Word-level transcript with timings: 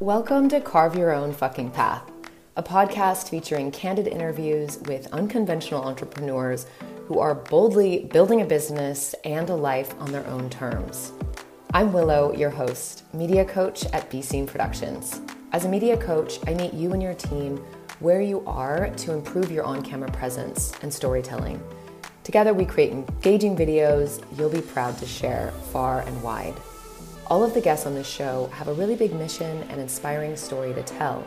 Welcome 0.00 0.48
to 0.48 0.60
Carve 0.60 0.96
Your 0.96 1.12
Own 1.12 1.32
Fucking 1.32 1.70
Path, 1.70 2.10
a 2.56 2.64
podcast 2.64 3.28
featuring 3.28 3.70
candid 3.70 4.08
interviews 4.08 4.78
with 4.86 5.06
unconventional 5.12 5.84
entrepreneurs 5.84 6.66
who 7.06 7.20
are 7.20 7.36
boldly 7.36 8.06
building 8.12 8.40
a 8.40 8.44
business 8.44 9.14
and 9.24 9.48
a 9.48 9.54
life 9.54 9.94
on 10.00 10.10
their 10.10 10.26
own 10.26 10.50
terms. 10.50 11.12
I'm 11.72 11.92
Willow, 11.92 12.34
your 12.34 12.50
host, 12.50 13.04
media 13.14 13.44
coach 13.44 13.84
at 13.92 14.10
B 14.10 14.20
Scene 14.20 14.48
Productions. 14.48 15.20
As 15.52 15.64
a 15.64 15.68
media 15.68 15.96
coach, 15.96 16.40
I 16.48 16.54
meet 16.54 16.74
you 16.74 16.92
and 16.92 17.00
your 17.00 17.14
team 17.14 17.58
where 18.00 18.20
you 18.20 18.42
are 18.48 18.90
to 18.90 19.12
improve 19.12 19.52
your 19.52 19.62
on 19.62 19.80
camera 19.80 20.10
presence 20.10 20.72
and 20.82 20.92
storytelling. 20.92 21.62
Together, 22.24 22.52
we 22.52 22.64
create 22.64 22.90
engaging 22.90 23.56
videos 23.56 24.24
you'll 24.36 24.50
be 24.50 24.60
proud 24.60 24.98
to 24.98 25.06
share 25.06 25.52
far 25.70 26.00
and 26.00 26.20
wide. 26.20 26.54
All 27.28 27.42
of 27.42 27.54
the 27.54 27.60
guests 27.62 27.86
on 27.86 27.94
this 27.94 28.06
show 28.06 28.50
have 28.52 28.68
a 28.68 28.74
really 28.74 28.96
big 28.96 29.14
mission 29.14 29.62
and 29.70 29.80
inspiring 29.80 30.36
story 30.36 30.74
to 30.74 30.82
tell. 30.82 31.24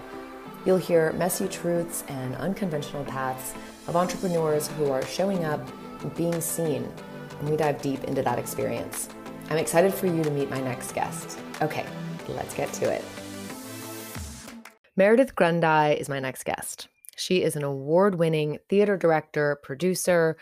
You'll 0.63 0.77
hear 0.77 1.12
messy 1.13 1.48
truths 1.48 2.04
and 2.08 2.35
unconventional 2.35 3.04
paths 3.05 3.55
of 3.88 3.95
entrepreneurs 3.95 4.68
who 4.68 4.91
are 4.91 5.04
showing 5.04 5.44
up 5.44 5.59
and 6.02 6.13
being 6.16 6.40
seen, 6.40 6.88
and 7.40 7.49
we 7.49 7.57
dive 7.57 7.81
deep 7.81 8.04
into 8.04 8.21
that 8.21 8.38
experience. 8.38 9.09
I'm 9.49 9.57
excited 9.57 9.91
for 9.91 10.05
you 10.05 10.23
to 10.23 10.30
meet 10.30 10.52
my 10.52 10.62
next 10.62 10.91
guest. 10.91 11.40
Okay, 11.63 11.85
let's 12.27 12.54
get 12.54 12.71
to 12.73 12.93
it. 12.93 13.04
Meredith 14.95 15.34
Grundy 15.35 15.99
is 15.99 16.09
my 16.09 16.20
next 16.20 16.43
guest. 16.43 16.90
She 17.16 17.41
is 17.41 17.55
an 17.55 17.63
award 17.63 18.16
winning 18.16 18.59
theater 18.70 18.98
director, 18.98 19.59
producer, 19.63 20.38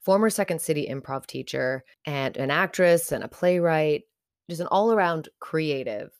former 0.00 0.30
Second 0.30 0.62
City 0.62 0.88
improv 0.90 1.26
teacher, 1.26 1.84
and 2.06 2.38
an 2.38 2.50
actress 2.50 3.12
and 3.12 3.22
a 3.22 3.28
playwright 3.28 4.04
just 4.48 4.60
an 4.60 4.66
all 4.68 4.92
around 4.92 5.28
creative. 5.40 6.10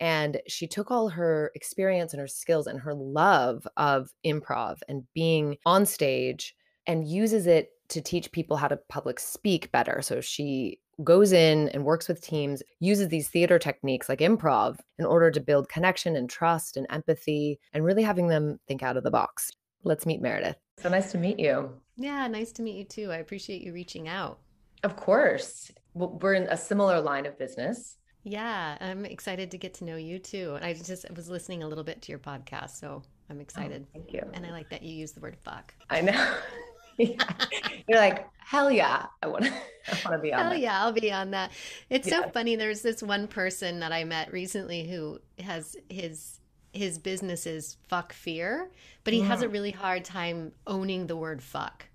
And 0.00 0.40
she 0.48 0.66
took 0.66 0.90
all 0.90 1.08
her 1.10 1.52
experience 1.54 2.12
and 2.12 2.20
her 2.20 2.28
skills 2.28 2.66
and 2.66 2.80
her 2.80 2.94
love 2.94 3.66
of 3.76 4.10
improv 4.24 4.78
and 4.88 5.04
being 5.14 5.56
on 5.66 5.86
stage 5.86 6.56
and 6.86 7.06
uses 7.06 7.46
it 7.46 7.70
to 7.88 8.00
teach 8.00 8.32
people 8.32 8.56
how 8.56 8.68
to 8.68 8.78
public 8.88 9.20
speak 9.20 9.70
better. 9.70 10.00
So 10.02 10.20
she 10.20 10.78
goes 11.04 11.32
in 11.32 11.68
and 11.70 11.84
works 11.84 12.08
with 12.08 12.22
teams, 12.22 12.62
uses 12.80 13.08
these 13.08 13.28
theater 13.28 13.58
techniques 13.58 14.08
like 14.08 14.20
improv 14.20 14.78
in 14.98 15.04
order 15.04 15.30
to 15.30 15.40
build 15.40 15.68
connection 15.68 16.16
and 16.16 16.28
trust 16.28 16.76
and 16.76 16.86
empathy 16.90 17.58
and 17.72 17.84
really 17.84 18.02
having 18.02 18.28
them 18.28 18.58
think 18.66 18.82
out 18.82 18.96
of 18.96 19.04
the 19.04 19.10
box. 19.10 19.50
Let's 19.84 20.06
meet 20.06 20.22
Meredith. 20.22 20.56
So 20.78 20.88
nice 20.88 21.12
to 21.12 21.18
meet 21.18 21.38
you. 21.38 21.70
Yeah, 21.96 22.26
nice 22.28 22.52
to 22.52 22.62
meet 22.62 22.76
you 22.76 22.84
too. 22.84 23.12
I 23.12 23.16
appreciate 23.16 23.62
you 23.62 23.72
reaching 23.72 24.08
out. 24.08 24.38
Of 24.82 24.96
course. 24.96 25.70
We're 25.94 26.34
in 26.34 26.44
a 26.44 26.56
similar 26.56 27.00
line 27.00 27.26
of 27.26 27.38
business. 27.38 27.96
Yeah, 28.24 28.78
I'm 28.80 29.04
excited 29.04 29.50
to 29.50 29.58
get 29.58 29.74
to 29.74 29.84
know 29.84 29.96
you 29.96 30.18
too. 30.18 30.54
And 30.54 30.64
I 30.64 30.74
just 30.74 31.10
was 31.14 31.28
listening 31.28 31.62
a 31.62 31.68
little 31.68 31.84
bit 31.84 32.02
to 32.02 32.12
your 32.12 32.20
podcast, 32.20 32.78
so 32.78 33.02
I'm 33.28 33.38
oh, 33.38 33.40
excited. 33.40 33.84
Oh, 33.88 33.90
thank 33.92 34.12
you. 34.12 34.22
And 34.32 34.46
I 34.46 34.50
like 34.50 34.70
that 34.70 34.82
you 34.82 34.94
use 34.94 35.12
the 35.12 35.20
word 35.20 35.36
fuck. 35.42 35.74
I 35.90 36.00
know. 36.00 36.34
You're 36.98 37.98
like, 37.98 38.28
hell 38.38 38.70
yeah, 38.70 39.06
I 39.22 39.26
want 39.26 39.44
to. 39.44 39.50
I 39.88 39.98
want 40.04 40.16
to 40.16 40.18
be 40.18 40.32
on. 40.32 40.40
Hell 40.40 40.50
that. 40.50 40.60
yeah, 40.60 40.82
I'll 40.82 40.92
be 40.92 41.10
on 41.10 41.30
that. 41.32 41.50
It's 41.90 42.08
yeah. 42.08 42.22
so 42.22 42.28
funny. 42.30 42.56
There's 42.56 42.82
this 42.82 43.02
one 43.02 43.26
person 43.26 43.80
that 43.80 43.92
I 43.92 44.04
met 44.04 44.32
recently 44.32 44.86
who 44.88 45.18
has 45.42 45.76
his 45.88 46.38
his 46.72 46.98
business 46.98 47.46
is 47.46 47.76
fuck 47.88 48.12
fear, 48.12 48.70
but 49.04 49.12
he 49.12 49.20
mm. 49.20 49.26
has 49.26 49.42
a 49.42 49.48
really 49.48 49.72
hard 49.72 50.04
time 50.04 50.52
owning 50.66 51.06
the 51.06 51.16
word 51.16 51.42
fuck. 51.42 51.86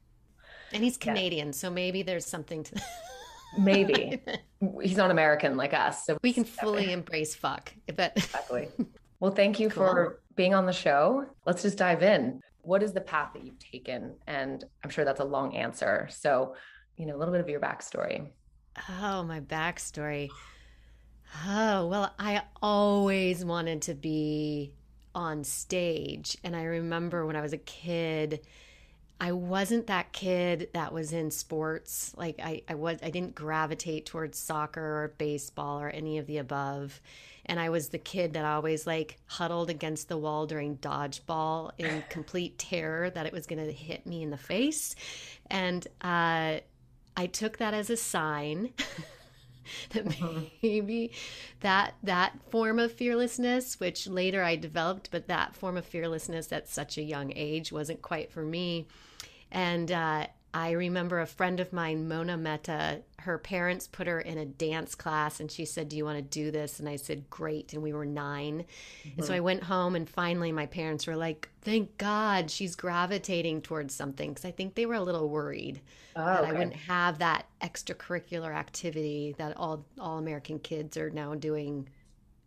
And 0.73 0.83
he's 0.83 0.97
Canadian, 0.97 1.47
yeah. 1.47 1.53
so 1.53 1.69
maybe 1.69 2.01
there's 2.01 2.25
something 2.25 2.63
to 2.63 2.81
maybe 3.57 4.21
he's 4.81 4.97
not 4.97 5.11
American 5.11 5.57
like 5.57 5.73
us, 5.73 6.05
so 6.05 6.17
we 6.23 6.33
can 6.33 6.43
fully 6.43 6.91
embrace 6.91 7.35
fuck. 7.35 7.73
But 7.95 8.13
exactly. 8.15 8.69
Well, 9.19 9.31
thank 9.31 9.59
you 9.59 9.69
cool. 9.69 9.83
for 9.83 10.21
being 10.35 10.53
on 10.53 10.65
the 10.65 10.73
show. 10.73 11.25
Let's 11.45 11.63
just 11.63 11.77
dive 11.77 12.03
in. 12.03 12.39
What 12.61 12.83
is 12.83 12.93
the 12.93 13.01
path 13.01 13.31
that 13.33 13.43
you've 13.43 13.59
taken? 13.59 14.15
And 14.27 14.63
I'm 14.83 14.89
sure 14.89 15.05
that's 15.05 15.21
a 15.21 15.25
long 15.25 15.55
answer. 15.55 16.07
So, 16.11 16.55
you 16.97 17.05
know, 17.05 17.15
a 17.15 17.17
little 17.17 17.31
bit 17.31 17.41
of 17.41 17.49
your 17.49 17.59
backstory. 17.59 18.29
Oh, 19.01 19.23
my 19.23 19.39
backstory. 19.39 20.29
Oh, 21.47 21.87
well, 21.87 22.13
I 22.19 22.43
always 22.61 23.43
wanted 23.43 23.81
to 23.83 23.95
be 23.95 24.73
on 25.15 25.43
stage. 25.43 26.37
And 26.43 26.55
I 26.55 26.63
remember 26.63 27.25
when 27.25 27.35
I 27.35 27.41
was 27.41 27.53
a 27.53 27.57
kid, 27.57 28.41
I 29.19 29.31
wasn't 29.31 29.87
that 29.87 30.13
kid 30.13 30.69
that 30.73 30.93
was 30.93 31.11
in 31.11 31.31
sports. 31.31 32.13
Like 32.15 32.39
I, 32.41 32.61
I 32.69 32.75
was 32.75 32.99
I 33.01 33.09
didn't 33.09 33.33
gravitate 33.33 34.05
towards 34.05 34.37
soccer 34.37 34.81
or 34.81 35.13
baseball 35.17 35.79
or 35.79 35.89
any 35.89 36.17
of 36.19 36.27
the 36.27 36.37
above. 36.37 37.01
And 37.45 37.59
I 37.59 37.69
was 37.69 37.89
the 37.89 37.97
kid 37.97 38.33
that 38.33 38.45
always 38.45 38.85
like 38.85 39.17
huddled 39.25 39.69
against 39.69 40.09
the 40.09 40.17
wall 40.17 40.45
during 40.45 40.77
dodgeball 40.77 41.71
in 41.77 42.03
complete 42.09 42.59
terror 42.59 43.09
that 43.09 43.25
it 43.25 43.33
was 43.33 43.47
gonna 43.47 43.71
hit 43.71 44.05
me 44.05 44.21
in 44.21 44.29
the 44.29 44.37
face. 44.37 44.95
And 45.49 45.87
uh, 46.01 46.59
I 47.15 47.25
took 47.31 47.57
that 47.57 47.73
as 47.73 47.89
a 47.89 47.97
sign 47.97 48.73
that 49.91 50.05
mm-hmm. 50.05 50.43
maybe 50.61 51.11
that 51.61 51.95
that 52.03 52.33
form 52.49 52.79
of 52.79 52.91
fearlessness 52.91 53.79
which 53.79 54.07
later 54.07 54.43
I 54.43 54.55
developed 54.55 55.09
but 55.11 55.27
that 55.27 55.55
form 55.55 55.75
of 55.75 55.85
fearlessness 55.85 56.51
at 56.51 56.69
such 56.69 56.97
a 56.97 57.01
young 57.01 57.33
age 57.35 57.71
wasn't 57.71 58.01
quite 58.01 58.31
for 58.31 58.43
me 58.43 58.87
and 59.51 59.91
uh, 59.91 60.27
I 60.53 60.71
remember 60.71 61.19
a 61.19 61.27
friend 61.27 61.59
of 61.59 61.71
mine, 61.71 62.07
Mona 62.07 62.35
Mehta, 62.35 63.01
her 63.19 63.37
parents 63.37 63.85
put 63.85 64.07
her 64.07 64.19
in 64.19 64.39
a 64.39 64.45
dance 64.45 64.95
class 64.95 65.39
and 65.39 65.51
she 65.51 65.65
said, 65.65 65.89
Do 65.89 65.95
you 65.95 66.03
want 66.03 66.17
to 66.17 66.23
do 66.23 66.49
this? 66.49 66.79
And 66.79 66.89
I 66.89 66.95
said, 66.95 67.29
Great. 67.29 67.73
And 67.73 67.83
we 67.83 67.93
were 67.93 68.05
9 68.05 68.65
mm-hmm. 68.65 69.09
And 69.17 69.25
so 69.25 69.35
I 69.35 69.39
went 69.39 69.63
home 69.63 69.95
and 69.95 70.09
finally 70.09 70.51
my 70.51 70.65
parents 70.65 71.05
were 71.05 71.15
like, 71.15 71.49
Thank 71.61 71.97
God 71.97 72.49
she's 72.49 72.75
gravitating 72.75 73.61
towards 73.61 73.93
something. 73.93 74.31
Because 74.31 74.45
I 74.45 74.51
think 74.51 74.73
they 74.73 74.87
were 74.87 74.95
a 74.95 75.01
little 75.01 75.29
worried 75.29 75.81
oh, 76.15 76.25
that 76.25 76.41
okay. 76.41 76.49
I 76.49 76.53
wouldn't 76.53 76.75
have 76.75 77.19
that 77.19 77.45
extracurricular 77.61 78.55
activity 78.55 79.35
that 79.37 79.55
all, 79.57 79.85
all 79.99 80.17
American 80.17 80.57
kids 80.57 80.97
are 80.97 81.11
now 81.11 81.35
doing, 81.35 81.87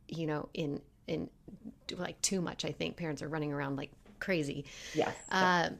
you 0.08 0.26
know, 0.26 0.48
in, 0.54 0.80
in 1.06 1.30
like 1.96 2.20
too 2.22 2.40
much. 2.40 2.64
I 2.64 2.72
think 2.72 2.96
parents 2.96 3.22
are 3.22 3.28
running 3.28 3.52
around 3.52 3.76
like 3.76 3.90
crazy. 4.18 4.64
Yes. 4.94 5.14
Uh, 5.30 5.70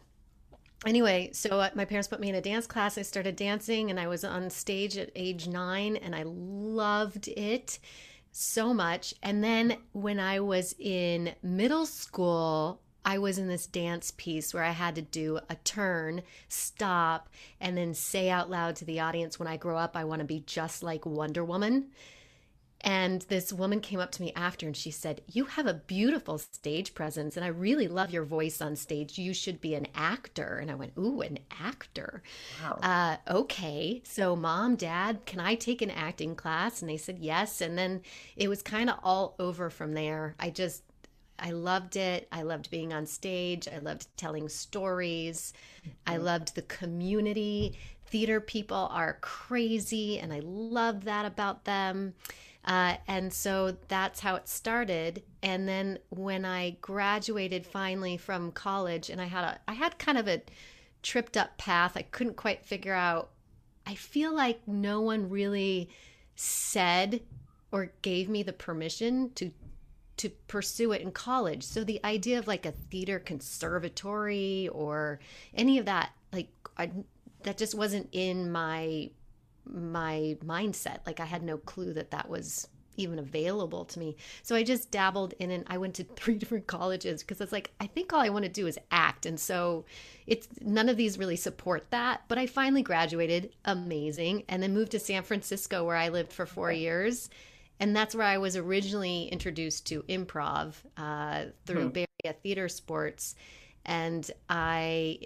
anyway, 0.87 1.31
so 1.33 1.61
uh, 1.61 1.71
my 1.75 1.85
parents 1.85 2.09
put 2.09 2.21
me 2.21 2.29
in 2.29 2.35
a 2.35 2.41
dance 2.41 2.67
class. 2.67 2.99
I 2.99 3.03
started 3.03 3.37
dancing 3.37 3.91
and 3.91 3.99
I 3.99 4.09
was 4.09 4.25
on 4.25 4.51
stage 4.51 4.97
at 4.97 5.11
age 5.15 5.49
nine 5.49 5.97
and 5.97 6.15
I 6.15 6.25
loved 6.25 7.29
it 7.29 7.79
so 8.33 8.73
much. 8.73 9.15
And 9.23 9.43
then 9.43 9.77
when 9.93 10.21
I 10.21 10.41
was 10.41 10.75
in 10.79 11.35
middle 11.43 11.87
school, 11.87 12.81
I 13.05 13.19
was 13.19 13.39
in 13.39 13.49
this 13.49 13.67
dance 13.67 14.13
piece 14.17 14.53
where 14.53 14.63
I 14.63 14.73
had 14.73 14.95
to 14.97 15.03
do 15.03 15.41
a 15.49 15.55
turn, 15.57 16.23
stop, 16.49 17.29
and 17.61 17.77
then 17.77 17.95
say 17.95 18.29
out 18.29 18.51
loud 18.51 18.77
to 18.77 18.85
the 18.85 19.01
audience, 19.01 19.39
when 19.39 19.49
I 19.49 19.57
grow 19.57 19.79
up, 19.79 19.97
I 19.97 20.05
want 20.05 20.21
to 20.21 20.27
be 20.27 20.41
just 20.41 20.83
like 20.83 21.07
Wonder 21.07 21.45
Woman. 21.45 21.87
And 22.83 23.23
this 23.23 23.53
woman 23.53 23.81
came 23.81 24.01
up 24.01 24.11
to 24.13 24.23
me 24.23 24.33
after 24.35 24.67
and 24.67 24.77
she 24.77 24.91
said, 24.91 25.21
You 25.27 25.45
have 25.45 25.67
a 25.67 25.75
beautiful 25.75 26.39
stage 26.39 26.95
presence, 26.95 27.37
and 27.37 27.45
I 27.45 27.49
really 27.49 27.89
love 27.89 28.11
your 28.11 28.25
voice 28.25 28.63
on 28.63 28.75
stage. 28.75 29.19
You 29.19 29.35
should 29.35 29.61
be 29.61 29.75
an 29.75 29.89
actor. 29.95 30.59
And 30.61 30.71
I 30.71 30.75
went, 30.75 30.93
Ooh, 30.99 31.21
an 31.21 31.39
actor. 31.61 32.23
Wow. 32.63 32.79
Uh, 32.83 33.17
okay. 33.31 34.01
So, 34.05 34.35
mom, 34.35 34.77
dad, 34.77 35.27
can 35.27 35.41
I 35.41 35.57
take 35.57 35.83
an 35.83 35.91
acting 35.91 36.35
class? 36.35 36.81
And 36.81 36.91
they 36.91 36.97
said, 36.97 37.19
Yes. 37.19 37.61
And 37.61 37.77
then 37.77 38.01
it 38.35 38.49
was 38.49 38.63
kind 38.63 38.89
of 38.89 38.97
all 39.03 39.35
over 39.39 39.69
from 39.69 39.93
there. 39.93 40.35
I 40.41 40.49
just, 40.49 40.83
I 41.39 41.51
loved 41.51 41.97
it. 41.97 42.29
I 42.33 42.43
loved 42.43 42.71
being 42.71 42.95
on 42.95 43.05
stage. 43.05 43.69
I 43.69 43.79
loved 43.79 44.07
telling 44.17 44.49
stories. 44.49 45.53
Mm-hmm. 45.81 45.91
I 46.07 46.17
loved 46.17 46.55
the 46.55 46.63
community. 46.63 47.79
Theater 48.07 48.41
people 48.41 48.89
are 48.91 49.19
crazy, 49.21 50.19
and 50.19 50.33
I 50.33 50.41
love 50.43 51.05
that 51.05 51.27
about 51.27 51.65
them. 51.65 52.15
Uh, 52.65 52.97
and 53.09 53.32
so 53.32 53.76
that's 53.88 54.21
how 54.21 54.34
it 54.34 54.48
started. 54.48 55.22
And 55.43 55.66
then 55.66 55.98
when 56.10 56.45
I 56.45 56.77
graduated 56.80 57.66
finally 57.66 58.16
from 58.16 58.53
college, 58.53 59.09
and 59.09 59.21
I 59.21 59.27
had 59.27 59.45
a, 59.45 59.60
I 59.66 59.72
had 59.72 59.98
kind 59.98 60.18
of 60.18 60.28
a 60.28 60.42
tripped 61.03 61.36
up 61.36 61.57
path. 61.57 61.97
I 61.97 62.03
couldn't 62.03 62.36
quite 62.36 62.66
figure 62.66 62.95
out. 62.95 63.30
I 63.86 63.95
feel 63.95 64.34
like 64.34 64.66
no 64.68 65.01
one 65.01 65.30
really 65.30 65.89
said 66.34 67.22
or 67.72 67.92
gave 68.03 68.28
me 68.28 68.42
the 68.42 68.53
permission 68.53 69.30
to 69.34 69.51
to 70.18 70.28
pursue 70.48 70.92
it 70.92 71.01
in 71.01 71.13
college. 71.13 71.63
So 71.63 71.83
the 71.83 71.98
idea 72.04 72.39
of 72.39 72.47
like 72.47 72.66
a 72.66 72.72
theater 72.72 73.18
conservatory 73.18 74.68
or 74.68 75.18
any 75.54 75.78
of 75.78 75.86
that, 75.86 76.10
like 76.30 76.51
I, 76.77 76.91
that 77.45 77.56
just 77.56 77.74
wasn't 77.74 78.10
in 78.13 78.53
my 78.53 79.13
my 79.65 80.36
mindset. 80.45 80.98
Like 81.07 81.21
I 81.21 81.24
had 81.24 81.42
no 81.42 81.59
clue 81.59 81.92
that 81.95 82.10
that 82.10 82.28
was 82.28 82.68
even 82.97 83.18
available 83.18 83.84
to 83.86 83.98
me. 83.98 84.16
So 84.42 84.54
I 84.54 84.62
just 84.62 84.91
dabbled 84.91 85.34
in 85.39 85.51
and 85.51 85.65
I 85.68 85.78
went 85.78 85.95
to 85.97 86.04
three 86.16 86.34
different 86.34 86.66
colleges 86.66 87.22
because 87.22 87.41
it's 87.41 87.53
like 87.53 87.71
I 87.80 87.86
think 87.86 88.12
all 88.12 88.21
I 88.21 88.28
want 88.28 88.45
to 88.45 88.51
do 88.51 88.66
is 88.66 88.78
act. 88.91 89.27
And 89.27 89.39
so 89.39 89.84
it's 90.27 90.48
none 90.60 90.89
of 90.89 90.97
these 90.97 91.18
really 91.18 91.36
support 91.36 91.91
that, 91.91 92.22
but 92.28 92.39
I 92.39 92.47
finally 92.47 92.83
graduated, 92.83 93.54
amazing, 93.65 94.45
and 94.48 94.62
then 94.62 94.74
moved 94.74 94.92
to 94.92 95.01
San 95.01 95.22
Francisco 95.22 95.84
where 95.84 95.97
I 95.97 96.09
lived 96.09 96.33
for 96.33 96.47
4 96.47 96.72
years. 96.72 97.30
and 97.80 97.97
that's 97.97 98.15
where 98.15 98.27
I 98.27 98.36
was 98.36 98.56
originally 98.56 99.28
introduced 99.28 99.86
to 99.86 100.03
improv 100.03 100.74
uh, 100.98 101.47
through 101.65 101.84
hmm. 101.84 101.89
Bay 101.89 102.06
Area 102.22 102.36
Theater 102.42 102.68
Sports, 102.68 103.34
and 103.86 104.30
I 104.51 105.18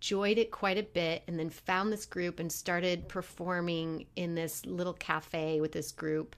enjoyed 0.00 0.38
it 0.38 0.50
quite 0.50 0.78
a 0.78 0.82
bit. 0.82 1.22
And 1.26 1.38
then 1.38 1.50
found 1.50 1.92
this 1.92 2.06
group 2.06 2.40
and 2.40 2.50
started 2.50 3.08
performing 3.08 4.06
in 4.16 4.34
this 4.34 4.64
little 4.66 4.94
cafe 4.94 5.60
with 5.60 5.72
this 5.72 5.92
group. 5.92 6.36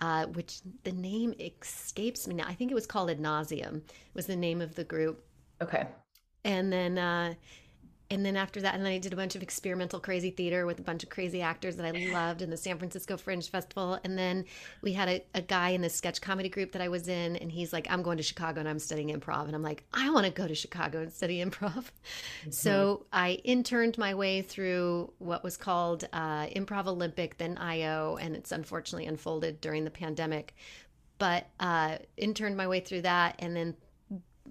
Uh, 0.00 0.26
which 0.26 0.62
the 0.82 0.90
name 0.90 1.32
escapes 1.38 2.26
me 2.26 2.34
now. 2.34 2.44
I 2.48 2.54
think 2.54 2.72
it 2.72 2.74
was 2.74 2.86
called 2.86 3.08
Ad 3.08 3.20
nauseum 3.20 3.82
was 4.14 4.26
the 4.26 4.34
name 4.34 4.60
of 4.60 4.74
the 4.74 4.82
group. 4.82 5.24
Okay. 5.60 5.86
And 6.44 6.72
then 6.72 6.98
uh, 6.98 7.34
and 8.12 8.26
then 8.26 8.36
after 8.36 8.60
that, 8.60 8.74
and 8.74 8.84
then 8.84 8.92
I 8.92 8.98
did 8.98 9.14
a 9.14 9.16
bunch 9.16 9.34
of 9.36 9.42
experimental 9.42 9.98
crazy 9.98 10.30
theater 10.30 10.66
with 10.66 10.78
a 10.78 10.82
bunch 10.82 11.02
of 11.02 11.08
crazy 11.08 11.40
actors 11.40 11.76
that 11.76 11.86
I 11.86 12.10
loved 12.12 12.42
in 12.42 12.50
the 12.50 12.58
San 12.58 12.76
Francisco 12.76 13.16
Fringe 13.16 13.48
Festival. 13.48 13.98
And 14.04 14.18
then 14.18 14.44
we 14.82 14.92
had 14.92 15.08
a, 15.08 15.24
a 15.34 15.40
guy 15.40 15.70
in 15.70 15.80
the 15.80 15.88
sketch 15.88 16.20
comedy 16.20 16.50
group 16.50 16.72
that 16.72 16.82
I 16.82 16.88
was 16.88 17.08
in, 17.08 17.36
and 17.36 17.50
he's 17.50 17.72
like, 17.72 17.86
I'm 17.90 18.02
going 18.02 18.18
to 18.18 18.22
Chicago 18.22 18.60
and 18.60 18.68
I'm 18.68 18.78
studying 18.78 19.08
improv. 19.08 19.46
And 19.46 19.54
I'm 19.54 19.62
like, 19.62 19.84
I 19.94 20.10
want 20.10 20.26
to 20.26 20.32
go 20.32 20.46
to 20.46 20.54
Chicago 20.54 21.00
and 21.00 21.10
study 21.10 21.42
improv. 21.42 21.72
Mm-hmm. 21.72 22.50
So 22.50 23.06
I 23.14 23.40
interned 23.44 23.96
my 23.96 24.14
way 24.14 24.42
through 24.42 25.10
what 25.18 25.42
was 25.42 25.56
called 25.56 26.06
uh, 26.12 26.46
Improv 26.46 26.86
Olympic, 26.86 27.38
then 27.38 27.56
IO, 27.56 28.18
and 28.20 28.36
it's 28.36 28.52
unfortunately 28.52 29.06
unfolded 29.06 29.60
during 29.62 29.84
the 29.84 29.90
pandemic. 29.90 30.54
But 31.18 31.46
uh, 31.60 31.96
interned 32.18 32.58
my 32.58 32.66
way 32.66 32.80
through 32.80 33.02
that 33.02 33.36
and 33.38 33.56
then 33.56 33.76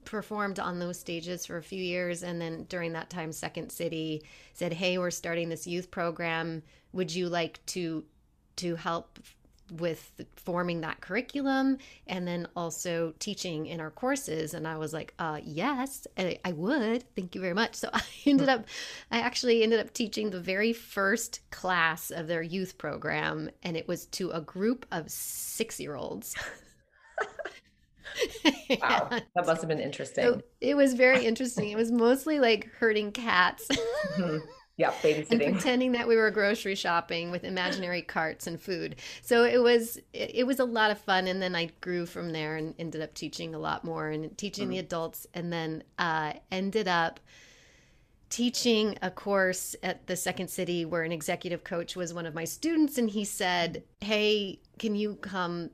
performed 0.06 0.60
on 0.60 0.80
those 0.80 1.00
stages 1.00 1.46
for 1.46 1.58
a 1.58 1.64
few 1.64 1.84
years 1.84 2.24
and 2.24 2.42
then 2.42 2.66
during 2.70 2.94
that 2.94 3.10
time 3.10 3.32
second 3.32 3.72
city 3.72 4.24
said 4.54 4.74
hey 4.74 4.98
we're 4.98 5.12
starting 5.12 5.50
this 5.50 5.68
youth 5.68 5.92
program. 5.92 6.64
Would 6.94 7.14
you 7.14 7.30
like 7.30 7.66
to 7.68 8.04
to 8.58 8.76
help 8.76 9.20
with 9.72 10.12
forming 10.36 10.82
that 10.82 11.00
curriculum 11.00 11.78
and 12.06 12.28
then 12.28 12.46
also 12.58 13.14
teaching 13.20 13.68
in 13.68 13.80
our 13.80 13.92
courses? 13.92 14.54
And 14.54 14.68
i 14.68 14.78
was 14.78 14.94
like 14.94 15.14
uh 15.20 15.40
yes 15.44 16.06
i 16.18 16.52
would. 16.52 17.04
Thank 17.16 17.36
you 17.36 17.42
very 17.42 17.54
much. 17.54 17.76
So 17.76 17.90
i 17.94 18.02
ended 18.26 18.50
up 18.50 18.66
i 19.12 19.20
actually 19.20 19.64
ended 19.64 19.80
up 19.80 19.94
teaching 19.94 20.30
the 20.30 20.42
very 20.42 20.74
first 20.74 21.40
class 21.52 22.12
of 22.12 22.28
their 22.28 22.42
youth 22.42 22.78
program 22.78 23.50
and 23.64 23.78
it 23.78 23.88
was 23.88 24.06
to 24.08 24.32
a 24.32 24.42
group 24.42 24.86
of 24.92 25.10
six 25.10 25.80
year 25.80 25.96
olds 25.96 26.36
wow, 28.82 29.10
that 29.10 29.46
must 29.46 29.62
have 29.62 29.68
been 29.68 29.80
interesting. 29.80 30.24
So 30.24 30.42
it 30.60 30.76
was 30.76 30.94
very 30.94 31.26
interesting. 31.26 31.70
It 31.70 31.78
was 31.78 31.92
mostly 31.92 32.40
like 32.40 32.70
herding 32.80 33.12
cats. 33.12 33.68
mm-hmm. 33.68 34.38
Yeah, 34.78 34.92
babysitting. 35.04 35.32
and 35.32 35.54
pretending 35.54 35.92
that 35.94 36.08
we 36.08 36.16
were 36.16 36.32
grocery 36.32 36.76
shopping 36.76 37.30
with 37.30 37.44
imaginary 37.44 38.02
carts 38.02 38.48
and 38.48 38.60
food. 38.60 38.96
So 39.22 39.44
it 39.44 39.62
was 39.62 39.98
it, 40.14 40.32
it, 40.36 40.48
was 40.48 40.60
a 40.60 40.66
lot 40.66 40.92
of 40.92 41.00
fun, 41.00 41.28
and 41.28 41.42
then 41.42 41.56
I 41.56 41.70
grew 41.82 42.06
from 42.06 42.32
there 42.32 42.56
and 42.56 42.74
ended 42.80 43.02
up 43.02 43.14
teaching 43.14 43.54
a 43.54 43.60
lot 43.60 43.84
more 43.84 44.10
and 44.10 44.36
teaching 44.38 44.66
mm-hmm. 44.66 44.72
the 44.72 44.80
adults, 44.80 45.28
and 45.34 45.52
then 45.52 45.84
uh, 46.00 46.34
ended 46.52 46.88
up 46.88 47.20
teaching 48.32 48.98
a 49.02 49.12
course 49.12 49.76
at 49.84 50.08
the 50.08 50.16
second 50.16 50.50
city 50.50 50.86
where 50.86 51.04
an 51.04 51.12
executive 51.12 51.66
coach 51.66 51.98
was 51.98 52.14
one 52.14 52.26
of 52.26 52.34
my 52.34 52.46
students 52.46 52.98
and 52.98 53.10
he 53.10 53.26
said 53.26 53.84
hey 54.00 54.58
can 54.80 54.96
you 54.96 55.16
come 55.16 55.70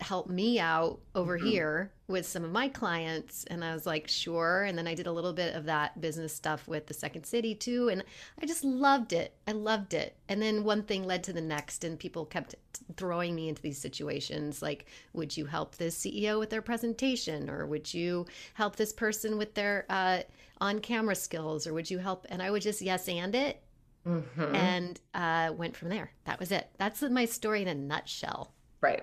help 0.00 0.28
me 0.28 0.58
out 0.58 1.00
over 1.14 1.38
mm-hmm. 1.38 1.48
here 1.48 1.92
with 2.08 2.26
some 2.26 2.44
of 2.44 2.52
my 2.52 2.68
clients 2.68 3.44
and 3.44 3.64
i 3.64 3.74
was 3.74 3.86
like 3.86 4.06
sure 4.06 4.62
and 4.62 4.78
then 4.78 4.86
i 4.86 4.94
did 4.94 5.06
a 5.06 5.12
little 5.12 5.32
bit 5.32 5.54
of 5.54 5.64
that 5.64 6.00
business 6.00 6.34
stuff 6.34 6.68
with 6.68 6.86
the 6.86 6.94
second 6.94 7.24
city 7.24 7.54
too 7.54 7.88
and 7.88 8.04
i 8.40 8.46
just 8.46 8.64
loved 8.64 9.12
it. 9.12 9.34
I 9.46 9.52
loved 9.52 9.94
it. 9.94 10.16
And 10.28 10.40
then 10.40 10.64
one 10.64 10.82
thing 10.82 11.04
led 11.04 11.24
to 11.24 11.32
the 11.32 11.40
next 11.40 11.84
and 11.84 11.98
people 11.98 12.24
kept 12.24 12.54
throwing 12.96 13.34
me 13.34 13.48
into 13.48 13.62
these 13.62 13.78
situations 13.78 14.62
like 14.62 14.86
would 15.12 15.36
you 15.36 15.46
help 15.46 15.76
this 15.76 15.98
ceo 15.98 16.38
with 16.38 16.50
their 16.50 16.62
presentation 16.62 17.48
or 17.48 17.66
would 17.66 17.92
you 17.92 18.26
help 18.54 18.76
this 18.76 18.92
person 18.92 19.38
with 19.38 19.54
their 19.54 19.86
uh, 19.88 20.20
on 20.60 20.80
camera 20.80 21.14
skills 21.14 21.66
or 21.66 21.74
would 21.74 21.90
you 21.90 21.98
help? 21.98 22.26
And 22.28 22.42
i 22.42 22.50
would 22.50 22.62
just 22.62 22.82
yes 22.82 23.08
and 23.08 23.34
it. 23.34 23.62
Mm-hmm. 24.06 24.54
and 24.54 25.00
uh, 25.14 25.52
went 25.52 25.76
from 25.76 25.88
there. 25.88 26.12
That 26.26 26.38
was 26.38 26.52
it. 26.52 26.68
That's 26.78 27.02
my 27.02 27.24
story 27.24 27.62
in 27.62 27.66
a 27.66 27.74
nutshell. 27.74 28.52
Right 28.80 29.02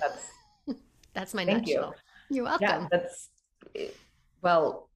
that's 0.00 0.26
that's 1.14 1.34
my 1.34 1.44
thank 1.44 1.66
nutshell. 1.66 1.94
You. 2.30 2.36
You're 2.36 2.44
welcome. 2.44 2.68
Yeah, 2.68 2.86
that's 2.90 3.28
well. 4.42 4.88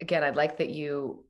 Again, 0.00 0.22
I'd 0.22 0.36
like 0.36 0.58
that 0.58 0.70
you 0.70 1.24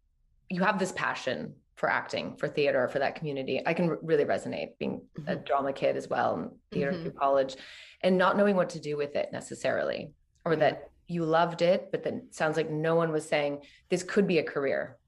you 0.50 0.62
have 0.62 0.78
this 0.78 0.92
passion 0.92 1.54
for 1.76 1.88
acting, 1.88 2.36
for 2.36 2.48
theater, 2.48 2.88
for 2.88 2.98
that 2.98 3.14
community. 3.14 3.62
I 3.64 3.72
can 3.72 3.96
really 4.02 4.24
resonate 4.24 4.78
being 4.78 5.02
mm-hmm. 5.18 5.28
a 5.28 5.36
drama 5.36 5.72
kid 5.72 5.96
as 5.96 6.08
well, 6.08 6.34
and 6.34 6.50
theater 6.70 6.92
mm-hmm. 6.92 7.02
through 7.02 7.12
college, 7.12 7.56
and 8.02 8.18
not 8.18 8.36
knowing 8.36 8.56
what 8.56 8.70
to 8.70 8.80
do 8.80 8.96
with 8.96 9.16
it 9.16 9.30
necessarily, 9.32 10.10
or 10.44 10.52
mm-hmm. 10.52 10.60
that 10.60 10.90
you 11.06 11.24
loved 11.24 11.62
it, 11.62 11.88
but 11.90 12.02
then 12.02 12.26
sounds 12.30 12.56
like 12.56 12.70
no 12.70 12.94
one 12.94 13.10
was 13.10 13.26
saying 13.26 13.62
this 13.88 14.02
could 14.02 14.26
be 14.26 14.38
a 14.38 14.42
career. 14.42 14.98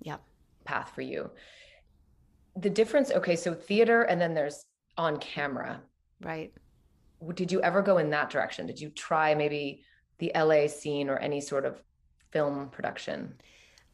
Yeah. 0.00 0.16
Path 0.64 0.92
for 0.94 1.02
you. 1.02 1.30
The 2.56 2.70
difference, 2.70 3.10
okay, 3.10 3.36
so 3.36 3.52
theater 3.52 4.02
and 4.02 4.18
then 4.18 4.32
there's 4.32 4.64
on 4.96 5.18
camera. 5.18 5.82
Right 6.22 6.52
did 7.32 7.50
you 7.52 7.60
ever 7.62 7.82
go 7.82 7.98
in 7.98 8.10
that 8.10 8.30
direction? 8.30 8.66
Did 8.66 8.80
you 8.80 8.90
try 8.90 9.34
maybe 9.34 9.82
the 10.18 10.32
LA 10.34 10.66
scene 10.66 11.08
or 11.08 11.16
any 11.16 11.40
sort 11.40 11.64
of 11.64 11.82
film 12.30 12.68
production? 12.70 13.34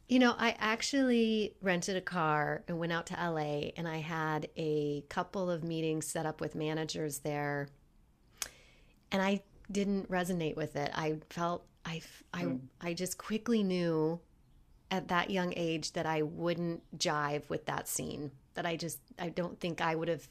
You 0.08 0.18
know, 0.18 0.34
I 0.36 0.56
actually 0.58 1.54
rented 1.62 1.96
a 1.96 2.00
car 2.00 2.64
and 2.66 2.78
went 2.78 2.92
out 2.92 3.06
to 3.06 3.14
LA 3.14 3.70
and 3.76 3.86
I 3.86 3.98
had 3.98 4.48
a 4.56 5.04
couple 5.08 5.48
of 5.48 5.62
meetings 5.62 6.06
set 6.06 6.26
up 6.26 6.40
with 6.40 6.54
managers 6.54 7.20
there. 7.20 7.68
And 9.12 9.22
I 9.22 9.42
didn't 9.70 10.10
resonate 10.10 10.56
with 10.56 10.76
it. 10.76 10.90
I 10.94 11.18
felt 11.30 11.64
I 11.84 12.02
I 12.34 12.42
mm. 12.44 12.60
I 12.80 12.94
just 12.94 13.18
quickly 13.18 13.62
knew 13.62 14.20
at 14.90 15.08
that 15.08 15.30
young 15.30 15.54
age 15.56 15.92
that 15.92 16.06
I 16.06 16.22
wouldn't 16.22 16.82
jive 16.98 17.48
with 17.48 17.66
that 17.66 17.88
scene. 17.88 18.32
That 18.54 18.66
I 18.66 18.76
just 18.76 18.98
I 19.18 19.28
don't 19.28 19.58
think 19.60 19.80
I 19.80 19.94
would 19.94 20.08
have 20.08 20.26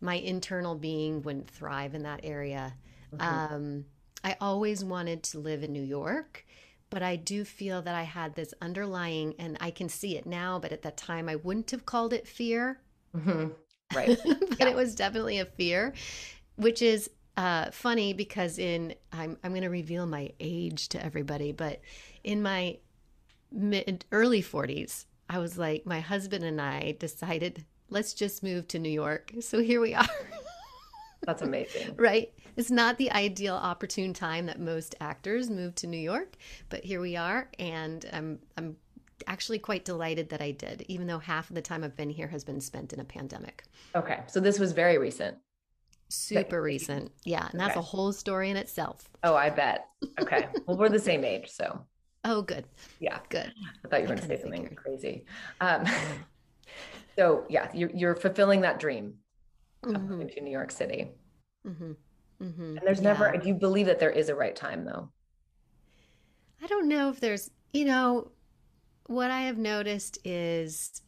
my 0.00 0.14
internal 0.14 0.74
being 0.74 1.22
wouldn't 1.22 1.50
thrive 1.50 1.94
in 1.94 2.02
that 2.02 2.20
area. 2.22 2.74
Mm-hmm. 3.14 3.54
Um, 3.54 3.84
I 4.24 4.36
always 4.40 4.84
wanted 4.84 5.22
to 5.24 5.38
live 5.38 5.62
in 5.62 5.72
New 5.72 5.82
York, 5.82 6.44
but 6.90 7.02
I 7.02 7.16
do 7.16 7.44
feel 7.44 7.82
that 7.82 7.94
I 7.94 8.02
had 8.02 8.34
this 8.34 8.54
underlying, 8.60 9.34
and 9.38 9.56
I 9.60 9.70
can 9.70 9.88
see 9.88 10.16
it 10.16 10.26
now, 10.26 10.58
but 10.58 10.72
at 10.72 10.82
that 10.82 10.96
time 10.96 11.28
I 11.28 11.36
wouldn't 11.36 11.70
have 11.70 11.86
called 11.86 12.12
it 12.12 12.26
fear. 12.26 12.80
Mm-hmm. 13.16 13.48
Right. 13.94 14.18
but 14.24 14.60
yeah. 14.60 14.68
it 14.68 14.76
was 14.76 14.94
definitely 14.94 15.38
a 15.38 15.44
fear, 15.44 15.94
which 16.56 16.82
is 16.82 17.10
uh, 17.36 17.70
funny 17.70 18.12
because 18.12 18.58
in, 18.58 18.94
I'm, 19.12 19.38
I'm 19.42 19.52
going 19.52 19.62
to 19.62 19.70
reveal 19.70 20.06
my 20.06 20.30
age 20.40 20.88
to 20.90 21.04
everybody, 21.04 21.52
but 21.52 21.80
in 22.24 22.42
my 22.42 22.78
mid 23.52 24.04
early 24.12 24.42
40s, 24.42 25.06
I 25.30 25.38
was 25.38 25.58
like, 25.58 25.86
my 25.86 26.00
husband 26.00 26.44
and 26.44 26.60
I 26.60 26.96
decided 26.98 27.64
let's 27.90 28.14
just 28.14 28.42
move 28.42 28.68
to 28.68 28.78
New 28.78 28.90
York. 28.90 29.32
So 29.40 29.60
here 29.60 29.80
we 29.80 29.94
are. 29.94 30.06
That's 31.22 31.42
amazing. 31.42 31.94
right? 31.96 32.32
It's 32.56 32.70
not 32.70 32.96
the 32.96 33.10
ideal 33.10 33.54
opportune 33.54 34.12
time 34.12 34.46
that 34.46 34.60
most 34.60 34.94
actors 35.00 35.50
move 35.50 35.74
to 35.76 35.86
New 35.86 35.98
York, 35.98 36.36
but 36.68 36.84
here 36.84 37.00
we 37.00 37.16
are 37.16 37.48
and 37.58 38.04
I'm 38.12 38.38
I'm 38.56 38.76
actually 39.26 39.58
quite 39.58 39.84
delighted 39.84 40.28
that 40.30 40.40
I 40.40 40.52
did, 40.52 40.84
even 40.88 41.06
though 41.06 41.18
half 41.18 41.50
of 41.50 41.54
the 41.54 41.62
time 41.62 41.84
I've 41.84 41.96
been 41.96 42.10
here 42.10 42.28
has 42.28 42.44
been 42.44 42.60
spent 42.60 42.92
in 42.92 43.00
a 43.00 43.04
pandemic. 43.04 43.64
Okay. 43.94 44.20
So 44.26 44.40
this 44.40 44.58
was 44.58 44.72
very 44.72 44.98
recent. 44.98 45.36
Super 46.08 46.62
recent. 46.62 47.12
Yeah. 47.24 47.48
And 47.50 47.60
that's 47.60 47.72
okay. 47.72 47.80
a 47.80 47.82
whole 47.82 48.12
story 48.12 48.50
in 48.50 48.56
itself. 48.56 49.10
Oh, 49.22 49.34
I 49.34 49.50
bet. 49.50 49.88
Okay. 50.20 50.48
well, 50.66 50.76
we're 50.76 50.88
the 50.88 50.98
same 50.98 51.24
age. 51.24 51.48
So. 51.50 51.84
Oh, 52.24 52.42
good. 52.42 52.64
Yeah. 52.98 53.20
Good. 53.28 53.52
I 53.84 53.88
thought 53.88 54.02
you 54.02 54.08
were 54.08 54.16
going 54.16 54.18
to 54.18 54.26
say 54.26 54.40
something 54.42 54.74
crazy. 54.74 55.24
Um, 55.60 55.84
so 57.18 57.44
yeah, 57.48 57.68
you're, 57.74 57.90
you're 57.90 58.14
fulfilling 58.14 58.60
that 58.60 58.78
dream 58.78 59.14
mm-hmm. 59.84 59.96
of 59.96 60.02
moving 60.02 60.28
to 60.28 60.40
New 60.40 60.52
York 60.52 60.70
City. 60.70 61.10
Mm-hmm. 61.66 61.92
Mm-hmm. 62.42 62.62
And 62.62 62.80
there's 62.84 63.00
yeah. 63.00 63.12
never, 63.12 63.36
do 63.36 63.48
you 63.48 63.54
believe 63.54 63.86
that 63.86 63.98
there 63.98 64.10
is 64.10 64.28
a 64.28 64.34
right 64.34 64.54
time 64.54 64.84
though? 64.84 65.08
I 66.62 66.66
don't 66.68 66.88
know 66.88 67.08
if 67.08 67.18
there's, 67.18 67.50
you 67.72 67.84
know, 67.84 68.30
what 69.06 69.30
I 69.30 69.42
have 69.42 69.58
noticed 69.58 70.18
is, 70.24 71.02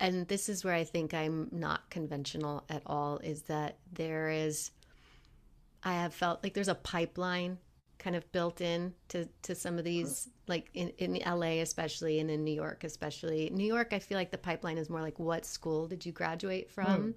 and 0.00 0.26
this 0.28 0.48
is 0.48 0.64
where 0.64 0.74
I 0.74 0.84
think 0.84 1.14
I'm 1.14 1.48
not 1.52 1.88
conventional 1.88 2.64
at 2.68 2.82
all, 2.84 3.18
is 3.18 3.42
that 3.42 3.78
there 3.92 4.28
is, 4.28 4.70
I 5.82 5.94
have 5.94 6.12
felt 6.12 6.42
like 6.42 6.52
there's 6.52 6.68
a 6.68 6.74
pipeline 6.74 7.58
kind 8.04 8.16
of 8.16 8.30
built 8.32 8.60
in 8.60 8.92
to 9.08 9.26
to 9.40 9.54
some 9.54 9.78
of 9.78 9.84
these 9.84 10.28
like 10.46 10.68
in, 10.74 10.90
in 10.98 11.14
LA 11.26 11.62
especially 11.62 12.20
and 12.20 12.30
in 12.30 12.44
New 12.44 12.52
York 12.52 12.84
especially. 12.84 13.48
New 13.48 13.66
York 13.66 13.88
I 13.92 13.98
feel 13.98 14.18
like 14.18 14.30
the 14.30 14.36
pipeline 14.38 14.76
is 14.76 14.90
more 14.90 15.00
like 15.00 15.18
what 15.18 15.46
school 15.46 15.88
did 15.88 16.04
you 16.04 16.12
graduate 16.12 16.70
from? 16.70 17.14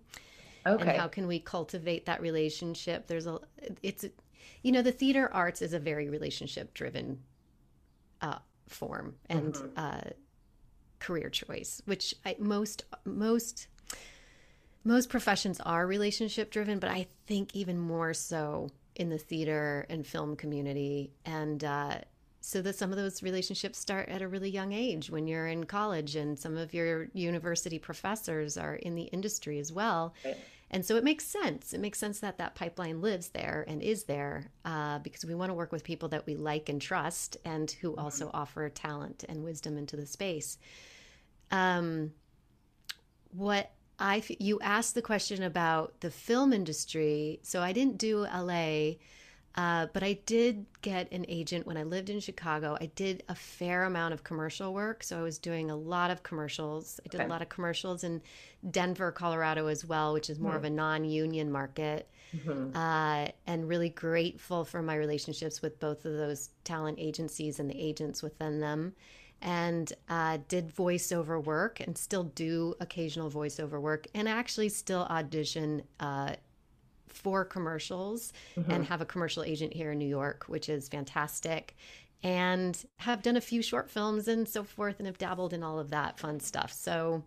Mm. 0.66 0.74
Okay. 0.74 0.90
And 0.90 0.98
how 0.98 1.10
can 1.10 1.28
we 1.28 1.40
cultivate 1.40 2.06
that 2.06 2.22
relationship? 2.22 3.06
There's 3.08 3.28
a 3.28 3.40
it's 3.84 4.06
you 4.64 4.72
know 4.72 4.82
the 4.82 4.94
theater 4.94 5.30
arts 5.34 5.62
is 5.62 5.74
a 5.74 5.80
very 5.80 6.10
relationship 6.10 6.74
driven 6.74 7.20
uh, 8.22 8.40
form 8.70 9.16
and 9.30 9.56
mm-hmm. 9.56 9.68
uh, 9.76 10.10
career 11.00 11.30
choice 11.30 11.82
which 11.86 12.16
I, 12.26 12.38
most 12.40 12.86
most 13.04 13.68
most 14.88 15.10
professions 15.10 15.60
are 15.60 15.86
relationship 15.86 16.50
driven, 16.50 16.80
but 16.80 16.90
I 16.90 17.08
think 17.26 17.54
even 17.54 17.78
more 17.78 18.14
so 18.14 18.70
in 18.98 19.10
the 19.10 19.18
theater 19.18 19.86
and 19.90 20.06
film 20.06 20.36
community. 20.36 21.12
And 21.26 21.64
uh, 21.64 22.00
so 22.42 22.62
that 22.62 22.76
some 22.76 22.92
of 22.92 22.98
those 22.98 23.24
relationships 23.24 23.78
start 23.78 24.10
at 24.10 24.22
a 24.22 24.28
really 24.28 24.50
young 24.50 24.74
age 24.74 25.10
when 25.10 25.28
you're 25.28 25.48
in 25.48 25.66
college, 25.66 26.16
and 26.16 26.38
some 26.38 26.58
of 26.58 26.74
your 26.74 27.08
university 27.14 27.80
professors 27.80 28.58
are 28.58 28.76
in 28.76 28.96
the 28.96 29.04
industry 29.04 29.60
as 29.60 29.72
well. 29.72 30.14
And 30.70 30.86
so 30.86 30.98
it 30.98 31.04
makes 31.04 31.26
sense. 31.26 31.74
It 31.74 31.80
makes 31.80 31.98
sense 31.98 32.20
that 32.20 32.38
that 32.40 32.56
pipeline 32.56 33.02
lives 33.02 33.30
there 33.30 33.64
and 33.68 33.82
is 33.82 34.04
there 34.04 34.52
uh, 34.66 35.00
because 35.00 35.24
we 35.26 35.34
want 35.34 35.50
to 35.50 35.54
work 35.54 35.72
with 35.72 35.84
people 35.84 36.10
that 36.10 36.26
we 36.26 36.36
like 36.36 36.68
and 36.68 36.82
trust 36.82 37.38
and 37.46 37.72
who 37.72 37.92
mm-hmm. 37.92 38.02
also 38.02 38.30
offer 38.34 38.68
talent 38.70 39.24
and 39.30 39.44
wisdom 39.44 39.78
into 39.78 39.96
the 39.96 40.06
space. 40.06 40.58
Um, 41.52 42.12
what 43.32 43.72
I 44.00 44.24
you 44.40 44.60
asked 44.62 44.96
the 44.96 45.02
question 45.02 45.44
about 45.44 46.02
the 46.02 46.12
film 46.12 46.54
industry. 46.54 47.40
So 47.44 47.62
I 47.62 47.74
didn't 47.74 47.98
do 47.98 48.20
LA, 48.20 48.92
uh, 49.56 49.88
but 49.92 50.04
I 50.04 50.20
did 50.26 50.66
get 50.82 51.12
an 51.12 51.26
agent 51.28 51.66
when 51.66 51.78
I 51.78 51.84
lived 51.84 52.10
in 52.10 52.20
Chicago. 52.20 52.78
I 52.80 52.88
did 52.96 53.24
a 53.28 53.34
fair 53.36 53.86
amount 53.86 54.14
of 54.14 54.24
commercial 54.24 54.74
work, 54.74 55.04
so 55.04 55.18
I 55.18 55.24
was 55.24 55.40
doing 55.40 55.72
a 55.72 55.76
lot 55.76 56.12
of 56.12 56.22
commercials. 56.22 57.00
I 57.06 57.10
did 57.10 57.22
okay. 57.22 57.26
a 57.26 57.30
lot 57.30 57.42
of 57.42 57.50
commercials 57.50 58.04
in 58.04 58.22
Denver, 58.70 59.12
Colorado, 59.12 59.68
as 59.68 59.84
well, 59.84 60.14
which 60.14 60.30
is 60.30 60.40
more 60.40 60.52
mm-hmm. 60.52 60.58
of 60.60 60.64
a 60.66 60.70
non-union 60.70 61.52
market. 61.52 62.10
Mm-hmm. 62.36 62.76
Uh, 62.76 63.30
and 63.48 63.70
really 63.70 63.88
grateful 63.88 64.66
for 64.66 64.82
my 64.82 64.96
relationships 64.96 65.62
with 65.62 65.80
both 65.80 66.04
of 66.04 66.12
those 66.12 66.50
talent 66.66 66.98
agencies 67.00 67.58
and 67.58 67.70
the 67.70 67.82
agents 67.82 68.22
within 68.22 68.60
them 68.60 68.94
and 69.42 69.94
uh, 70.10 70.38
did 70.48 70.74
voiceover 70.74 71.44
work 71.44 71.80
and 71.80 71.98
still 71.98 72.24
do 72.24 72.76
occasional 72.80 73.30
voiceover 73.30 73.80
work 73.80 74.08
and 74.14 74.28
actually 74.28 74.70
still 74.70 75.02
audition 75.10 75.84
uh, 76.00 76.34
for 77.08 77.46
commercials 77.46 78.34
mm-hmm. 78.56 78.70
and 78.72 78.86
have 78.86 79.02
a 79.02 79.06
commercial 79.06 79.44
agent 79.44 79.74
here 79.74 79.92
in 79.92 80.00
New 80.00 80.08
York, 80.08 80.46
which 80.48 80.70
is 80.70 80.88
fantastic. 80.88 81.76
And 82.24 82.84
have 82.98 83.22
done 83.22 83.38
a 83.38 83.42
few 83.42 83.62
short 83.62 83.90
films 83.92 84.28
and 84.28 84.48
so 84.48 84.64
forth 84.64 84.96
and 85.00 85.06
have 85.06 85.20
dabbled 85.20 85.54
in 85.54 85.62
all 85.62 85.80
of 85.80 85.92
that 85.92 86.18
fun 86.18 86.40
stuff. 86.40 86.72
So 86.74 87.24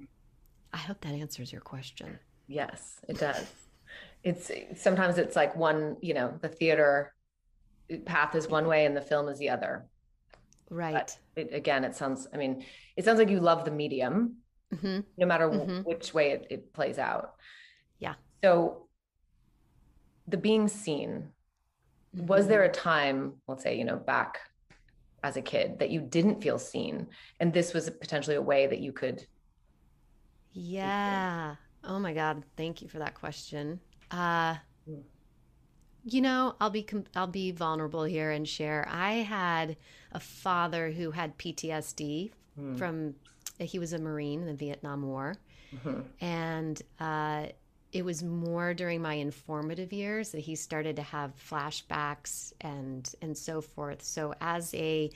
I 0.72 0.78
hope 0.78 1.00
that 1.02 1.12
answers 1.12 1.52
your 1.52 1.60
question. 1.60 2.18
Yes, 2.48 3.00
it 3.08 3.18
does. 3.18 3.46
it's 4.24 4.50
sometimes 4.74 5.16
it's 5.16 5.36
like 5.36 5.54
one, 5.54 5.96
you 6.00 6.14
know, 6.14 6.34
the 6.40 6.48
theater 6.48 7.14
path 8.04 8.34
is 8.34 8.48
one 8.48 8.66
way 8.66 8.84
and 8.84 8.96
the 8.96 9.00
film 9.00 9.28
is 9.28 9.38
the 9.38 9.48
other. 9.48 9.86
Right. 10.70 11.16
It, 11.34 11.52
again, 11.52 11.84
it 11.84 11.96
sounds, 11.96 12.28
I 12.32 12.36
mean, 12.36 12.64
it 12.96 13.04
sounds 13.04 13.18
like 13.18 13.28
you 13.28 13.40
love 13.40 13.64
the 13.64 13.72
medium, 13.72 14.36
mm-hmm. 14.72 15.00
no 15.18 15.26
matter 15.26 15.48
mm-hmm. 15.48 15.80
which 15.80 16.14
way 16.14 16.30
it, 16.30 16.46
it 16.48 16.72
plays 16.72 16.98
out. 16.98 17.34
Yeah. 17.98 18.14
So 18.42 18.86
the 20.28 20.36
being 20.36 20.68
seen, 20.68 21.32
mm-hmm. 22.16 22.26
was 22.26 22.46
there 22.46 22.62
a 22.62 22.68
time, 22.70 23.34
let's 23.48 23.64
say, 23.64 23.76
you 23.76 23.84
know, 23.84 23.96
back 23.96 24.38
as 25.24 25.36
a 25.36 25.42
kid 25.42 25.80
that 25.80 25.90
you 25.90 26.00
didn't 26.00 26.40
feel 26.40 26.58
seen? 26.58 27.08
And 27.40 27.52
this 27.52 27.74
was 27.74 27.90
potentially 27.90 28.36
a 28.36 28.42
way 28.42 28.68
that 28.68 28.78
you 28.78 28.92
could. 28.92 29.26
Yeah. 30.52 31.56
Oh 31.82 31.98
my 31.98 32.12
God. 32.12 32.44
Thank 32.56 32.80
you 32.80 32.88
for 32.88 33.00
that 33.00 33.14
question. 33.14 33.80
Uh, 34.10 34.54
mm. 34.88 35.02
You 36.04 36.22
know, 36.22 36.54
I'll 36.60 36.70
be 36.70 36.86
I'll 37.14 37.26
be 37.26 37.52
vulnerable 37.52 38.04
here 38.04 38.30
and 38.30 38.48
share. 38.48 38.88
I 38.90 39.14
had 39.14 39.76
a 40.12 40.20
father 40.20 40.90
who 40.90 41.10
had 41.10 41.36
PTSD 41.38 42.30
mm. 42.58 42.78
from 42.78 43.14
he 43.58 43.78
was 43.78 43.92
a 43.92 43.98
Marine 43.98 44.40
in 44.40 44.46
the 44.46 44.54
Vietnam 44.54 45.02
War, 45.02 45.36
mm-hmm. 45.74 46.00
and 46.20 46.80
uh, 46.98 47.46
it 47.92 48.04
was 48.04 48.22
more 48.22 48.72
during 48.72 49.02
my 49.02 49.14
informative 49.14 49.92
years 49.92 50.30
that 50.30 50.40
he 50.40 50.54
started 50.54 50.96
to 50.96 51.02
have 51.02 51.32
flashbacks 51.36 52.52
and 52.60 53.12
and 53.20 53.36
so 53.36 53.60
forth. 53.60 54.02
So 54.02 54.34
as 54.40 54.72
a 54.74 55.10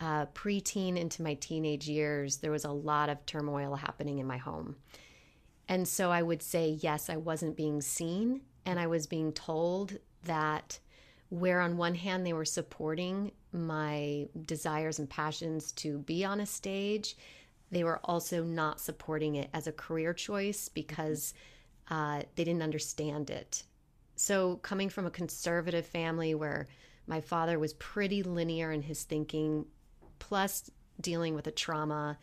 uh, 0.00 0.26
preteen 0.26 0.96
into 0.96 1.22
my 1.22 1.34
teenage 1.34 1.88
years, 1.88 2.38
there 2.38 2.50
was 2.50 2.64
a 2.64 2.70
lot 2.70 3.08
of 3.08 3.24
turmoil 3.26 3.74
happening 3.74 4.18
in 4.18 4.26
my 4.26 4.38
home. 4.38 4.76
And 5.68 5.86
so 5.86 6.10
I 6.10 6.22
would 6.22 6.42
say, 6.42 6.78
yes, 6.80 7.10
I 7.10 7.16
wasn't 7.16 7.56
being 7.56 7.80
seen 7.80 8.40
and 8.66 8.80
I 8.80 8.86
was 8.86 9.06
being 9.06 9.32
told 9.32 9.98
that 10.24 10.78
where 11.28 11.60
on 11.60 11.76
one 11.76 11.94
hand 11.94 12.26
they 12.26 12.32
were 12.32 12.44
supporting 12.44 13.30
my 13.52 14.26
desires 14.46 14.98
and 14.98 15.08
passions 15.08 15.72
to 15.72 15.98
be 15.98 16.24
on 16.24 16.40
a 16.40 16.46
stage 16.46 17.16
they 17.70 17.84
were 17.84 18.00
also 18.04 18.42
not 18.42 18.80
supporting 18.80 19.36
it 19.36 19.48
as 19.54 19.66
a 19.66 19.72
career 19.72 20.12
choice 20.12 20.68
because 20.68 21.34
uh, 21.88 22.22
they 22.34 22.44
didn't 22.44 22.62
understand 22.62 23.30
it. 23.30 23.62
So 24.16 24.56
coming 24.56 24.88
from 24.88 25.06
a 25.06 25.10
conservative 25.10 25.86
family 25.86 26.34
where 26.34 26.68
my 27.06 27.20
father 27.20 27.58
was 27.58 27.74
pretty 27.74 28.22
linear 28.22 28.72
in 28.72 28.82
his 28.82 29.04
thinking 29.04 29.66
plus 30.18 30.70
dealing 31.00 31.34
with 31.34 31.46
a 31.46 31.52
trauma 31.52 32.18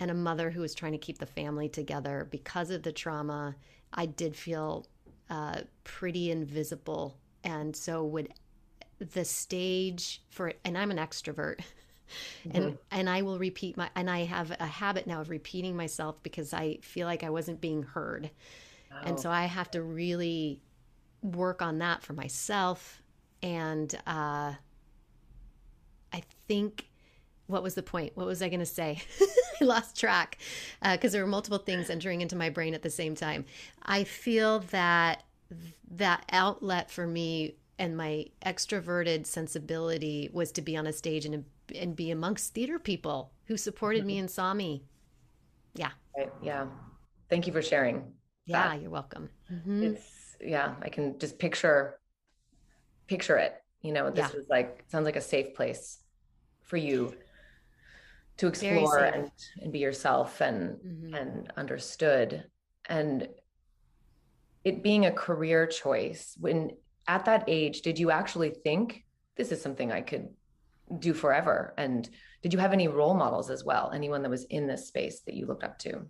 and 0.00 0.10
a 0.10 0.14
mother 0.14 0.50
who 0.50 0.60
was 0.60 0.74
trying 0.74 0.92
to 0.92 0.98
keep 0.98 1.18
the 1.18 1.26
family 1.26 1.68
together 1.68 2.28
because 2.30 2.70
of 2.70 2.82
the 2.82 2.92
trauma 2.92 3.56
i 3.94 4.04
did 4.04 4.36
feel 4.36 4.86
uh, 5.30 5.60
pretty 5.82 6.30
invisible 6.30 7.16
and 7.48 7.74
so 7.74 8.04
would 8.04 8.32
the 8.98 9.24
stage 9.24 10.22
for 10.28 10.52
and 10.64 10.76
i'm 10.76 10.90
an 10.90 10.98
extrovert. 10.98 11.60
Mm-hmm. 12.46 12.56
and 12.56 12.78
and 12.90 13.10
i 13.10 13.20
will 13.20 13.38
repeat 13.38 13.76
my 13.76 13.90
and 13.94 14.08
i 14.08 14.20
have 14.24 14.50
a 14.58 14.64
habit 14.64 15.06
now 15.06 15.20
of 15.20 15.28
repeating 15.28 15.76
myself 15.76 16.16
because 16.22 16.54
i 16.54 16.78
feel 16.80 17.06
like 17.06 17.22
i 17.22 17.28
wasn't 17.28 17.60
being 17.60 17.82
heard. 17.82 18.30
Oh. 18.90 18.96
and 19.04 19.20
so 19.20 19.30
i 19.30 19.44
have 19.44 19.70
to 19.72 19.82
really 19.82 20.58
work 21.20 21.60
on 21.60 21.80
that 21.80 22.02
for 22.02 22.14
myself. 22.14 23.02
And 23.42 23.94
uh 24.06 24.54
i 26.14 26.22
think 26.46 26.88
what 27.46 27.62
was 27.62 27.74
the 27.74 27.82
point? 27.82 28.12
What 28.14 28.26
was 28.26 28.40
i 28.40 28.48
going 28.48 28.60
to 28.60 28.64
say? 28.66 29.02
I 29.60 29.64
lost 29.64 30.00
track 30.00 30.38
because 30.80 31.12
uh, 31.12 31.12
there 31.12 31.22
were 31.22 31.30
multiple 31.30 31.58
things 31.58 31.90
entering 31.90 32.22
into 32.22 32.36
my 32.36 32.48
brain 32.48 32.72
at 32.72 32.80
the 32.80 32.88
same 32.88 33.14
time. 33.14 33.44
I 33.82 34.04
feel 34.04 34.60
that 34.70 35.24
that 35.90 36.24
outlet 36.30 36.90
for 36.90 37.06
me 37.06 37.56
and 37.78 37.96
my 37.96 38.26
extroverted 38.44 39.26
sensibility 39.26 40.28
was 40.32 40.52
to 40.52 40.62
be 40.62 40.76
on 40.76 40.86
a 40.86 40.92
stage 40.92 41.24
and 41.24 41.44
and 41.74 41.94
be 41.94 42.10
amongst 42.10 42.54
theater 42.54 42.78
people 42.78 43.30
who 43.44 43.56
supported 43.56 44.04
me 44.04 44.14
mm-hmm. 44.14 44.20
and 44.20 44.30
saw 44.30 44.54
me. 44.54 44.84
Yeah. 45.74 45.90
Right. 46.16 46.30
Yeah. 46.42 46.66
Thank 47.28 47.46
you 47.46 47.52
for 47.52 47.62
sharing. 47.62 48.12
Yeah, 48.46 48.68
that. 48.68 48.80
you're 48.80 48.90
welcome. 48.90 49.28
Mm-hmm. 49.52 49.82
It's 49.82 50.36
yeah, 50.40 50.74
I 50.82 50.88
can 50.88 51.18
just 51.18 51.38
picture 51.38 51.98
picture 53.06 53.36
it. 53.36 53.54
You 53.82 53.92
know, 53.92 54.10
this 54.10 54.30
yeah. 54.30 54.36
was 54.36 54.46
like 54.48 54.84
sounds 54.88 55.04
like 55.04 55.16
a 55.16 55.20
safe 55.20 55.54
place 55.54 55.98
for 56.62 56.76
you 56.76 57.14
to 58.38 58.46
explore 58.46 58.98
and, 58.98 59.30
and 59.62 59.72
be 59.72 59.80
yourself 59.80 60.40
and 60.40 60.78
mm-hmm. 60.78 61.14
and 61.14 61.52
understood. 61.56 62.44
And 62.86 63.28
it 64.68 64.82
being 64.82 65.06
a 65.06 65.12
career 65.12 65.66
choice 65.66 66.36
when 66.38 66.70
at 67.06 67.24
that 67.24 67.44
age 67.48 67.80
did 67.80 67.98
you 67.98 68.10
actually 68.10 68.50
think 68.50 69.04
this 69.36 69.50
is 69.50 69.60
something 69.60 69.90
i 69.90 70.00
could 70.00 70.28
do 70.98 71.12
forever 71.12 71.74
and 71.76 72.08
did 72.42 72.52
you 72.52 72.58
have 72.58 72.72
any 72.72 72.88
role 72.88 73.14
models 73.14 73.50
as 73.50 73.64
well 73.64 73.90
anyone 73.94 74.22
that 74.22 74.30
was 74.30 74.44
in 74.44 74.66
this 74.66 74.86
space 74.86 75.20
that 75.20 75.34
you 75.34 75.46
looked 75.46 75.64
up 75.64 75.78
to? 75.78 76.00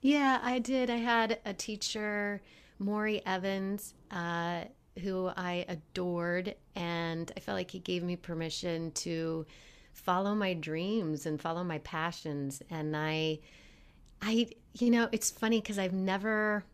Yeah 0.00 0.40
i 0.42 0.58
did. 0.58 0.90
I 0.90 0.96
had 0.96 1.40
a 1.44 1.52
teacher 1.52 2.42
maury 2.78 3.22
evans 3.26 3.94
uh, 4.10 4.64
who 5.02 5.30
i 5.36 5.64
adored 5.68 6.54
and 6.74 7.30
i 7.36 7.40
felt 7.40 7.56
like 7.56 7.70
he 7.70 7.78
gave 7.78 8.02
me 8.02 8.16
permission 8.16 8.90
to 8.92 9.46
follow 9.92 10.34
my 10.34 10.54
dreams 10.54 11.26
and 11.26 11.40
follow 11.40 11.64
my 11.64 11.78
passions 11.78 12.62
and 12.70 12.96
i 12.96 13.38
i 14.22 14.46
you 14.74 14.90
know 14.90 15.08
it's 15.12 15.30
funny 15.30 15.60
because 15.60 15.78
i've 15.78 15.92
never 15.92 16.64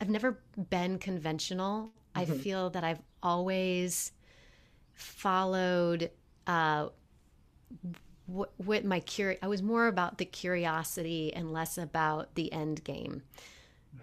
I've 0.00 0.10
never 0.10 0.38
been 0.70 0.98
conventional. 0.98 1.92
Mm-hmm. 2.14 2.32
I 2.32 2.36
feel 2.36 2.70
that 2.70 2.84
I've 2.84 3.02
always 3.22 4.12
followed 4.94 6.10
uh, 6.46 6.88
what, 8.26 8.52
what 8.56 8.84
my 8.84 9.00
curi- 9.00 9.38
I 9.42 9.48
was 9.48 9.62
more 9.62 9.86
about 9.86 10.18
the 10.18 10.24
curiosity 10.24 11.32
and 11.34 11.52
less 11.52 11.78
about 11.78 12.34
the 12.34 12.52
end 12.52 12.82
game, 12.84 13.22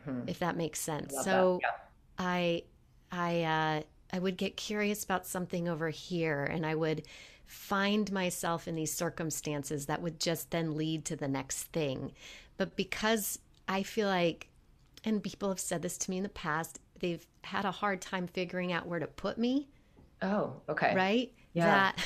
mm-hmm. 0.08 0.28
if 0.28 0.40
that 0.40 0.56
makes 0.56 0.80
sense. 0.80 1.14
So 1.24 1.60
yeah. 1.62 1.70
I 2.18 2.64
I 3.12 3.44
uh, 3.44 3.82
I 4.16 4.20
would 4.20 4.38
get 4.38 4.58
curious 4.58 5.04
about 5.04 5.26
something 5.26 5.68
over 5.68 5.90
here, 5.90 6.44
and 6.44 6.66
I 6.66 6.76
would 6.76 7.04
find 7.46 8.12
myself 8.12 8.68
in 8.68 8.76
these 8.76 8.94
circumstances 8.94 9.86
that 9.86 10.02
would 10.02 10.20
just 10.20 10.52
then 10.52 10.76
lead 10.76 11.06
to 11.06 11.16
the 11.16 11.28
next 11.28 11.64
thing. 11.66 12.14
But 12.58 12.76
because 12.76 13.40
I 13.68 13.84
feel 13.84 14.08
like 14.08 14.48
and 15.04 15.24
people 15.24 15.50
have 15.50 15.60
said 15.60 15.82
this 15.82 15.98
to 16.00 16.12
me 16.12 16.18
in 16.18 16.24
the 16.24 16.30
past, 16.30 16.80
they've 17.00 17.26
had 17.44 17.66
a 17.66 17.72
hard 17.72 18.02
time 18.02 18.28
figuring 18.28 18.72
out 18.72 18.88
where 18.88 19.00
to 19.00 19.08
put 19.08 19.38
me. 19.38 19.68
Oh, 20.22 20.54
okay. 20.70 20.94
Right? 20.96 21.34
Yeah. 21.54 21.66
That 21.66 22.06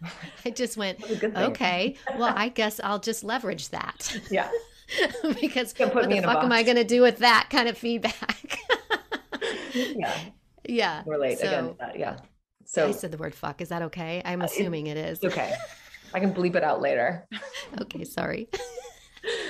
I 0.44 0.50
just 0.50 0.76
went, 0.76 1.02
okay, 1.24 1.96
well, 2.16 2.32
I 2.36 2.48
guess 2.50 2.80
I'll 2.82 2.98
just 2.98 3.24
leverage 3.24 3.70
that. 3.70 4.20
Yeah. 4.30 4.50
because 5.40 5.74
what 5.78 6.08
the 6.08 6.22
fuck 6.22 6.44
am 6.44 6.52
I 6.52 6.62
going 6.62 6.76
to 6.76 6.84
do 6.84 7.02
with 7.02 7.18
that 7.18 7.48
kind 7.50 7.68
of 7.68 7.76
feedback? 7.76 8.58
yeah. 9.74 10.18
Yeah. 10.66 11.02
Relate 11.06 11.38
so, 11.38 11.46
again. 11.46 11.74
Yeah. 11.96 12.16
So 12.64 12.88
I 12.88 12.92
said 12.92 13.12
the 13.12 13.16
word 13.16 13.34
fuck. 13.34 13.60
Is 13.60 13.70
that 13.70 13.82
okay? 13.82 14.22
I'm 14.24 14.42
uh, 14.42 14.46
assuming 14.46 14.86
it, 14.86 14.96
it 14.96 15.06
is. 15.06 15.24
Okay. 15.24 15.54
I 16.14 16.20
can 16.20 16.32
bleep 16.32 16.54
it 16.54 16.62
out 16.62 16.80
later. 16.80 17.26
okay. 17.80 18.04
Sorry. 18.04 18.48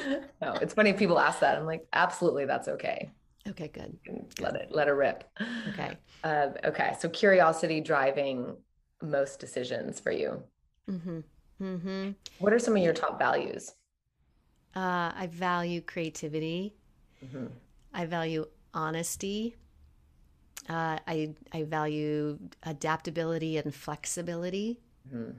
no, 0.42 0.52
it's 0.54 0.74
funny 0.74 0.90
if 0.90 0.98
people 0.98 1.18
ask 1.18 1.40
that. 1.40 1.56
I'm 1.56 1.66
like, 1.66 1.86
absolutely, 1.92 2.44
that's 2.44 2.68
okay. 2.68 3.10
Okay, 3.48 3.68
good. 3.68 3.98
Let 4.40 4.56
it 4.56 4.68
let 4.70 4.88
it 4.88 4.92
rip. 4.92 5.24
Okay. 5.70 5.96
Uh, 6.22 6.48
okay. 6.64 6.94
So 6.98 7.08
curiosity 7.08 7.80
driving 7.80 8.56
most 9.02 9.40
decisions 9.40 10.00
for 10.00 10.10
you. 10.10 10.42
Mm-hmm. 10.90 11.20
Mm-hmm. 11.62 12.10
What 12.38 12.52
are 12.52 12.58
some 12.58 12.76
of 12.76 12.82
your 12.82 12.92
top 12.92 13.18
values? 13.18 13.72
Uh, 14.76 15.12
I 15.14 15.28
value 15.32 15.80
creativity. 15.80 16.74
Mm-hmm. 17.24 17.46
I 17.94 18.06
value 18.06 18.46
honesty. 18.74 19.56
Uh, 20.68 20.98
I 21.06 21.34
I 21.52 21.62
value 21.62 22.38
adaptability 22.64 23.56
and 23.56 23.74
flexibility. 23.74 24.80
Mm-hmm. 25.08 25.38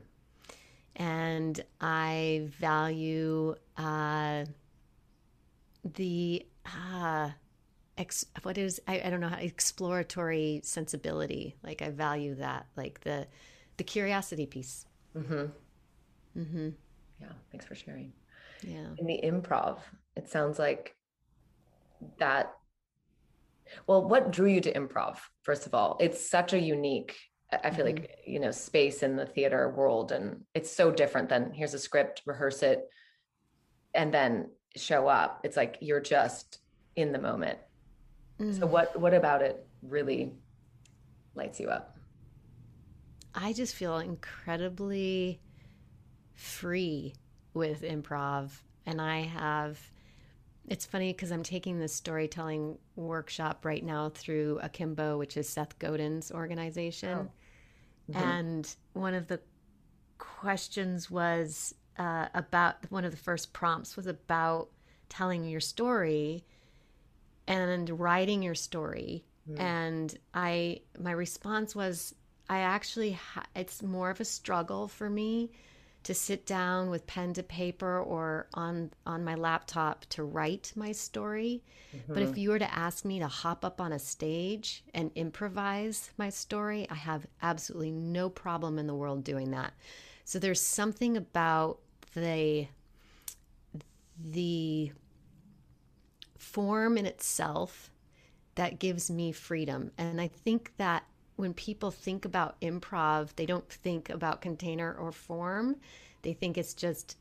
And 0.95 1.63
I 1.79 2.47
value 2.59 3.55
uh, 3.77 4.45
the 5.83 6.45
uh, 6.65 7.29
ex, 7.97 8.25
what 8.43 8.57
is 8.57 8.81
I, 8.87 9.01
I 9.05 9.09
don't 9.09 9.19
know 9.19 9.29
how 9.29 9.37
exploratory 9.37 10.61
sensibility. 10.63 11.55
Like 11.63 11.81
I 11.81 11.89
value 11.89 12.35
that, 12.35 12.67
like 12.75 13.01
the 13.01 13.27
the 13.77 13.83
curiosity 13.83 14.45
piece. 14.45 14.85
Mm-hmm. 15.15 16.39
Mm-hmm. 16.39 16.69
Yeah. 17.21 17.31
Thanks 17.51 17.65
for 17.65 17.75
sharing. 17.75 18.13
Yeah. 18.61 18.87
In 18.97 19.07
the 19.07 19.19
improv, 19.23 19.79
it 20.15 20.29
sounds 20.29 20.59
like 20.59 20.95
that. 22.17 22.53
Well, 23.87 24.07
what 24.07 24.31
drew 24.31 24.47
you 24.47 24.61
to 24.61 24.73
improv? 24.73 25.17
First 25.43 25.65
of 25.65 25.73
all, 25.73 25.97
it's 25.99 26.29
such 26.29 26.53
a 26.53 26.59
unique. 26.59 27.15
I 27.51 27.71
feel 27.71 27.85
mm-hmm. 27.85 27.97
like 27.97 28.17
you 28.25 28.39
know 28.39 28.51
space 28.51 29.01
in 29.03 29.15
the 29.15 29.25
theater 29.25 29.69
world, 29.69 30.11
and 30.11 30.43
it's 30.53 30.71
so 30.71 30.91
different 30.91 31.29
than 31.29 31.51
here's 31.53 31.73
a 31.73 31.79
script, 31.79 32.21
rehearse 32.25 32.63
it, 32.63 32.81
and 33.93 34.13
then 34.13 34.49
show 34.75 35.07
up. 35.07 35.41
It's 35.43 35.57
like 35.57 35.77
you're 35.81 36.01
just 36.01 36.59
in 36.95 37.11
the 37.11 37.19
moment. 37.19 37.59
Mm-hmm. 38.39 38.59
So 38.59 38.65
what 38.65 38.99
what 38.99 39.13
about 39.13 39.41
it 39.41 39.65
really 39.81 40.33
lights 41.35 41.59
you 41.59 41.69
up? 41.69 41.97
I 43.33 43.53
just 43.53 43.75
feel 43.75 43.97
incredibly 43.97 45.39
free 46.35 47.13
with 47.53 47.81
improv. 47.81 48.51
And 48.85 48.99
I 48.99 49.21
have, 49.21 49.79
it's 50.67 50.85
funny 50.85 51.13
because 51.13 51.31
I'm 51.31 51.43
taking 51.43 51.79
this 51.79 51.93
storytelling 51.93 52.77
workshop 52.95 53.65
right 53.65 53.83
now 53.83 54.09
through 54.09 54.59
Akimbo, 54.63 55.17
which 55.17 55.37
is 55.37 55.47
Seth 55.47 55.77
Godin's 55.79 56.31
organization. 56.31 57.29
Oh. 58.09 58.11
Mm-hmm. 58.11 58.23
And 58.23 58.75
one 58.93 59.13
of 59.13 59.27
the 59.27 59.39
questions 60.17 61.11
was 61.11 61.75
uh, 61.99 62.27
about 62.33 62.77
one 62.89 63.05
of 63.05 63.11
the 63.11 63.17
first 63.17 63.53
prompts 63.53 63.95
was 63.95 64.07
about 64.07 64.69
telling 65.09 65.43
your 65.43 65.59
story 65.59 66.45
and 67.47 67.89
writing 67.99 68.41
your 68.41 68.55
story. 68.55 69.25
Mm. 69.49 69.59
And 69.59 70.19
I, 70.33 70.81
my 70.97 71.11
response 71.11 71.75
was, 71.75 72.15
I 72.49 72.59
actually, 72.59 73.11
ha- 73.11 73.45
it's 73.55 73.83
more 73.83 74.09
of 74.09 74.21
a 74.21 74.25
struggle 74.25 74.87
for 74.87 75.09
me 75.09 75.51
to 76.03 76.13
sit 76.13 76.45
down 76.45 76.89
with 76.89 77.05
pen 77.05 77.33
to 77.33 77.43
paper 77.43 77.99
or 77.99 78.47
on 78.53 78.89
on 79.05 79.23
my 79.23 79.35
laptop 79.35 80.05
to 80.05 80.23
write 80.23 80.71
my 80.75 80.93
story. 80.93 81.61
Mm-hmm. 81.95 82.13
But 82.13 82.23
if 82.23 82.29
mm-hmm. 82.29 82.39
you 82.39 82.49
were 82.51 82.59
to 82.59 82.73
ask 82.73 83.03
me 83.03 83.19
to 83.19 83.27
hop 83.27 83.65
up 83.65 83.81
on 83.81 83.91
a 83.91 83.99
stage 83.99 84.83
and 84.93 85.11
improvise 85.15 86.11
my 86.17 86.29
story, 86.29 86.87
I 86.89 86.95
have 86.95 87.27
absolutely 87.41 87.91
no 87.91 88.29
problem 88.29 88.79
in 88.79 88.87
the 88.87 88.95
world 88.95 89.23
doing 89.23 89.51
that. 89.51 89.73
So 90.23 90.39
there's 90.39 90.61
something 90.61 91.17
about 91.17 91.79
the 92.13 92.67
the 94.31 94.91
form 96.37 96.97
in 96.97 97.05
itself 97.05 97.91
that 98.55 98.79
gives 98.79 99.09
me 99.09 99.31
freedom. 99.31 99.91
And 99.97 100.19
I 100.19 100.27
think 100.27 100.73
that 100.77 101.03
when 101.37 101.53
people 101.53 101.91
think 101.91 102.25
about 102.25 102.59
improv, 102.59 103.29
they 103.35 103.45
don't 103.45 103.67
think 103.69 104.09
about 104.09 104.41
container 104.41 104.93
or 104.93 105.11
form. 105.11 105.77
They 106.21 106.33
think 106.33 106.57
it's 106.57 106.73
just 106.73 107.17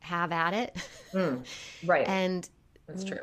have 0.00 0.32
at 0.32 0.54
it. 0.54 0.76
Mm, 1.12 1.44
right. 1.86 2.08
and 2.08 2.48
that's 2.90 3.04
true. 3.04 3.18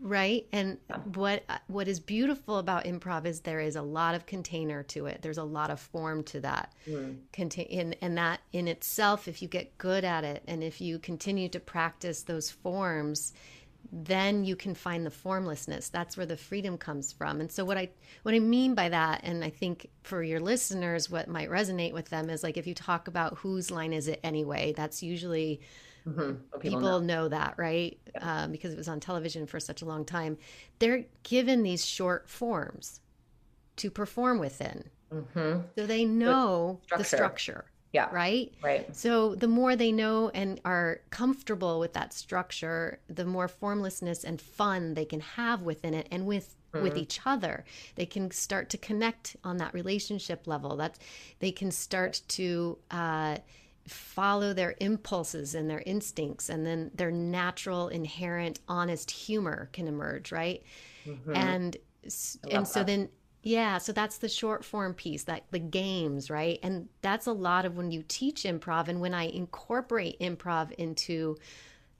Right? 0.00 0.46
And 0.52 0.78
yeah. 0.88 0.96
what 1.14 1.44
what 1.66 1.88
is 1.88 2.00
beautiful 2.00 2.58
about 2.58 2.84
improv 2.84 3.26
is 3.26 3.40
there 3.40 3.60
is 3.60 3.76
a 3.76 3.82
lot 3.82 4.14
of 4.14 4.26
container 4.26 4.82
to 4.84 5.06
it. 5.06 5.22
There's 5.22 5.38
a 5.38 5.44
lot 5.44 5.70
of 5.70 5.80
form 5.80 6.22
to 6.24 6.40
that. 6.40 6.74
Mm. 6.86 7.18
Contain 7.32 7.66
and, 7.70 7.96
and 8.00 8.18
that 8.18 8.40
in 8.52 8.68
itself 8.68 9.28
if 9.28 9.42
you 9.42 9.48
get 9.48 9.76
good 9.78 10.04
at 10.04 10.24
it 10.24 10.42
and 10.46 10.62
if 10.62 10.80
you 10.80 10.98
continue 10.98 11.48
to 11.50 11.60
practice 11.60 12.22
those 12.22 12.50
forms, 12.50 13.32
then 13.90 14.44
you 14.44 14.54
can 14.54 14.74
find 14.74 15.06
the 15.06 15.10
formlessness 15.10 15.88
that's 15.88 16.16
where 16.16 16.26
the 16.26 16.36
freedom 16.36 16.76
comes 16.76 17.10
from 17.12 17.40
and 17.40 17.50
so 17.50 17.64
what 17.64 17.78
i 17.78 17.88
what 18.22 18.34
i 18.34 18.38
mean 18.38 18.74
by 18.74 18.88
that 18.88 19.20
and 19.24 19.42
i 19.42 19.48
think 19.48 19.88
for 20.02 20.22
your 20.22 20.40
listeners 20.40 21.08
what 21.08 21.26
might 21.26 21.48
resonate 21.48 21.94
with 21.94 22.10
them 22.10 22.28
is 22.28 22.42
like 22.42 22.58
if 22.58 22.66
you 22.66 22.74
talk 22.74 23.08
about 23.08 23.38
whose 23.38 23.70
line 23.70 23.94
is 23.94 24.06
it 24.06 24.20
anyway 24.22 24.74
that's 24.76 25.02
usually 25.02 25.60
mm-hmm. 26.06 26.58
people, 26.58 26.80
know. 26.80 27.00
know. 27.00 27.28
that 27.28 27.54
right 27.56 27.98
yeah. 28.14 28.44
um, 28.44 28.52
because 28.52 28.72
it 28.72 28.78
was 28.78 28.88
on 28.88 29.00
television 29.00 29.46
for 29.46 29.60
such 29.60 29.82
a 29.82 29.84
long 29.84 30.04
time 30.04 30.36
they're 30.78 31.04
given 31.22 31.62
these 31.62 31.84
short 31.84 32.28
forms 32.28 33.00
to 33.76 33.90
perform 33.90 34.38
within 34.38 34.84
mm-hmm. 35.12 35.60
so 35.76 35.86
they 35.86 36.04
know 36.04 36.80
the 36.80 36.84
structure. 36.84 36.98
the 36.98 37.04
structure 37.04 37.64
yeah. 37.92 38.08
Right? 38.12 38.52
Right. 38.62 38.94
So 38.94 39.34
the 39.34 39.48
more 39.48 39.74
they 39.74 39.92
know 39.92 40.30
and 40.34 40.60
are 40.64 41.00
comfortable 41.10 41.80
with 41.80 41.94
that 41.94 42.12
structure, 42.12 43.00
the 43.08 43.24
more 43.24 43.48
formlessness 43.48 44.24
and 44.24 44.40
fun 44.40 44.94
they 44.94 45.06
can 45.06 45.20
have 45.20 45.62
within 45.62 45.94
it 45.94 46.06
and 46.10 46.26
with 46.26 46.54
mm-hmm. 46.72 46.82
with 46.82 46.96
each 46.96 47.20
other. 47.24 47.64
They 47.94 48.06
can 48.06 48.30
start 48.30 48.68
to 48.70 48.78
connect 48.78 49.36
on 49.42 49.56
that 49.58 49.72
relationship 49.72 50.46
level. 50.46 50.76
That 50.76 50.98
they 51.38 51.50
can 51.50 51.70
start 51.70 52.20
to 52.28 52.78
uh, 52.90 53.38
follow 53.88 54.52
their 54.52 54.74
impulses 54.80 55.54
and 55.54 55.68
their 55.68 55.82
instincts 55.86 56.48
and 56.48 56.66
then 56.66 56.90
their 56.94 57.10
natural 57.10 57.88
inherent 57.88 58.60
honest 58.68 59.10
humor 59.10 59.68
can 59.72 59.88
emerge, 59.88 60.32
right? 60.32 60.62
Mm-hmm. 61.06 61.34
And 61.34 61.76
and 62.50 62.66
so 62.66 62.80
that. 62.80 62.86
then 62.86 63.08
yeah, 63.42 63.78
so 63.78 63.92
that's 63.92 64.18
the 64.18 64.28
short 64.28 64.64
form 64.64 64.94
piece, 64.94 65.24
that 65.24 65.44
the 65.50 65.58
games, 65.58 66.28
right? 66.28 66.58
And 66.62 66.88
that's 67.02 67.26
a 67.26 67.32
lot 67.32 67.64
of 67.64 67.76
when 67.76 67.90
you 67.90 68.04
teach 68.06 68.42
improv 68.42 68.88
and 68.88 69.00
when 69.00 69.14
I 69.14 69.28
incorporate 69.28 70.18
improv 70.20 70.72
into 70.72 71.36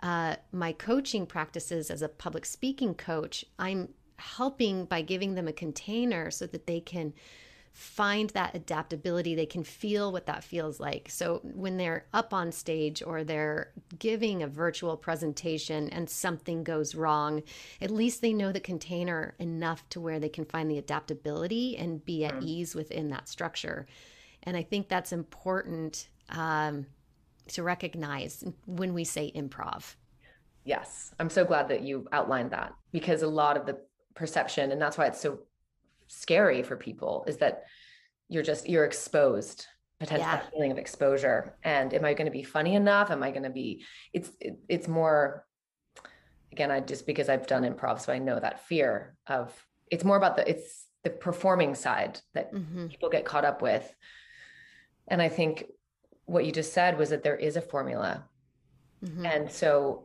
uh, 0.02 0.36
my 0.52 0.72
coaching 0.72 1.26
practices 1.26 1.90
as 1.90 2.02
a 2.02 2.08
public 2.08 2.44
speaking 2.44 2.94
coach, 2.94 3.44
I'm 3.58 3.88
helping 4.16 4.84
by 4.84 5.02
giving 5.02 5.34
them 5.36 5.48
a 5.48 5.52
container 5.52 6.30
so 6.30 6.46
that 6.48 6.66
they 6.66 6.80
can 6.80 7.14
find 7.72 8.30
that 8.30 8.54
adaptability. 8.54 9.34
They 9.34 9.46
can 9.46 9.64
feel 9.64 10.12
what 10.12 10.26
that 10.26 10.44
feels 10.44 10.80
like. 10.80 11.08
So 11.10 11.40
when 11.42 11.76
they're 11.76 12.06
up 12.12 12.32
on 12.32 12.52
stage 12.52 13.02
or 13.02 13.24
they're 13.24 13.72
giving 13.98 14.42
a 14.42 14.48
virtual 14.48 14.96
presentation 14.96 15.88
and 15.90 16.08
something 16.08 16.64
goes 16.64 16.94
wrong, 16.94 17.42
at 17.80 17.90
least 17.90 18.20
they 18.20 18.32
know 18.32 18.52
the 18.52 18.60
container 18.60 19.34
enough 19.38 19.88
to 19.90 20.00
where 20.00 20.18
they 20.18 20.28
can 20.28 20.44
find 20.44 20.70
the 20.70 20.78
adaptability 20.78 21.76
and 21.76 22.04
be 22.04 22.24
at 22.24 22.34
mm. 22.34 22.44
ease 22.44 22.74
within 22.74 23.08
that 23.10 23.28
structure. 23.28 23.86
And 24.42 24.56
I 24.56 24.62
think 24.62 24.88
that's 24.88 25.12
important 25.12 26.08
um, 26.30 26.86
to 27.48 27.62
recognize 27.62 28.44
when 28.66 28.94
we 28.94 29.04
say 29.04 29.32
improv. 29.34 29.94
Yes, 30.64 31.14
I'm 31.18 31.30
so 31.30 31.44
glad 31.44 31.68
that 31.68 31.82
you 31.82 32.06
outlined 32.12 32.50
that 32.50 32.74
because 32.92 33.22
a 33.22 33.28
lot 33.28 33.56
of 33.56 33.64
the 33.64 33.78
perception, 34.14 34.70
and 34.72 34.80
that's 34.80 34.98
why 34.98 35.06
it's 35.06 35.20
so 35.20 35.38
scary 36.08 36.62
for 36.62 36.76
people 36.76 37.24
is 37.26 37.38
that 37.38 37.64
you're 38.28 38.42
just 38.42 38.68
you're 38.68 38.84
exposed 38.84 39.66
potential 39.98 40.26
yeah. 40.26 40.40
feeling 40.52 40.70
of 40.70 40.78
exposure 40.78 41.56
and 41.62 41.92
am 41.92 42.04
i 42.04 42.14
going 42.14 42.26
to 42.26 42.32
be 42.32 42.42
funny 42.42 42.74
enough 42.74 43.10
am 43.10 43.22
i 43.22 43.30
going 43.30 43.42
to 43.42 43.50
be 43.50 43.84
it's 44.12 44.30
it, 44.40 44.58
it's 44.68 44.88
more 44.88 45.44
again 46.52 46.70
i 46.70 46.80
just 46.80 47.06
because 47.06 47.28
i've 47.28 47.46
done 47.46 47.62
improv 47.62 48.00
so 48.00 48.12
i 48.12 48.18
know 48.18 48.38
that 48.38 48.66
fear 48.66 49.16
of 49.26 49.52
it's 49.90 50.04
more 50.04 50.16
about 50.16 50.36
the 50.36 50.48
it's 50.48 50.86
the 51.04 51.10
performing 51.10 51.74
side 51.74 52.20
that 52.34 52.52
mm-hmm. 52.52 52.86
people 52.86 53.08
get 53.08 53.24
caught 53.24 53.44
up 53.44 53.60
with 53.60 53.94
and 55.08 55.20
i 55.20 55.28
think 55.28 55.64
what 56.26 56.44
you 56.44 56.52
just 56.52 56.72
said 56.72 56.98
was 56.98 57.10
that 57.10 57.22
there 57.22 57.36
is 57.36 57.56
a 57.56 57.60
formula 57.60 58.24
mm-hmm. 59.04 59.26
and 59.26 59.50
so 59.50 60.04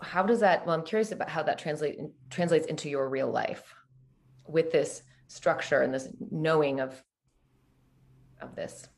how 0.00 0.22
does 0.22 0.40
that 0.40 0.64
well 0.64 0.76
i'm 0.76 0.84
curious 0.84 1.10
about 1.10 1.28
how 1.28 1.42
that 1.42 1.58
translate 1.58 1.98
translates 2.30 2.66
into 2.66 2.88
your 2.88 3.08
real 3.08 3.30
life 3.30 3.74
with 4.48 4.72
this 4.72 5.02
structure 5.28 5.82
and 5.82 5.92
this 5.92 6.08
knowing 6.30 6.80
of 6.80 7.02
of 8.40 8.54
this 8.54 8.88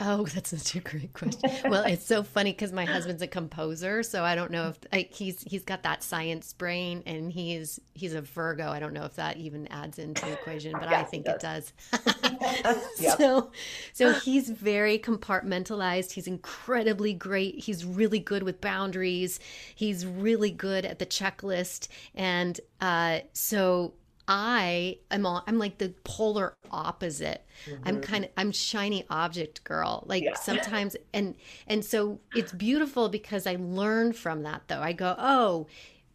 Oh, 0.00 0.24
that's 0.34 0.50
such 0.50 0.74
a 0.74 0.80
great 0.80 1.12
question. 1.12 1.50
well, 1.70 1.84
it's 1.84 2.04
so 2.04 2.22
funny 2.22 2.52
because 2.52 2.72
my 2.72 2.84
husband's 2.84 3.22
a 3.22 3.26
composer, 3.26 4.02
so 4.02 4.24
I 4.24 4.34
don't 4.34 4.50
know 4.50 4.68
if 4.68 4.78
like, 4.92 5.12
he's 5.12 5.42
he's 5.42 5.62
got 5.62 5.84
that 5.84 6.02
science 6.02 6.52
brain, 6.52 7.02
and 7.06 7.32
he's 7.32 7.80
he's 7.94 8.14
a 8.14 8.20
Virgo. 8.20 8.68
I 8.68 8.80
don't 8.80 8.92
know 8.92 9.04
if 9.04 9.14
that 9.16 9.36
even 9.36 9.68
adds 9.68 9.98
into 9.98 10.24
the 10.26 10.32
equation, 10.32 10.72
but 10.72 10.90
yes, 10.90 11.00
I 11.00 11.04
think 11.04 11.28
it 11.28 11.38
does. 11.38 11.72
It 11.92 12.62
does. 12.62 12.78
yep. 13.00 13.18
So, 13.18 13.52
so 13.92 14.12
he's 14.12 14.50
very 14.50 14.98
compartmentalized. 14.98 16.10
He's 16.12 16.26
incredibly 16.26 17.12
great. 17.12 17.60
He's 17.60 17.84
really 17.84 18.18
good 18.18 18.42
with 18.42 18.60
boundaries. 18.60 19.38
He's 19.74 20.04
really 20.04 20.50
good 20.50 20.84
at 20.84 20.98
the 20.98 21.06
checklist, 21.06 21.86
and 22.14 22.60
uh, 22.80 23.20
so 23.32 23.94
I 24.26 24.98
am 25.10 25.26
all, 25.26 25.42
I'm 25.46 25.58
like 25.58 25.78
the 25.78 25.94
polar 26.04 26.54
opposite. 26.70 27.44
Mm-hmm. 27.66 27.88
I'm 27.88 28.00
kind 28.00 28.24
of 28.24 28.30
I'm 28.36 28.52
shiny 28.52 29.04
object 29.10 29.64
girl. 29.64 30.04
Like 30.06 30.24
yeah. 30.24 30.34
sometimes 30.42 30.96
and 31.12 31.34
and 31.66 31.84
so 31.84 32.20
it's 32.34 32.52
beautiful 32.52 33.08
because 33.08 33.46
I 33.46 33.56
learn 33.58 34.12
from 34.12 34.42
that 34.42 34.62
though. 34.68 34.80
I 34.80 34.92
go, 34.92 35.14
"Oh, 35.18 35.66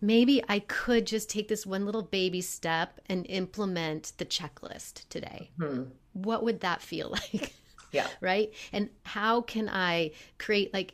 maybe 0.01 0.43
I 0.49 0.59
could 0.59 1.05
just 1.05 1.29
take 1.29 1.47
this 1.47 1.65
one 1.65 1.85
little 1.85 2.01
baby 2.03 2.41
step 2.41 2.99
and 3.07 3.25
implement 3.29 4.13
the 4.17 4.25
checklist 4.25 5.07
today." 5.09 5.51
Mm-hmm. 5.59 5.83
What 6.13 6.43
would 6.43 6.61
that 6.61 6.81
feel 6.81 7.09
like? 7.33 7.53
Yeah. 7.91 8.07
right? 8.21 8.53
And 8.71 8.89
how 9.03 9.41
can 9.41 9.67
I 9.67 10.11
create 10.37 10.73
like 10.73 10.93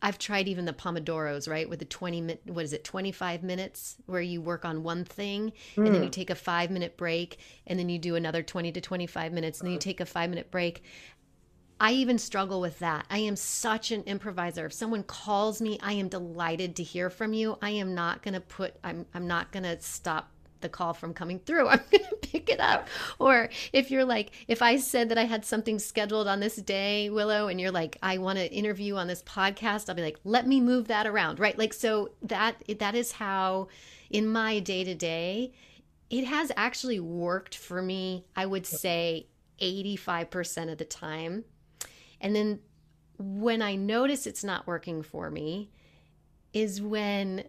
I've 0.00 0.18
tried 0.18 0.48
even 0.48 0.64
the 0.64 0.72
Pomodoros, 0.72 1.48
right? 1.48 1.68
With 1.68 1.78
the 1.78 1.84
20 1.84 2.20
minute, 2.22 2.42
what 2.46 2.64
is 2.64 2.72
it, 2.72 2.84
25 2.84 3.42
minutes 3.42 3.96
where 4.06 4.22
you 4.22 4.40
work 4.40 4.64
on 4.64 4.82
one 4.82 5.04
thing 5.04 5.52
mm. 5.76 5.86
and 5.86 5.94
then 5.94 6.02
you 6.02 6.08
hmm. 6.08 6.10
take 6.10 6.30
a 6.30 6.34
five 6.34 6.70
minute 6.70 6.96
break 6.96 7.38
and 7.66 7.78
then 7.78 7.88
you 7.88 7.98
do 7.98 8.16
another 8.16 8.42
20 8.42 8.72
to 8.72 8.80
25 8.80 9.32
minutes 9.32 9.60
and 9.60 9.66
then 9.66 9.74
you 9.74 9.78
take 9.78 10.00
a 10.00 10.06
five 10.06 10.30
minute 10.30 10.50
break. 10.50 10.82
I 11.78 11.92
even 11.92 12.16
struggle 12.16 12.60
with 12.60 12.78
that. 12.78 13.06
I 13.10 13.18
am 13.18 13.34
such 13.34 13.90
an 13.90 14.04
improviser. 14.04 14.66
If 14.66 14.72
someone 14.72 15.02
calls 15.02 15.60
me, 15.60 15.78
I 15.82 15.94
am 15.94 16.08
delighted 16.08 16.76
to 16.76 16.82
hear 16.82 17.10
from 17.10 17.32
you. 17.32 17.58
I 17.60 17.70
am 17.70 17.94
not 17.94 18.22
going 18.22 18.34
to 18.34 18.40
put, 18.40 18.76
I'm, 18.84 19.04
I'm 19.14 19.26
not 19.26 19.50
going 19.50 19.64
to 19.64 19.80
stop 19.80 20.30
the 20.62 20.68
call 20.68 20.94
from 20.94 21.14
coming 21.14 21.38
through. 21.40 21.68
I'm 21.68 21.80
going 21.90 22.04
to 22.04 22.16
pick 22.16 22.48
it 22.48 22.60
up. 22.60 22.88
Or 23.18 23.48
if 23.72 23.90
you're 23.90 24.04
like, 24.04 24.32
if 24.48 24.62
I 24.62 24.76
said 24.78 25.08
that 25.10 25.18
I 25.18 25.24
had 25.24 25.44
something 25.44 25.78
scheduled 25.78 26.28
on 26.28 26.40
this 26.40 26.56
day, 26.56 27.10
Willow, 27.10 27.48
and 27.48 27.60
you're 27.60 27.70
like, 27.70 27.98
I 28.02 28.18
want 28.18 28.38
to 28.38 28.50
interview 28.52 28.96
on 28.96 29.06
this 29.06 29.22
podcast, 29.22 29.88
I'll 29.88 29.94
be 29.94 30.02
like, 30.02 30.18
let 30.24 30.46
me 30.46 30.60
move 30.60 30.88
that 30.88 31.06
around, 31.06 31.38
right? 31.38 31.58
Like, 31.58 31.72
so 31.72 32.10
that 32.22 32.62
that 32.78 32.94
is 32.94 33.12
how 33.12 33.68
in 34.10 34.28
my 34.28 34.58
day 34.60 34.84
to 34.84 34.94
day, 34.94 35.52
it 36.10 36.24
has 36.24 36.52
actually 36.56 37.00
worked 37.00 37.56
for 37.56 37.82
me. 37.82 38.24
I 38.36 38.46
would 38.46 38.66
say 38.66 39.26
85% 39.60 40.70
of 40.70 40.78
the 40.78 40.84
time. 40.84 41.44
And 42.20 42.36
then 42.36 42.60
when 43.18 43.62
I 43.62 43.76
notice 43.76 44.26
it's 44.26 44.44
not 44.44 44.66
working 44.66 45.02
for 45.02 45.30
me, 45.30 45.70
is 46.52 46.82
when 46.82 47.44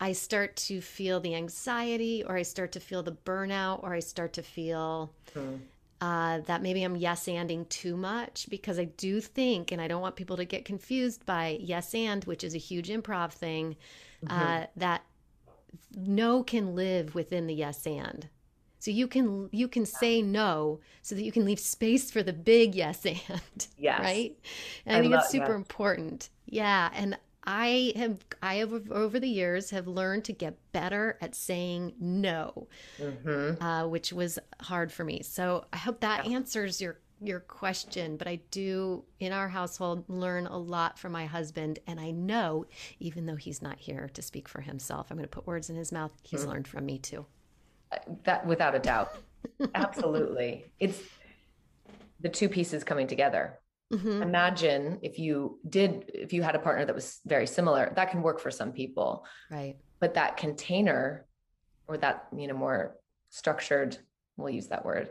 I 0.00 0.12
start 0.12 0.56
to 0.56 0.80
feel 0.80 1.20
the 1.20 1.34
anxiety 1.34 2.22
or 2.24 2.36
I 2.36 2.42
start 2.42 2.72
to 2.72 2.80
feel 2.80 3.02
the 3.02 3.12
burnout 3.12 3.82
or 3.82 3.94
I 3.94 4.00
start 4.00 4.32
to 4.34 4.42
feel 4.42 5.12
hmm. 5.34 5.56
uh, 6.00 6.40
that 6.40 6.62
maybe 6.62 6.82
I'm 6.84 6.96
yes 6.96 7.26
anding 7.26 7.68
too 7.68 7.96
much 7.96 8.46
because 8.48 8.78
I 8.78 8.84
do 8.84 9.20
think, 9.20 9.72
and 9.72 9.80
I 9.80 9.88
don't 9.88 10.00
want 10.00 10.16
people 10.16 10.36
to 10.36 10.44
get 10.44 10.64
confused 10.64 11.26
by 11.26 11.58
yes 11.60 11.94
and, 11.94 12.24
which 12.24 12.44
is 12.44 12.54
a 12.54 12.58
huge 12.58 12.88
improv 12.88 13.32
thing, 13.32 13.76
mm-hmm. 14.24 14.36
uh, 14.36 14.66
that 14.76 15.02
no 15.96 16.42
can 16.42 16.74
live 16.76 17.14
within 17.14 17.46
the 17.46 17.54
yes 17.54 17.86
and. 17.86 18.28
So 18.80 18.92
you 18.92 19.08
can 19.08 19.48
you 19.50 19.66
can 19.66 19.84
say 19.84 20.22
no 20.22 20.78
so 21.02 21.16
that 21.16 21.24
you 21.24 21.32
can 21.32 21.44
leave 21.44 21.58
space 21.58 22.12
for 22.12 22.22
the 22.22 22.32
big 22.32 22.76
yes 22.76 23.04
and. 23.04 23.20
Yes. 23.76 24.00
Right? 24.00 24.38
And 24.86 24.96
I, 24.96 24.98
I 24.98 25.02
think 25.02 25.14
it's 25.14 25.30
super 25.30 25.54
important. 25.54 26.30
Yeah. 26.46 26.90
And 26.94 27.18
I 27.50 27.94
have 27.96 28.18
I 28.42 28.56
have 28.56 28.92
over 28.92 29.18
the 29.18 29.26
years 29.26 29.70
have 29.70 29.88
learned 29.88 30.24
to 30.24 30.34
get 30.34 30.58
better 30.72 31.16
at 31.22 31.34
saying 31.34 31.94
no, 31.98 32.68
mm-hmm. 33.00 33.62
uh, 33.62 33.86
which 33.86 34.12
was 34.12 34.38
hard 34.60 34.92
for 34.92 35.02
me. 35.02 35.22
So 35.22 35.64
I 35.72 35.78
hope 35.78 36.00
that 36.00 36.26
yeah. 36.26 36.36
answers 36.36 36.78
your 36.78 36.98
your 37.22 37.40
question. 37.40 38.18
But 38.18 38.28
I 38.28 38.40
do 38.50 39.02
in 39.18 39.32
our 39.32 39.48
household 39.48 40.04
learn 40.08 40.46
a 40.46 40.58
lot 40.58 40.98
from 40.98 41.12
my 41.12 41.24
husband, 41.24 41.78
and 41.86 41.98
I 41.98 42.10
know 42.10 42.66
even 43.00 43.24
though 43.24 43.36
he's 43.36 43.62
not 43.62 43.78
here 43.78 44.10
to 44.12 44.20
speak 44.20 44.46
for 44.46 44.60
himself, 44.60 45.06
I'm 45.10 45.16
going 45.16 45.24
to 45.24 45.30
put 45.30 45.46
words 45.46 45.70
in 45.70 45.76
his 45.76 45.90
mouth. 45.90 46.12
He's 46.22 46.42
mm-hmm. 46.42 46.50
learned 46.50 46.68
from 46.68 46.84
me 46.84 46.98
too. 46.98 47.24
Uh, 47.90 47.96
that 48.24 48.46
without 48.46 48.74
a 48.74 48.78
doubt, 48.78 49.16
absolutely. 49.74 50.66
It's 50.80 51.00
the 52.20 52.28
two 52.28 52.50
pieces 52.50 52.84
coming 52.84 53.06
together 53.06 53.58
Mm-hmm. 53.92 54.22
Imagine 54.22 54.98
if 55.02 55.18
you 55.18 55.58
did, 55.68 56.10
if 56.12 56.32
you 56.32 56.42
had 56.42 56.54
a 56.54 56.58
partner 56.58 56.84
that 56.84 56.94
was 56.94 57.20
very 57.24 57.46
similar, 57.46 57.92
that 57.96 58.10
can 58.10 58.22
work 58.22 58.40
for 58.40 58.50
some 58.50 58.72
people. 58.72 59.26
Right. 59.50 59.76
But 60.00 60.14
that 60.14 60.36
container 60.36 61.26
or 61.86 61.96
that, 61.98 62.26
you 62.36 62.46
know, 62.46 62.54
more 62.54 62.96
structured, 63.30 63.96
we'll 64.36 64.50
use 64.50 64.68
that 64.68 64.84
word, 64.84 65.10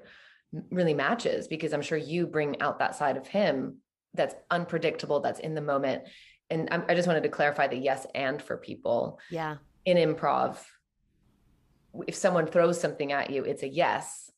really 0.69 0.93
matches 0.93 1.47
because 1.47 1.73
I'm 1.73 1.81
sure 1.81 1.97
you 1.97 2.27
bring 2.27 2.61
out 2.61 2.79
that 2.79 2.95
side 2.95 3.17
of 3.17 3.27
him 3.27 3.77
that's 4.13 4.35
unpredictable, 4.51 5.19
that's 5.19 5.39
in 5.39 5.55
the 5.55 5.61
moment. 5.61 6.03
And 6.49 6.69
I, 6.71 6.83
I 6.89 6.95
just 6.95 7.07
wanted 7.07 7.23
to 7.23 7.29
clarify 7.29 7.67
the 7.67 7.77
yes 7.77 8.05
and 8.13 8.41
for 8.41 8.57
people. 8.57 9.19
Yeah. 9.31 9.57
In 9.85 9.97
improv, 9.97 10.57
if 12.07 12.15
someone 12.15 12.45
throws 12.45 12.79
something 12.79 13.11
at 13.11 13.29
you, 13.31 13.43
it's 13.43 13.63
a 13.63 13.67
yes 13.67 14.31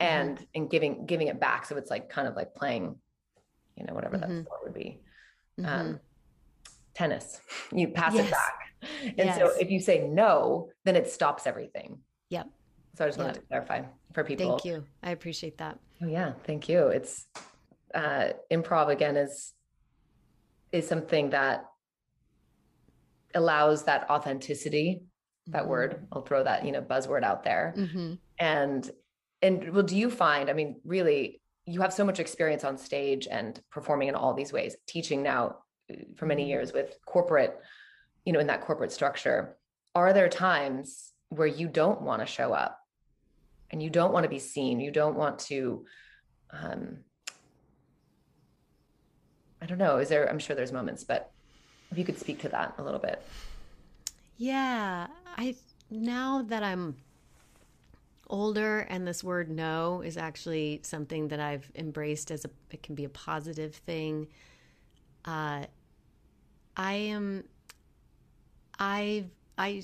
mm-hmm. 0.00 0.12
and 0.12 0.36
mm-hmm. 0.36 0.44
and 0.54 0.70
giving 0.70 1.06
giving 1.06 1.28
it 1.28 1.40
back. 1.40 1.66
So 1.66 1.76
it's 1.76 1.90
like 1.90 2.08
kind 2.08 2.28
of 2.28 2.36
like 2.36 2.54
playing 2.54 2.96
you 3.78 3.86
know, 3.86 3.94
whatever 3.94 4.16
mm-hmm. 4.16 4.36
that 4.36 4.44
sport 4.44 4.60
would 4.64 4.74
be. 4.74 5.00
Mm-hmm. 5.60 5.66
Um, 5.66 6.00
tennis, 6.94 7.40
you 7.72 7.88
pass 7.88 8.14
yes. 8.14 8.26
it 8.26 8.30
back. 8.30 8.54
And 9.02 9.16
yes. 9.16 9.38
so 9.38 9.52
if 9.58 9.70
you 9.70 9.80
say 9.80 10.06
no, 10.06 10.70
then 10.84 10.94
it 10.96 11.08
stops 11.08 11.46
everything. 11.46 11.98
Yep. 12.30 12.48
So 12.96 13.04
I 13.04 13.08
just 13.08 13.18
wanted 13.18 13.34
yep. 13.34 13.42
to 13.42 13.48
clarify 13.48 13.82
for 14.12 14.24
people. 14.24 14.50
Thank 14.50 14.64
you. 14.64 14.84
I 15.02 15.10
appreciate 15.10 15.58
that. 15.58 15.78
Oh 16.02 16.06
yeah, 16.06 16.32
thank 16.44 16.68
you. 16.68 16.88
It's 16.88 17.26
uh, 17.94 18.30
improv 18.50 18.88
again 18.88 19.16
is 19.16 19.54
is 20.70 20.86
something 20.86 21.30
that 21.30 21.64
allows 23.34 23.84
that 23.84 24.08
authenticity. 24.10 25.02
That 25.48 25.62
mm-hmm. 25.62 25.70
word, 25.70 26.06
I'll 26.12 26.22
throw 26.22 26.44
that 26.44 26.64
you 26.64 26.72
know 26.72 26.82
buzzword 26.82 27.22
out 27.22 27.44
there. 27.44 27.74
Mm-hmm. 27.76 28.14
And 28.38 28.90
and 29.42 29.72
well, 29.72 29.82
do 29.82 29.96
you 29.96 30.10
find? 30.10 30.50
I 30.50 30.52
mean, 30.52 30.80
really, 30.84 31.40
you 31.68 31.82
have 31.82 31.92
so 31.92 32.04
much 32.04 32.18
experience 32.18 32.64
on 32.64 32.78
stage 32.78 33.28
and 33.30 33.60
performing 33.70 34.08
in 34.08 34.14
all 34.14 34.32
these 34.32 34.52
ways 34.52 34.76
teaching 34.86 35.22
now 35.22 35.56
uh, 35.90 35.96
for 36.16 36.24
many 36.24 36.42
mm-hmm. 36.42 36.50
years 36.50 36.72
with 36.72 36.96
corporate 37.04 37.60
you 38.24 38.32
know 38.32 38.40
in 38.40 38.46
that 38.46 38.62
corporate 38.62 38.90
structure 38.90 39.56
are 39.94 40.12
there 40.12 40.28
times 40.28 41.12
where 41.28 41.46
you 41.46 41.68
don't 41.68 42.00
want 42.00 42.20
to 42.20 42.26
show 42.26 42.54
up 42.54 42.80
and 43.70 43.82
you 43.82 43.90
don't 43.90 44.12
want 44.12 44.24
to 44.24 44.30
be 44.30 44.38
seen 44.38 44.80
you 44.80 44.90
don't 44.90 45.16
want 45.16 45.38
to 45.38 45.84
um 46.52 46.98
i 49.60 49.66
don't 49.66 49.78
know 49.78 49.98
is 49.98 50.08
there 50.08 50.28
i'm 50.30 50.38
sure 50.38 50.56
there's 50.56 50.72
moments 50.72 51.04
but 51.04 51.30
if 51.90 51.98
you 51.98 52.04
could 52.04 52.18
speak 52.18 52.40
to 52.40 52.48
that 52.48 52.74
a 52.78 52.82
little 52.82 53.00
bit 53.00 53.22
yeah 54.38 55.06
i 55.36 55.54
now 55.90 56.42
that 56.42 56.62
i'm 56.62 56.96
older 58.30 58.80
and 58.80 59.06
this 59.06 59.24
word 59.24 59.50
no 59.50 60.02
is 60.02 60.16
actually 60.16 60.80
something 60.82 61.28
that 61.28 61.40
I've 61.40 61.70
embraced 61.74 62.30
as 62.30 62.44
a 62.44 62.50
it 62.70 62.82
can 62.82 62.94
be 62.94 63.04
a 63.04 63.08
positive 63.08 63.74
thing. 63.74 64.28
Uh 65.24 65.64
I 66.76 66.92
am 66.92 67.44
I 68.78 69.24
I 69.56 69.82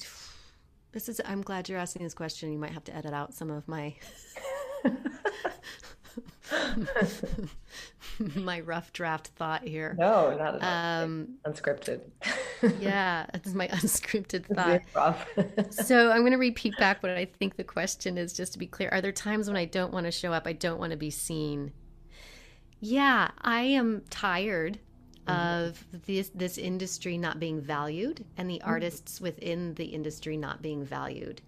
this 0.92 1.08
is 1.08 1.20
I'm 1.24 1.42
glad 1.42 1.68
you're 1.68 1.78
asking 1.78 2.04
this 2.04 2.14
question. 2.14 2.52
You 2.52 2.58
might 2.58 2.72
have 2.72 2.84
to 2.84 2.94
edit 2.94 3.12
out 3.12 3.34
some 3.34 3.50
of 3.50 3.66
my 3.66 3.94
my 8.36 8.60
rough 8.60 8.92
draft 8.92 9.28
thought 9.28 9.66
here. 9.66 9.96
No, 9.98 10.36
not 10.36 10.56
at 10.56 10.62
all. 10.62 11.04
Um, 11.04 11.28
unscripted. 11.46 12.02
yeah, 12.80 13.26
it's 13.34 13.54
my 13.54 13.68
unscripted 13.68 14.46
thought. 14.46 15.72
so 15.72 16.10
I'm 16.10 16.20
going 16.20 16.32
to 16.32 16.38
repeat 16.38 16.76
back 16.78 17.02
what 17.02 17.12
I 17.12 17.24
think 17.24 17.56
the 17.56 17.64
question 17.64 18.18
is, 18.18 18.32
just 18.32 18.52
to 18.52 18.58
be 18.58 18.66
clear. 18.66 18.88
Are 18.90 19.00
there 19.00 19.12
times 19.12 19.48
when 19.48 19.56
I 19.56 19.64
don't 19.64 19.92
want 19.92 20.06
to 20.06 20.12
show 20.12 20.32
up? 20.32 20.46
I 20.46 20.52
don't 20.52 20.78
want 20.78 20.92
to 20.92 20.96
be 20.98 21.10
seen. 21.10 21.72
Yeah, 22.80 23.30
I 23.40 23.62
am 23.62 24.02
tired 24.10 24.78
mm-hmm. 25.26 25.64
of 25.64 25.84
this 26.06 26.30
this 26.34 26.58
industry 26.58 27.18
not 27.18 27.40
being 27.40 27.60
valued 27.60 28.24
and 28.36 28.48
the 28.48 28.58
mm-hmm. 28.58 28.68
artists 28.68 29.20
within 29.20 29.74
the 29.74 29.86
industry 29.86 30.36
not 30.36 30.62
being 30.62 30.84
valued. 30.84 31.40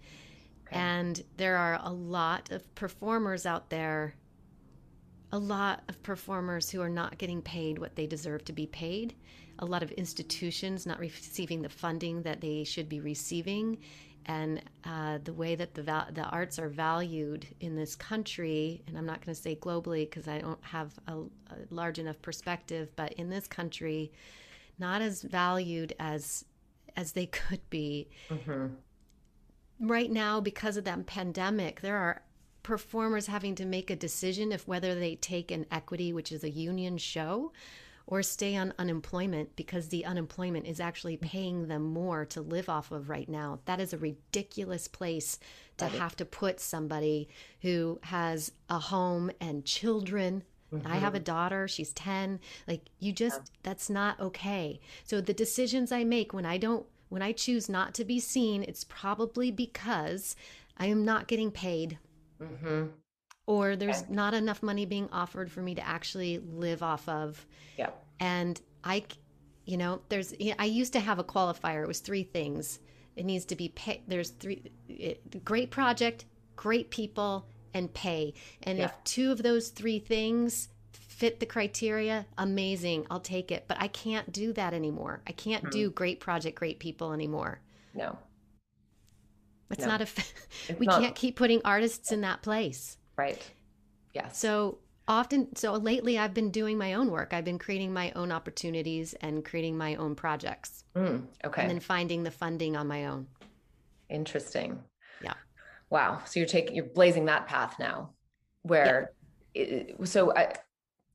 Okay. 0.67 0.77
And 0.77 1.23
there 1.37 1.55
are 1.57 1.79
a 1.81 1.93
lot 1.93 2.51
of 2.51 2.73
performers 2.75 3.45
out 3.45 3.69
there 3.69 4.15
a 5.31 5.39
lot 5.39 5.83
of 5.89 6.01
performers 6.03 6.69
who 6.69 6.81
are 6.81 6.89
not 6.89 7.17
getting 7.17 7.41
paid 7.41 7.79
what 7.79 7.95
they 7.95 8.07
deserve 8.07 8.45
to 8.45 8.53
be 8.53 8.65
paid, 8.67 9.13
a 9.59 9.65
lot 9.65 9.83
of 9.83 9.91
institutions 9.91 10.85
not 10.85 10.99
receiving 10.99 11.61
the 11.61 11.69
funding 11.69 12.21
that 12.23 12.41
they 12.41 12.63
should 12.63 12.87
be 12.89 12.99
receiving. 12.99 13.77
and 14.27 14.61
uh, 14.83 15.19
the 15.23 15.31
way 15.31 15.55
that 15.55 15.73
the 15.73 15.81
val- 15.81 16.07
the 16.11 16.23
arts 16.23 16.59
are 16.59 16.67
valued 16.67 17.47
in 17.61 17.75
this 17.77 17.95
country, 17.95 18.83
and 18.85 18.97
I'm 18.97 19.05
not 19.05 19.25
going 19.25 19.33
to 19.33 19.41
say 19.41 19.55
globally 19.55 20.03
because 20.09 20.27
I 20.27 20.39
don't 20.39 20.61
have 20.63 20.93
a, 21.07 21.13
a, 21.13 21.25
large 21.69 21.97
enough 21.97 22.21
perspective, 22.21 22.89
but 22.97 23.13
in 23.13 23.29
this 23.29 23.47
country, 23.47 24.11
not 24.77 25.01
as 25.01 25.21
valued 25.21 25.93
as 25.97 26.43
as 26.97 27.13
they 27.13 27.25
could 27.27 27.61
be. 27.69 28.09
Mm-hmm. 28.29 28.67
Right 29.79 30.11
now, 30.11 30.41
because 30.41 30.75
of 30.75 30.83
that 30.85 31.05
pandemic, 31.05 31.81
there 31.81 31.97
are 31.97 32.21
performers 32.67 33.27
having 33.27 33.55
to 33.55 33.63
make 33.63 33.89
a 33.89 33.95
decision 33.95 34.51
if 34.51 34.67
whether 34.67 34.93
they 34.93 35.15
take 35.15 35.51
an 35.51 35.65
equity, 35.71 36.11
which 36.11 36.33
is 36.33 36.43
a 36.43 36.49
union 36.49 36.97
show, 36.97 37.53
or 38.05 38.21
stay 38.21 38.57
on 38.57 38.73
unemployment 38.77 39.55
because 39.55 39.87
the 39.87 40.03
unemployment 40.03 40.67
is 40.67 40.81
actually 40.81 41.15
paying 41.15 41.69
them 41.69 41.81
more 41.81 42.25
to 42.25 42.41
live 42.41 42.67
off 42.67 42.91
of 42.91 43.09
right 43.09 43.29
now. 43.29 43.59
That 43.63 43.79
is 43.79 43.93
a 43.93 43.97
ridiculous 43.97 44.89
place 44.89 45.39
to 45.77 45.85
have 45.87 46.17
to 46.17 46.25
put 46.25 46.59
somebody 46.59 47.29
who 47.61 47.99
has 48.03 48.51
a 48.69 48.79
home 48.79 49.31
and 49.39 49.63
children. 49.63 50.43
Mm-hmm. 50.73 50.87
I 50.87 50.97
have 50.97 51.15
a 51.15 51.19
mm-hmm. 51.19 51.23
daughter, 51.23 51.69
she's 51.69 51.93
10. 51.93 52.37
Like, 52.67 52.81
you 52.99 53.13
just, 53.13 53.39
yeah. 53.39 53.59
that's 53.63 53.89
not 53.89 54.19
okay. 54.19 54.81
So, 55.05 55.21
the 55.21 55.33
decisions 55.33 55.93
I 55.93 56.03
make 56.03 56.33
when 56.33 56.45
I 56.45 56.57
don't, 56.57 56.85
when 57.07 57.21
I 57.21 57.31
choose 57.31 57.69
not 57.69 57.93
to 57.93 58.03
be 58.03 58.19
seen, 58.19 58.63
it's 58.63 58.83
probably 58.83 59.51
because 59.51 60.35
I 60.77 60.87
am 60.87 61.05
not 61.05 61.27
getting 61.27 61.51
paid. 61.51 61.97
Mm-hmm 62.41 62.87
or 63.47 63.77
there's 63.77 64.07
not 64.09 64.33
enough 64.33 64.61
money 64.61 64.85
being 64.85 65.09
offered 65.11 65.49
for 65.49 65.61
me 65.61 65.73
to 65.73 65.87
actually 65.87 66.37
live 66.39 66.83
off 66.83 67.07
of. 67.07 67.43
Yeah. 67.77 67.89
And 68.19 68.61
I, 68.83 69.05
you 69.65 69.77
know, 69.77 70.01
there's, 70.09 70.33
I 70.59 70.65
used 70.65 70.93
to 70.93 70.99
have 70.99 71.17
a 71.17 71.23
qualifier. 71.23 71.81
It 71.81 71.87
was 71.87 72.01
three 72.01 72.23
things. 72.23 72.79
It 73.15 73.25
needs 73.25 73.45
to 73.45 73.55
be 73.55 73.69
pay. 73.69 74.03
There's 74.05 74.31
three, 74.31 74.69
it, 74.89 75.45
great 75.45 75.71
project, 75.71 76.25
great 76.57 76.91
people, 76.91 77.47
and 77.73 77.91
pay. 77.93 78.33
And 78.63 78.77
yeah. 78.77 78.85
if 78.85 79.03
two 79.05 79.31
of 79.31 79.41
those 79.41 79.69
three 79.69 79.99
things 79.99 80.67
fit 80.91 81.39
the 81.39 81.45
criteria, 81.45 82.25
amazing. 82.37 83.07
I'll 83.09 83.21
take 83.21 83.49
it. 83.51 83.63
But 83.69 83.77
I 83.79 83.87
can't 83.87 84.29
do 84.33 84.51
that 84.53 84.73
anymore. 84.73 85.21
I 85.25 85.31
can't 85.31 85.63
mm-hmm. 85.63 85.71
do 85.71 85.89
great 85.89 86.19
project, 86.19 86.59
great 86.59 86.79
people 86.79 87.13
anymore. 87.13 87.61
No. 87.93 88.19
It's 89.69 89.81
no. 89.81 89.87
not 89.87 90.01
a, 90.01 90.07
we 90.79 90.85
not. 90.85 91.01
can't 91.01 91.15
keep 91.15 91.35
putting 91.35 91.61
artists 91.65 92.11
in 92.11 92.21
that 92.21 92.41
place. 92.41 92.97
Right. 93.17 93.41
Yes. 94.13 94.37
So 94.37 94.79
often, 95.07 95.55
so 95.55 95.73
lately 95.73 96.17
I've 96.17 96.33
been 96.33 96.51
doing 96.51 96.77
my 96.77 96.93
own 96.93 97.11
work. 97.11 97.33
I've 97.33 97.45
been 97.45 97.59
creating 97.59 97.93
my 97.93 98.11
own 98.15 98.31
opportunities 98.31 99.13
and 99.15 99.43
creating 99.43 99.77
my 99.77 99.95
own 99.95 100.15
projects. 100.15 100.83
Mm, 100.95 101.23
okay. 101.45 101.61
And 101.61 101.71
then 101.71 101.79
finding 101.79 102.23
the 102.23 102.31
funding 102.31 102.75
on 102.75 102.87
my 102.87 103.07
own. 103.07 103.27
Interesting. 104.09 104.79
Yeah. 105.21 105.33
Wow. 105.89 106.21
So 106.25 106.39
you're 106.39 106.47
taking, 106.47 106.75
you're 106.75 106.85
blazing 106.85 107.25
that 107.25 107.47
path 107.47 107.75
now 107.79 108.11
where, 108.63 109.11
yeah. 109.53 109.63
it, 109.63 110.07
so 110.07 110.35
I, 110.35 110.53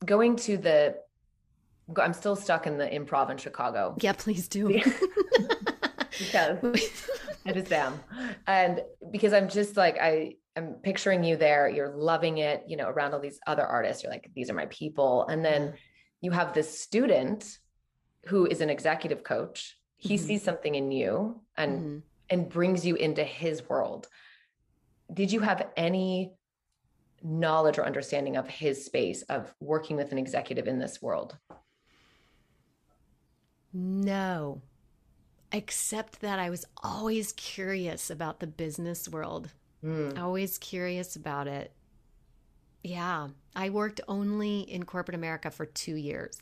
going 0.05 0.37
to 0.37 0.57
the, 0.57 0.97
I'm 2.01 2.12
still 2.12 2.37
stuck 2.37 2.67
in 2.67 2.79
the 2.79 2.87
improv 2.87 3.31
in 3.31 3.37
Chicago. 3.37 3.97
Yeah, 4.01 4.12
please 4.12 4.49
do. 4.49 4.81
because 6.18 6.59
it 7.44 7.57
is 7.57 7.64
them. 7.64 8.01
And 8.46 8.83
because 9.11 9.33
I'm 9.33 9.48
just 9.48 9.77
like, 9.77 9.98
I, 10.01 10.37
I'm 10.57 10.75
picturing 10.83 11.25
you 11.25 11.37
there, 11.37 11.68
you're 11.68 11.94
loving 11.94 12.38
it, 12.38 12.64
you 12.66 12.77
know, 12.77 12.88
around 12.88 13.14
all 13.14 13.20
these 13.20 13.40
other 13.46 13.64
artists. 13.64 14.03
You're 14.03 14.12
like, 14.12 14.31
these 14.35 14.51
are 14.51 14.55
my 14.55 14.66
people. 14.66 15.27
And 15.27 15.44
then 15.44 15.75
you 16.20 16.31
have 16.31 16.53
this 16.53 16.79
student 16.81 17.59
who 18.27 18.46
is 18.46 18.61
an 18.61 18.70
executive 18.70 19.25
coach. 19.25 19.77
He 19.96 20.14
mm-hmm. 20.14 20.27
sees 20.27 20.42
something 20.42 20.75
in 20.75 20.90
you 20.92 21.40
and 21.57 21.79
mm-hmm. 21.79 21.98
and 22.31 22.48
brings 22.48 22.85
you 22.85 22.96
into 22.96 23.25
his 23.25 23.68
world. 23.68 24.09
Did 25.12 25.33
you 25.33 25.40
have 25.40 25.66
any 25.77 26.33
knowledge 27.22 27.79
or 27.79 27.85
understanding 27.85 28.37
of 28.37 28.48
his 28.48 28.85
space 28.85 29.22
of 29.22 29.53
working 29.61 29.96
with 29.96 30.12
an 30.12 30.18
executive 30.18 30.66
in 30.66 30.79
this 30.79 31.01
world? 31.01 31.37
No. 33.72 34.62
Except 35.53 36.21
that 36.21 36.38
I 36.38 36.51
was 36.51 36.65
always 36.83 37.33
curious 37.33 38.11
about 38.11 38.41
the 38.41 38.47
business 38.47 39.09
world 39.09 39.51
Mm. 39.85 40.19
Always 40.19 40.59
curious 40.59 41.17
about 41.17 41.49
it. 41.49 41.73
Yeah. 42.83 43.29
I 43.55 43.71
worked 43.71 44.01
only 44.09 44.61
in 44.61 44.85
corporate 44.85 45.15
America 45.15 45.51
for 45.51 45.67
two 45.67 45.95
years. 45.95 46.37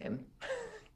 Same. 0.00 0.24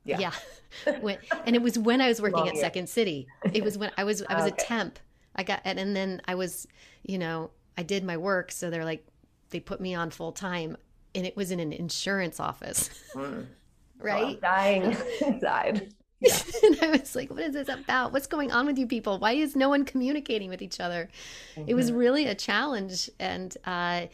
Yeah. 0.05 0.19
Yeah. 0.19 0.99
when, 1.01 1.19
and 1.47 1.55
it 1.55 1.63
was 1.63 1.79
when 1.79 2.01
I 2.01 2.09
was 2.09 2.21
working 2.21 2.39
Long 2.39 2.49
at 2.49 2.55
year. 2.55 2.65
Second 2.65 2.89
City. 2.89 3.29
It 3.53 3.63
was 3.63 3.79
when 3.79 3.93
I 3.97 4.03
was 4.03 4.21
I 4.29 4.35
was 4.35 4.51
okay. 4.51 4.61
a 4.61 4.67
temp. 4.67 4.99
I 5.37 5.45
got 5.45 5.61
and, 5.65 5.79
and 5.79 5.95
then 5.95 6.21
I 6.27 6.35
was, 6.35 6.67
you 7.05 7.19
know, 7.19 7.53
I 7.79 7.85
did 7.85 8.03
my 8.03 8.17
work. 8.17 8.51
So 8.51 8.69
they're 8.69 8.85
like 8.85 9.07
they 9.51 9.61
put 9.61 9.81
me 9.81 9.95
on 9.95 10.11
full 10.11 10.33
time 10.33 10.77
and 11.15 11.25
it 11.25 11.37
was 11.37 11.53
in 11.53 11.61
an 11.61 11.73
insurance 11.73 12.41
office. 12.41 12.91
Mm. 13.15 13.47
right? 14.01 14.39
Oh, 14.39 14.41
dying 14.41 14.97
inside. 15.25 15.95
Yeah. 16.23 16.39
and 16.65 16.79
I 16.83 16.99
was 16.99 17.15
like, 17.15 17.31
what 17.31 17.41
is 17.41 17.55
this 17.55 17.69
about? 17.69 18.13
What's 18.13 18.27
going 18.27 18.53
on 18.53 18.67
with 18.67 18.79
you 18.79 18.87
people? 18.87 19.19
Why 19.19 19.33
is 19.33 19.57
no 19.57 19.69
one 19.69 19.85
communicating 19.85 20.49
with 20.49 20.63
each 20.63 20.81
other? 20.81 21.09
Mm-hmm. 21.57 21.69
It 21.69 21.75
was 21.75 21.93
really 21.93 22.27
a 22.27 22.35
challenge. 22.35 23.11
And 23.19 23.57
uh, 23.65 24.07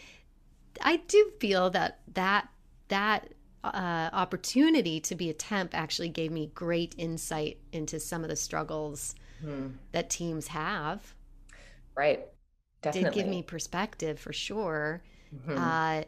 I 0.80 0.96
do 1.06 1.32
feel 1.40 1.70
that 1.70 2.00
that, 2.14 2.48
that 2.88 3.28
uh, 3.64 4.10
opportunity 4.12 5.00
to 5.00 5.14
be 5.14 5.30
a 5.30 5.34
temp 5.34 5.76
actually 5.76 6.08
gave 6.08 6.30
me 6.30 6.50
great 6.54 6.94
insight 6.98 7.58
into 7.72 8.00
some 8.00 8.22
of 8.22 8.30
the 8.30 8.36
struggles 8.36 9.14
mm-hmm. 9.44 9.68
that 9.92 10.10
teams 10.10 10.48
have. 10.48 11.14
Right. 11.94 12.26
Definitely. 12.82 13.10
Did 13.10 13.14
give 13.14 13.26
me 13.26 13.42
perspective 13.42 14.18
for 14.18 14.32
sure. 14.32 15.02
Mm-hmm. 15.34 15.58
Uh, 15.58 16.02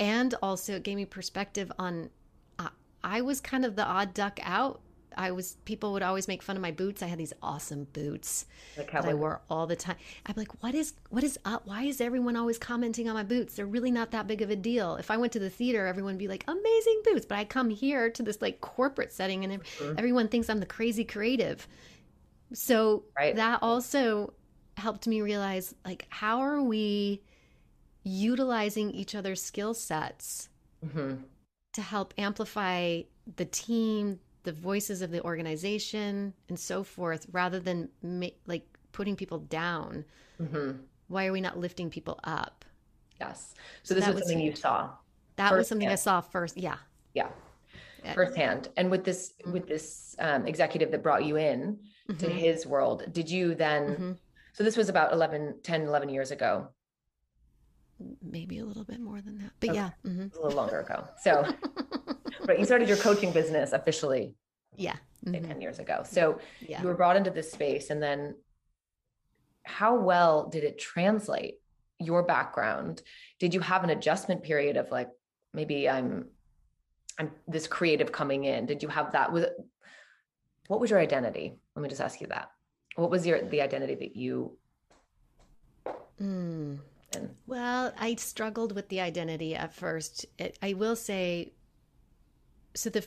and 0.00 0.34
also 0.42 0.74
it 0.74 0.82
gave 0.82 0.96
me 0.96 1.04
perspective 1.04 1.70
on 1.78 2.10
uh, 2.58 2.68
I 3.04 3.20
was 3.20 3.40
kind 3.40 3.64
of 3.64 3.76
the 3.76 3.84
odd 3.84 4.14
duck 4.14 4.38
out 4.42 4.80
I 5.18 5.32
was 5.32 5.56
people 5.64 5.92
would 5.92 6.02
always 6.02 6.28
make 6.28 6.42
fun 6.42 6.54
of 6.54 6.62
my 6.62 6.70
boots. 6.70 7.02
I 7.02 7.06
had 7.06 7.18
these 7.18 7.32
awesome 7.42 7.88
boots 7.92 8.46
like 8.76 8.92
that 8.92 9.04
I 9.04 9.14
wore 9.14 9.42
all 9.50 9.66
the 9.66 9.74
time. 9.74 9.96
I'm 10.24 10.34
like, 10.36 10.62
what 10.62 10.76
is 10.76 10.94
what 11.10 11.24
is 11.24 11.36
up? 11.44 11.66
Why 11.66 11.82
is 11.82 12.00
everyone 12.00 12.36
always 12.36 12.56
commenting 12.56 13.08
on 13.08 13.14
my 13.14 13.24
boots? 13.24 13.56
They're 13.56 13.66
really 13.66 13.90
not 13.90 14.12
that 14.12 14.28
big 14.28 14.42
of 14.42 14.50
a 14.50 14.56
deal. 14.56 14.94
If 14.94 15.10
I 15.10 15.16
went 15.16 15.32
to 15.32 15.40
the 15.40 15.50
theater, 15.50 15.86
everyone 15.86 16.14
would 16.14 16.18
be 16.18 16.28
like, 16.28 16.44
amazing 16.46 17.02
boots. 17.04 17.26
But 17.26 17.38
I 17.38 17.44
come 17.44 17.68
here 17.68 18.08
to 18.10 18.22
this 18.22 18.40
like 18.40 18.60
corporate 18.60 19.12
setting, 19.12 19.44
and 19.44 19.60
mm-hmm. 19.60 19.98
everyone 19.98 20.28
thinks 20.28 20.48
I'm 20.48 20.60
the 20.60 20.66
crazy 20.66 21.04
creative. 21.04 21.66
So 22.54 23.02
right. 23.18 23.34
that 23.34 23.58
also 23.60 24.34
helped 24.76 25.08
me 25.08 25.20
realize 25.20 25.74
like 25.84 26.06
how 26.08 26.38
are 26.38 26.62
we 26.62 27.22
utilizing 28.04 28.92
each 28.92 29.16
other's 29.16 29.42
skill 29.42 29.74
sets 29.74 30.48
mm-hmm. 30.86 31.16
to 31.72 31.82
help 31.82 32.14
amplify 32.16 33.02
the 33.34 33.44
team 33.44 34.20
the 34.44 34.52
voices 34.52 35.02
of 35.02 35.10
the 35.10 35.22
organization 35.22 36.32
and 36.48 36.58
so 36.58 36.82
forth 36.82 37.26
rather 37.32 37.60
than 37.60 37.88
ma- 38.02 38.26
like 38.46 38.66
putting 38.92 39.16
people 39.16 39.38
down 39.38 40.04
mm-hmm. 40.40 40.72
why 41.08 41.26
are 41.26 41.32
we 41.32 41.40
not 41.40 41.58
lifting 41.58 41.90
people 41.90 42.18
up 42.24 42.64
yes 43.20 43.54
so, 43.82 43.94
so 43.94 44.00
this 44.00 44.08
was 44.08 44.18
something 44.18 44.40
you 44.40 44.54
saw 44.54 44.90
that 45.36 45.52
was 45.52 45.68
something 45.68 45.88
i 45.88 45.94
saw 45.94 46.20
first 46.20 46.56
yeah 46.56 46.76
yeah 47.14 47.28
firsthand 48.14 48.68
and 48.76 48.90
with 48.90 49.04
this 49.04 49.34
mm-hmm. 49.42 49.52
with 49.52 49.66
this 49.66 50.16
um, 50.18 50.46
executive 50.46 50.90
that 50.90 51.02
brought 51.02 51.24
you 51.24 51.36
in 51.36 51.78
mm-hmm. 52.08 52.16
to 52.16 52.30
his 52.30 52.66
world 52.66 53.04
did 53.12 53.30
you 53.30 53.54
then 53.54 53.88
mm-hmm. 53.88 54.12
so 54.52 54.64
this 54.64 54.76
was 54.76 54.88
about 54.88 55.12
11 55.12 55.56
10 55.62 55.82
11 55.82 56.08
years 56.08 56.30
ago 56.30 56.68
maybe 58.22 58.58
a 58.58 58.64
little 58.64 58.84
bit 58.84 59.00
more 59.00 59.20
than 59.20 59.38
that 59.38 59.50
but 59.60 59.70
okay. 59.70 59.78
yeah 59.78 59.90
mm-hmm. 60.06 60.26
a 60.38 60.42
little 60.42 60.56
longer 60.56 60.80
ago 60.80 61.04
so 61.22 61.44
but 62.44 62.58
you 62.58 62.64
started 62.64 62.88
your 62.88 62.96
coaching 62.98 63.32
business 63.32 63.72
officially 63.72 64.34
yeah 64.76 64.96
mm-hmm. 65.26 65.44
10 65.44 65.60
years 65.60 65.78
ago 65.78 66.02
so 66.04 66.38
yeah. 66.66 66.80
you 66.80 66.86
were 66.86 66.94
brought 66.94 67.16
into 67.16 67.30
this 67.30 67.50
space 67.50 67.90
and 67.90 68.02
then 68.02 68.34
how 69.64 69.96
well 69.96 70.48
did 70.48 70.64
it 70.64 70.78
translate 70.78 71.56
your 71.98 72.22
background 72.22 73.02
did 73.38 73.52
you 73.52 73.60
have 73.60 73.84
an 73.84 73.90
adjustment 73.90 74.42
period 74.42 74.76
of 74.76 74.90
like 74.90 75.08
maybe 75.52 75.88
i'm 75.88 76.26
i'm 77.18 77.30
this 77.48 77.66
creative 77.66 78.12
coming 78.12 78.44
in 78.44 78.66
did 78.66 78.82
you 78.82 78.88
have 78.88 79.12
that 79.12 79.32
was 79.32 79.44
what 80.68 80.80
was 80.80 80.90
your 80.90 81.00
identity 81.00 81.58
let 81.74 81.82
me 81.82 81.88
just 81.88 82.00
ask 82.00 82.20
you 82.20 82.28
that 82.28 82.50
what 82.94 83.10
was 83.10 83.26
your 83.26 83.42
the 83.42 83.60
identity 83.60 83.94
that 83.94 84.16
you 84.16 84.56
mm. 86.20 86.78
Well, 87.46 87.92
I 87.98 88.14
struggled 88.16 88.72
with 88.72 88.88
the 88.88 89.00
identity 89.00 89.54
at 89.54 89.72
first. 89.72 90.26
It, 90.38 90.58
I 90.62 90.74
will 90.74 90.96
say, 90.96 91.52
so 92.74 92.90
the 92.90 93.06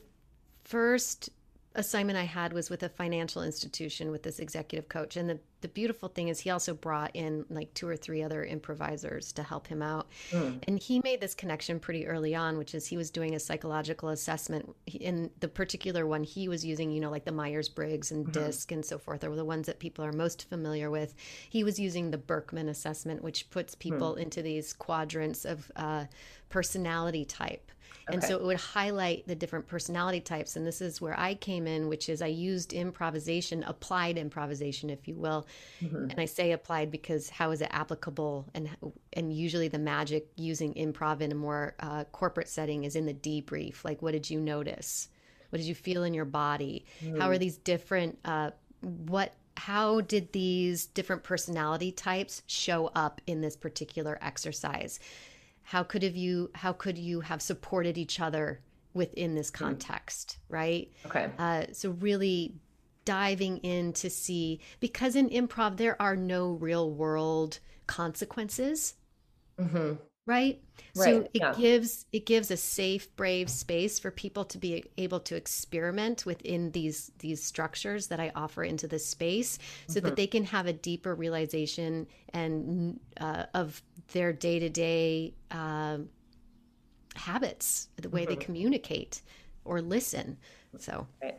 first 0.63 1.29
assignment 1.75 2.17
I 2.17 2.23
had 2.23 2.53
was 2.53 2.69
with 2.69 2.83
a 2.83 2.89
financial 2.89 3.43
institution 3.43 4.11
with 4.11 4.23
this 4.23 4.39
executive 4.39 4.89
coach. 4.89 5.15
And 5.15 5.29
the, 5.29 5.39
the 5.61 5.67
beautiful 5.67 6.09
thing 6.09 6.27
is 6.27 6.39
he 6.39 6.49
also 6.49 6.73
brought 6.73 7.11
in 7.15 7.45
like 7.49 7.73
two 7.73 7.87
or 7.87 7.95
three 7.95 8.21
other 8.23 8.43
improvisers 8.43 9.31
to 9.33 9.43
help 9.43 9.67
him 9.67 9.81
out. 9.81 10.09
Mm. 10.31 10.63
And 10.67 10.79
he 10.79 11.01
made 11.03 11.21
this 11.21 11.33
connection 11.33 11.79
pretty 11.79 12.07
early 12.07 12.35
on, 12.35 12.57
which 12.57 12.75
is 12.75 12.85
he 12.85 12.97
was 12.97 13.09
doing 13.09 13.35
a 13.35 13.39
psychological 13.39 14.09
assessment. 14.09 14.75
In 14.87 15.29
the 15.39 15.47
particular 15.47 16.05
one 16.05 16.23
he 16.23 16.47
was 16.47 16.65
using, 16.65 16.91
you 16.91 16.99
know, 16.99 17.11
like 17.11 17.25
the 17.25 17.31
Myers 17.31 17.69
Briggs 17.69 18.11
and 18.11 18.25
mm-hmm. 18.25 18.45
DISC 18.45 18.71
and 18.71 18.85
so 18.85 18.97
forth, 18.97 19.23
are 19.23 19.35
the 19.35 19.45
ones 19.45 19.67
that 19.67 19.79
people 19.79 20.03
are 20.03 20.11
most 20.11 20.49
familiar 20.49 20.89
with. 20.89 21.13
He 21.49 21.63
was 21.63 21.79
using 21.79 22.11
the 22.11 22.17
Birkman 22.17 22.69
assessment, 22.69 23.23
which 23.23 23.49
puts 23.49 23.75
people 23.75 24.15
mm. 24.15 24.21
into 24.21 24.41
these 24.41 24.73
quadrants 24.73 25.45
of 25.45 25.71
uh, 25.75 26.05
personality 26.49 27.25
type. 27.25 27.71
Okay. 28.07 28.15
And 28.15 28.23
so 28.23 28.35
it 28.35 28.43
would 28.43 28.57
highlight 28.57 29.27
the 29.27 29.35
different 29.35 29.67
personality 29.67 30.19
types. 30.19 30.55
And 30.55 30.65
this 30.65 30.81
is 30.81 30.99
where 30.99 31.17
I 31.19 31.35
came 31.35 31.67
in, 31.67 31.87
which 31.87 32.09
is 32.09 32.21
I 32.21 32.27
used 32.27 32.73
improvisation, 32.73 33.63
applied 33.63 34.17
improvisation, 34.17 34.89
if 34.89 35.07
you 35.07 35.15
will. 35.15 35.47
Mm-hmm. 35.81 36.09
And 36.09 36.19
I 36.19 36.25
say 36.25 36.51
applied 36.51 36.91
because 36.91 37.29
how 37.29 37.51
is 37.51 37.61
it 37.61 37.69
applicable? 37.71 38.47
And 38.53 38.69
and 39.13 39.33
usually 39.33 39.67
the 39.67 39.79
magic 39.79 40.27
using 40.35 40.73
improv 40.73 41.21
in 41.21 41.31
a 41.31 41.35
more 41.35 41.75
uh, 41.79 42.05
corporate 42.05 42.49
setting 42.49 42.83
is 42.83 42.95
in 42.95 43.05
the 43.05 43.13
debrief. 43.13 43.83
Like, 43.83 44.01
what 44.01 44.13
did 44.13 44.29
you 44.29 44.39
notice? 44.39 45.09
What 45.49 45.57
did 45.57 45.67
you 45.67 45.75
feel 45.75 46.03
in 46.03 46.13
your 46.13 46.25
body? 46.25 46.85
Mm. 47.03 47.19
How 47.19 47.29
are 47.29 47.37
these 47.37 47.57
different? 47.57 48.17
Uh, 48.25 48.51
what 48.81 49.33
how 49.57 50.01
did 50.01 50.31
these 50.31 50.85
different 50.87 51.23
personality 51.23 51.91
types 51.91 52.41
show 52.47 52.87
up 52.95 53.21
in 53.27 53.41
this 53.41 53.55
particular 53.55 54.17
exercise 54.21 54.99
how 55.71 55.83
could 55.83 56.03
have 56.03 56.17
you 56.17 56.51
how 56.53 56.73
could 56.73 56.97
you 56.97 57.21
have 57.21 57.41
supported 57.41 57.97
each 57.97 58.19
other 58.19 58.59
within 58.93 59.35
this 59.35 59.49
hmm. 59.49 59.63
context 59.63 60.37
right? 60.49 60.91
Okay. 61.05 61.29
Uh, 61.39 61.63
so 61.71 61.91
really 61.91 62.55
diving 63.05 63.57
in 63.59 63.93
to 63.93 64.09
see 64.09 64.59
because 64.81 65.15
in 65.15 65.29
improv 65.29 65.77
there 65.77 65.99
are 66.01 66.17
no 66.17 66.51
real 66.51 66.91
world 66.91 67.59
consequences. 67.87 68.95
Mm-hmm 69.57 69.93
right? 70.25 70.61
right 70.95 71.05
so 71.05 71.21
it 71.21 71.29
yeah. 71.33 71.53
gives 71.53 72.05
it 72.11 72.25
gives 72.25 72.51
a 72.51 72.57
safe 72.57 73.13
brave 73.15 73.49
space 73.49 73.99
for 73.99 74.11
people 74.11 74.43
to 74.43 74.57
be 74.57 74.83
able 74.97 75.19
to 75.19 75.35
experiment 75.35 76.25
within 76.25 76.71
these 76.71 77.11
these 77.19 77.41
structures 77.41 78.07
that 78.07 78.19
i 78.19 78.31
offer 78.35 78.63
into 78.63 78.87
the 78.87 78.99
space 78.99 79.57
so 79.87 79.99
mm-hmm. 79.99 80.07
that 80.07 80.15
they 80.15 80.27
can 80.27 80.43
have 80.43 80.67
a 80.67 80.73
deeper 80.73 81.15
realization 81.15 82.05
and 82.33 82.99
uh, 83.19 83.45
of 83.53 83.81
their 84.11 84.33
day-to-day 84.33 85.33
uh, 85.51 85.97
habits 87.15 87.89
the 87.97 88.09
way 88.09 88.21
mm-hmm. 88.21 88.31
they 88.31 88.35
communicate 88.35 89.21
or 89.65 89.81
listen 89.81 90.37
so 90.77 91.07
right. 91.21 91.37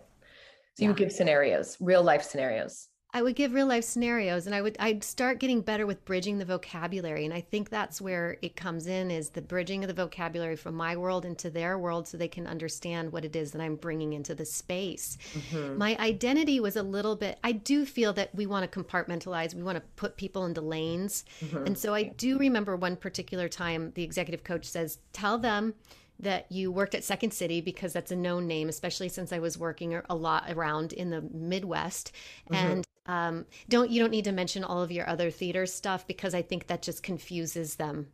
so 0.74 0.84
you 0.84 0.94
give 0.94 1.12
scenarios 1.12 1.76
real 1.80 2.02
life 2.02 2.22
scenarios 2.22 2.88
I 3.14 3.20
would 3.20 3.36
give 3.36 3.52
real 3.52 3.66
life 3.66 3.84
scenarios 3.84 4.46
and 4.46 4.54
I 4.54 4.62
would 4.62 4.76
I'd 4.80 5.04
start 5.04 5.38
getting 5.38 5.60
better 5.60 5.86
with 5.86 6.04
bridging 6.04 6.38
the 6.38 6.46
vocabulary 6.46 7.24
and 7.24 7.34
I 7.34 7.42
think 7.42 7.68
that's 7.68 8.00
where 8.00 8.38
it 8.40 8.56
comes 8.56 8.86
in 8.86 9.10
is 9.10 9.30
the 9.30 9.42
bridging 9.42 9.84
of 9.84 9.88
the 9.88 9.94
vocabulary 9.94 10.56
from 10.56 10.74
my 10.74 10.96
world 10.96 11.26
into 11.26 11.50
their 11.50 11.78
world 11.78 12.08
so 12.08 12.16
they 12.16 12.28
can 12.28 12.46
understand 12.46 13.12
what 13.12 13.24
it 13.24 13.36
is 13.36 13.52
that 13.52 13.60
I'm 13.60 13.76
bringing 13.76 14.14
into 14.14 14.34
the 14.34 14.46
space. 14.46 15.18
Mm-hmm. 15.34 15.76
My 15.76 15.96
identity 15.98 16.58
was 16.58 16.76
a 16.76 16.82
little 16.82 17.14
bit 17.14 17.38
I 17.44 17.52
do 17.52 17.84
feel 17.84 18.14
that 18.14 18.34
we 18.34 18.46
want 18.46 18.70
to 18.70 18.82
compartmentalize, 18.82 19.54
we 19.54 19.62
want 19.62 19.76
to 19.76 19.84
put 19.96 20.16
people 20.16 20.46
into 20.46 20.62
lanes. 20.62 21.24
Mm-hmm. 21.40 21.66
And 21.66 21.78
so 21.78 21.94
I 21.94 22.04
do 22.04 22.38
remember 22.38 22.76
one 22.76 22.96
particular 22.96 23.48
time 23.48 23.92
the 23.94 24.04
executive 24.04 24.42
coach 24.42 24.64
says, 24.64 24.98
"Tell 25.12 25.36
them 25.36 25.74
that 26.22 26.50
you 26.50 26.70
worked 26.72 26.94
at 26.94 27.04
Second 27.04 27.32
City 27.32 27.60
because 27.60 27.92
that's 27.92 28.12
a 28.12 28.16
known 28.16 28.46
name, 28.46 28.68
especially 28.68 29.08
since 29.08 29.32
I 29.32 29.40
was 29.40 29.58
working 29.58 30.00
a 30.08 30.14
lot 30.14 30.44
around 30.48 30.92
in 30.92 31.10
the 31.10 31.20
Midwest. 31.20 32.12
Mm-hmm. 32.50 32.54
And 32.54 32.86
um, 33.06 33.46
don't 33.68 33.90
you 33.90 34.00
don't 34.00 34.10
need 34.10 34.24
to 34.24 34.32
mention 34.32 34.64
all 34.64 34.82
of 34.82 34.92
your 34.92 35.08
other 35.08 35.30
theater 35.30 35.66
stuff 35.66 36.06
because 36.06 36.34
I 36.34 36.42
think 36.42 36.68
that 36.68 36.82
just 36.82 37.02
confuses 37.02 37.74
them. 37.74 38.08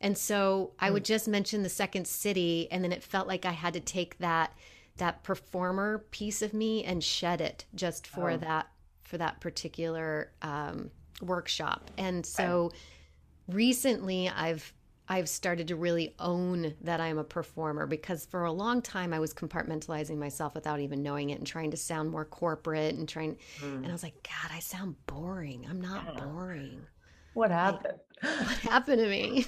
And 0.00 0.16
so 0.16 0.72
I 0.78 0.90
would 0.90 1.02
hmm. 1.02 1.12
just 1.12 1.26
mention 1.26 1.64
the 1.64 1.68
Second 1.68 2.06
City, 2.06 2.68
and 2.70 2.84
then 2.84 2.92
it 2.92 3.02
felt 3.02 3.26
like 3.26 3.44
I 3.44 3.50
had 3.50 3.74
to 3.74 3.80
take 3.80 4.18
that 4.18 4.56
that 4.96 5.22
performer 5.22 6.04
piece 6.10 6.42
of 6.42 6.54
me 6.54 6.84
and 6.84 7.02
shed 7.02 7.40
it 7.40 7.64
just 7.74 8.06
for 8.06 8.30
oh. 8.30 8.36
that 8.36 8.68
for 9.02 9.18
that 9.18 9.40
particular 9.40 10.30
um, 10.42 10.90
workshop. 11.20 11.90
And 11.98 12.24
so 12.24 12.70
recently, 13.48 14.28
I've 14.28 14.72
I've 15.10 15.28
started 15.28 15.68
to 15.68 15.76
really 15.76 16.14
own 16.18 16.74
that 16.82 17.00
I'm 17.00 17.18
a 17.18 17.24
performer 17.24 17.86
because 17.86 18.26
for 18.26 18.44
a 18.44 18.52
long 18.52 18.82
time 18.82 19.14
I 19.14 19.18
was 19.18 19.32
compartmentalizing 19.32 20.18
myself 20.18 20.54
without 20.54 20.80
even 20.80 21.02
knowing 21.02 21.30
it 21.30 21.38
and 21.38 21.46
trying 21.46 21.70
to 21.70 21.76
sound 21.76 22.10
more 22.10 22.26
corporate 22.26 22.94
and 22.94 23.08
trying 23.08 23.36
mm. 23.60 23.76
and 23.76 23.86
I 23.86 23.92
was 23.92 24.02
like, 24.02 24.22
God, 24.22 24.54
I 24.54 24.60
sound 24.60 24.96
boring. 25.06 25.66
I'm 25.68 25.80
not 25.80 26.04
yeah. 26.04 26.24
boring. 26.24 26.80
What 27.32 27.50
happened? 27.50 27.98
Like, 28.22 28.40
what 28.46 28.58
happened 28.58 28.98
to 28.98 29.08
me? 29.08 29.46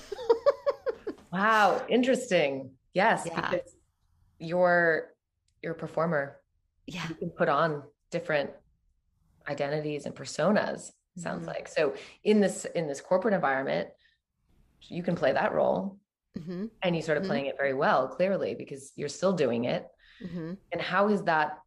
wow, 1.32 1.82
interesting. 1.88 2.70
Yes, 2.94 3.24
yeah. 3.26 3.50
because 3.50 3.76
you're 4.38 5.10
you're 5.62 5.72
a 5.72 5.76
performer. 5.76 6.38
Yeah. 6.86 7.06
You 7.08 7.14
can 7.14 7.30
put 7.30 7.48
on 7.48 7.82
different 8.10 8.50
identities 9.48 10.06
and 10.06 10.14
personas, 10.14 10.92
sounds 11.16 11.40
mm-hmm. 11.40 11.48
like. 11.48 11.68
So 11.68 11.94
in 12.24 12.40
this 12.40 12.64
in 12.74 12.88
this 12.88 13.00
corporate 13.00 13.34
environment, 13.34 13.88
you 14.88 15.02
can 15.02 15.14
play 15.14 15.32
that 15.32 15.52
role 15.52 15.98
mm-hmm. 16.38 16.66
and 16.82 16.96
you 16.96 17.02
started 17.02 17.22
mm-hmm. 17.22 17.30
playing 17.30 17.46
it 17.46 17.56
very 17.56 17.74
well 17.74 18.08
clearly 18.08 18.54
because 18.54 18.92
you're 18.96 19.08
still 19.08 19.32
doing 19.32 19.64
it 19.64 19.86
mm-hmm. 20.22 20.52
and 20.72 20.80
how 20.80 21.08
is 21.08 21.22
that 21.24 21.58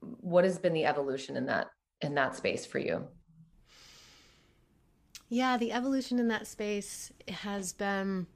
what 0.00 0.44
has 0.44 0.58
been 0.58 0.74
the 0.74 0.84
evolution 0.84 1.36
in 1.36 1.46
that 1.46 1.68
in 2.00 2.14
that 2.14 2.36
space 2.36 2.66
for 2.66 2.78
you 2.78 3.06
yeah 5.28 5.56
the 5.56 5.72
evolution 5.72 6.18
in 6.18 6.28
that 6.28 6.46
space 6.46 7.12
has 7.28 7.72
been 7.72 8.26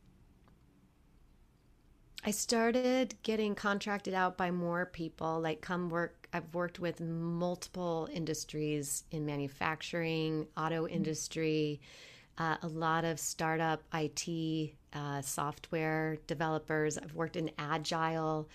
i 2.24 2.30
started 2.30 3.14
getting 3.22 3.54
contracted 3.54 4.14
out 4.14 4.38
by 4.38 4.50
more 4.50 4.86
people 4.86 5.38
like 5.40 5.60
come 5.60 5.90
work 5.90 6.28
i've 6.32 6.54
worked 6.54 6.78
with 6.78 7.00
multiple 7.00 8.08
industries 8.12 9.04
in 9.10 9.26
manufacturing 9.26 10.46
auto 10.56 10.84
mm-hmm. 10.84 10.94
industry 10.94 11.80
uh, 12.38 12.56
a 12.62 12.68
lot 12.68 13.04
of 13.04 13.18
startup 13.18 13.82
IT 13.92 14.72
uh, 14.92 15.20
software 15.20 16.18
developers. 16.26 16.96
I've 16.96 17.14
worked 17.14 17.36
in 17.36 17.50
Agile 17.58 18.48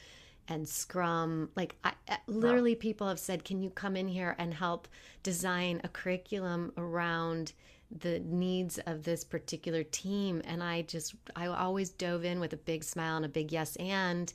and 0.48 0.68
Scrum. 0.68 1.50
Like, 1.56 1.76
I, 1.84 1.94
literally, 2.28 2.76
wow. 2.76 2.82
people 2.82 3.08
have 3.08 3.20
said, 3.20 3.44
Can 3.44 3.62
you 3.62 3.70
come 3.70 3.96
in 3.96 4.08
here 4.08 4.36
and 4.38 4.54
help 4.54 4.88
design 5.22 5.82
a 5.84 5.90
curriculum 5.90 6.72
around 6.78 7.54
the 7.92 8.20
needs 8.22 8.80
of 8.80 9.04
this 9.04 9.24
particular 9.24 9.84
team? 9.84 10.42
And 10.46 10.64
I 10.64 10.84
just, 10.84 11.16
I 11.36 11.48
always 11.48 11.90
dove 11.90 12.26
in 12.26 12.40
with 12.40 12.54
a 12.54 12.58
big 12.58 12.84
smile 12.84 13.18
and 13.18 13.26
a 13.26 13.30
big 13.30 13.52
yes 13.52 13.76
and 13.78 14.34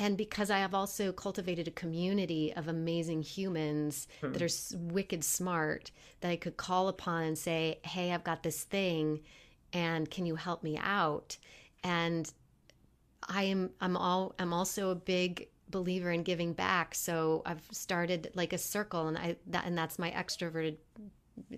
and 0.00 0.16
because 0.16 0.50
I 0.50 0.60
have 0.60 0.74
also 0.74 1.12
cultivated 1.12 1.68
a 1.68 1.72
community 1.72 2.54
of 2.56 2.68
amazing 2.68 3.20
humans 3.20 4.08
hmm. 4.22 4.32
that 4.32 4.40
are 4.40 4.78
wicked 4.78 5.22
smart, 5.22 5.90
that 6.22 6.30
I 6.30 6.36
could 6.36 6.56
call 6.56 6.88
upon 6.88 7.24
and 7.24 7.38
say, 7.38 7.80
"Hey, 7.84 8.10
I've 8.10 8.24
got 8.24 8.42
this 8.42 8.64
thing, 8.64 9.20
and 9.74 10.10
can 10.10 10.24
you 10.24 10.36
help 10.36 10.62
me 10.62 10.78
out?" 10.82 11.36
And 11.84 12.32
I 13.28 13.42
am 13.42 13.70
I'm 13.82 13.94
all 13.94 14.34
I'm 14.38 14.54
also 14.54 14.88
a 14.88 14.94
big 14.94 15.48
believer 15.68 16.10
in 16.10 16.22
giving 16.22 16.54
back. 16.54 16.94
So 16.94 17.42
I've 17.44 17.68
started 17.70 18.30
like 18.34 18.54
a 18.54 18.58
circle, 18.58 19.06
and 19.06 19.18
I 19.18 19.36
that 19.48 19.66
and 19.66 19.76
that's 19.76 19.98
my 19.98 20.10
extroverted, 20.12 20.78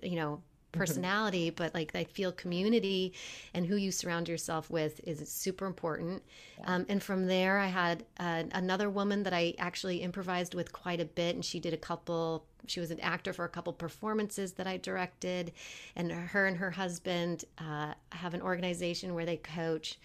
you 0.03 0.17
know. 0.17 0.43
Personality, 0.73 1.49
mm-hmm. 1.49 1.57
but 1.57 1.75
like 1.75 1.95
I 1.95 2.05
feel 2.05 2.33
community 2.33 3.13
and 3.55 3.67
who 3.67 3.77
you 3.77 3.93
surround 3.93 4.29
yourself 4.29 4.71
with 4.71 5.01
is 5.05 5.29
super 5.29 5.67
important. 5.67 6.23
Yeah. 6.59 6.75
Um, 6.75 6.87
and 6.89 7.03
from 7.03 7.27
there, 7.27 7.59
I 7.59 7.67
had 7.67 8.05
uh, 8.19 8.45
another 8.53 8.91
woman 8.91 9.23
that 9.23 9.33
I 9.33 9.55
actually 9.59 9.99
improvised 9.99 10.55
with 10.55 10.73
quite 10.73 11.01
a 11.01 11.05
bit, 11.05 11.35
and 11.35 11.45
she 11.45 11.61
did 11.61 11.75
a 11.75 11.79
couple. 11.79 12.45
She 12.67 12.81
was 12.81 12.91
an 12.91 13.01
actor 13.01 13.33
for 13.33 13.45
a 13.45 13.49
couple 13.49 13.73
performances 13.73 14.53
that 14.53 14.67
I 14.67 14.79
directed, 14.79 15.53
and 15.97 16.11
her 16.11 16.47
and 16.47 16.57
her 16.57 16.71
husband 16.71 17.45
uh, 17.59 17.95
have 18.11 18.35
an 18.35 18.43
organization 18.43 19.15
where 19.15 19.27
they 19.27 19.37
coach 19.37 19.99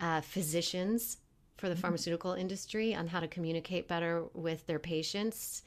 uh, 0.00 0.20
physicians 0.20 1.18
for 1.56 1.68
the 1.68 1.74
mm-hmm. 1.74 1.82
pharmaceutical 1.82 2.32
industry 2.32 2.94
on 2.94 3.08
how 3.08 3.20
to 3.20 3.28
communicate 3.28 3.88
better 3.88 4.24
with 4.32 4.66
their 4.66 4.78
patients. 4.78 5.62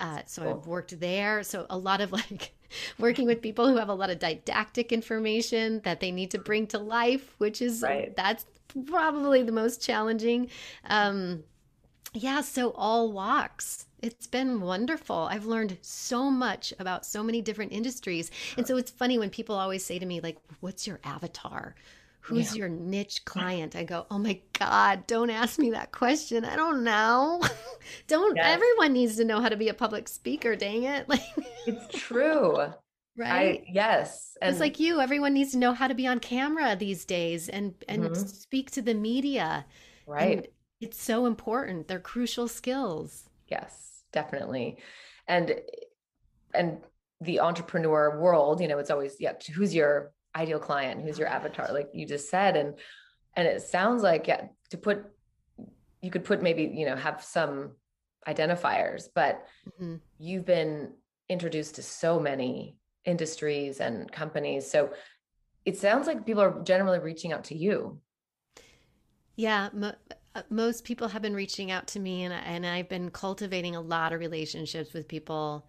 Uh, 0.00 0.22
so 0.26 0.42
cool. 0.42 0.50
I've 0.52 0.66
worked 0.66 0.98
there. 0.98 1.42
So 1.42 1.66
a 1.70 1.78
lot 1.78 2.00
of 2.00 2.10
like 2.20 2.52
working 2.98 3.26
with 3.26 3.42
people 3.42 3.68
who 3.68 3.76
have 3.76 3.88
a 3.88 3.94
lot 3.94 4.10
of 4.10 4.18
didactic 4.18 4.92
information 4.92 5.80
that 5.84 6.00
they 6.00 6.10
need 6.10 6.30
to 6.32 6.38
bring 6.38 6.66
to 6.68 6.78
life, 6.78 7.34
which 7.38 7.62
is 7.62 7.82
right. 7.82 8.14
that's 8.16 8.46
probably 8.86 9.42
the 9.42 9.52
most 9.52 9.82
challenging. 9.82 10.48
Um, 10.86 11.44
yeah, 12.12 12.40
so 12.40 12.70
all 12.70 13.12
walks. 13.12 13.86
It's 14.02 14.26
been 14.26 14.60
wonderful. 14.60 15.28
I've 15.30 15.44
learned 15.44 15.78
so 15.82 16.30
much 16.30 16.72
about 16.78 17.04
so 17.04 17.22
many 17.22 17.42
different 17.42 17.72
industries. 17.72 18.30
And 18.56 18.66
so 18.66 18.76
it's 18.76 18.90
funny 18.90 19.18
when 19.18 19.30
people 19.30 19.54
always 19.54 19.84
say 19.84 19.98
to 19.98 20.06
me, 20.06 20.20
like, 20.20 20.38
what's 20.60 20.86
your 20.86 21.00
avatar? 21.04 21.74
Who's 22.20 22.54
yeah. 22.54 22.60
your 22.60 22.68
niche 22.68 23.24
client? 23.24 23.74
I 23.74 23.84
go, 23.84 24.06
oh 24.10 24.18
my 24.18 24.40
God, 24.58 25.06
don't 25.06 25.30
ask 25.30 25.58
me 25.58 25.70
that 25.70 25.90
question. 25.90 26.44
I 26.44 26.54
don't 26.54 26.84
know. 26.84 27.42
Don't 28.08 28.36
yes. 28.36 28.44
everyone 28.46 28.92
needs 28.92 29.16
to 29.16 29.24
know 29.24 29.40
how 29.40 29.48
to 29.48 29.56
be 29.56 29.68
a 29.68 29.74
public 29.74 30.06
speaker, 30.06 30.54
dang 30.54 30.84
it. 30.84 31.08
Like 31.08 31.22
It's 31.66 31.98
true. 31.98 32.58
right? 33.16 33.60
I, 33.60 33.64
yes. 33.66 34.36
And 34.42 34.50
it's 34.50 34.60
like 34.60 34.78
you, 34.78 35.00
everyone 35.00 35.32
needs 35.32 35.52
to 35.52 35.58
know 35.58 35.72
how 35.72 35.88
to 35.88 35.94
be 35.94 36.06
on 36.06 36.20
camera 36.20 36.76
these 36.76 37.04
days 37.04 37.48
and 37.48 37.74
and 37.88 38.04
mm-hmm. 38.04 38.14
speak 38.14 38.70
to 38.72 38.82
the 38.82 38.94
media. 38.94 39.64
Right. 40.06 40.38
And 40.38 40.48
it's 40.80 41.02
so 41.02 41.26
important. 41.26 41.88
They're 41.88 41.98
crucial 41.98 42.48
skills. 42.48 43.28
Yes, 43.48 44.02
definitely. 44.12 44.78
And 45.26 45.54
and 46.54 46.78
the 47.20 47.40
entrepreneur 47.40 48.18
world, 48.20 48.60
you 48.60 48.68
know, 48.68 48.78
it's 48.78 48.90
always 48.90 49.16
yeah, 49.20 49.32
who's 49.54 49.74
your 49.74 50.12
ideal 50.34 50.58
client, 50.58 51.02
who's 51.02 51.18
your 51.18 51.28
avatar, 51.28 51.72
like 51.72 51.90
you 51.92 52.06
just 52.06 52.30
said. 52.30 52.56
And 52.56 52.74
and 53.36 53.46
it 53.46 53.62
sounds 53.62 54.02
like 54.02 54.26
yeah, 54.26 54.46
to 54.70 54.78
put 54.78 55.04
you 56.02 56.10
could 56.10 56.24
put 56.24 56.42
maybe, 56.42 56.72
you 56.74 56.86
know, 56.86 56.96
have 56.96 57.22
some 57.22 57.72
identifiers, 58.26 59.08
but 59.14 59.46
mm-hmm. 59.68 59.96
you've 60.18 60.46
been 60.46 60.92
introduced 61.28 61.74
to 61.76 61.82
so 61.82 62.18
many 62.18 62.76
industries 63.04 63.80
and 63.80 64.10
companies. 64.10 64.70
So 64.70 64.90
it 65.64 65.76
sounds 65.76 66.06
like 66.06 66.26
people 66.26 66.42
are 66.42 66.62
generally 66.62 66.98
reaching 66.98 67.32
out 67.32 67.44
to 67.44 67.56
you. 67.56 67.98
Yeah, 69.36 69.68
mo- 69.72 69.94
uh, 70.34 70.42
most 70.50 70.84
people 70.84 71.08
have 71.08 71.22
been 71.22 71.34
reaching 71.34 71.70
out 71.70 71.86
to 71.88 72.00
me, 72.00 72.24
and 72.24 72.34
and 72.34 72.66
I've 72.66 72.88
been 72.88 73.10
cultivating 73.10 73.74
a 73.74 73.80
lot 73.80 74.12
of 74.12 74.20
relationships 74.20 74.92
with 74.92 75.08
people 75.08 75.68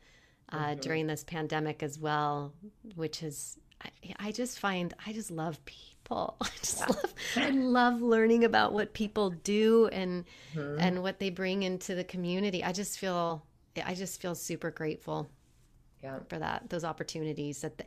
uh, 0.51 0.57
mm-hmm. 0.57 0.79
during 0.81 1.07
this 1.07 1.23
pandemic 1.23 1.83
as 1.83 1.97
well, 1.97 2.53
which 2.95 3.23
is 3.23 3.57
I, 3.83 3.89
I, 4.19 4.31
just 4.31 4.59
find 4.59 4.93
I 5.05 5.13
just 5.13 5.31
love 5.31 5.63
people. 5.65 6.37
I 6.41 6.49
just 6.59 6.79
yeah. 6.79 6.87
love 6.87 7.13
I 7.35 7.49
love 7.49 8.01
learning 8.01 8.43
about 8.43 8.73
what 8.73 8.93
people 8.93 9.31
do 9.31 9.87
and 9.91 10.25
mm-hmm. 10.55 10.79
and 10.79 11.01
what 11.01 11.19
they 11.19 11.29
bring 11.29 11.63
into 11.63 11.95
the 11.95 12.03
community. 12.03 12.63
I 12.63 12.71
just 12.71 12.99
feel 12.99 13.43
I 13.83 13.93
just 13.95 14.21
feel 14.21 14.35
super 14.35 14.71
grateful 14.71 15.29
yeah. 16.03 16.19
for 16.27 16.39
that 16.39 16.69
those 16.69 16.83
opportunities 16.83 17.61
that 17.61 17.77
the, 17.77 17.85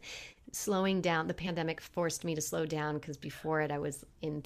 slowing 0.52 1.00
down 1.00 1.26
the 1.26 1.34
pandemic 1.34 1.80
forced 1.80 2.24
me 2.24 2.34
to 2.34 2.40
slow 2.40 2.64
down 2.64 2.94
because 2.94 3.16
before 3.16 3.60
it 3.60 3.70
i 3.70 3.78
was 3.78 4.04
in 4.22 4.42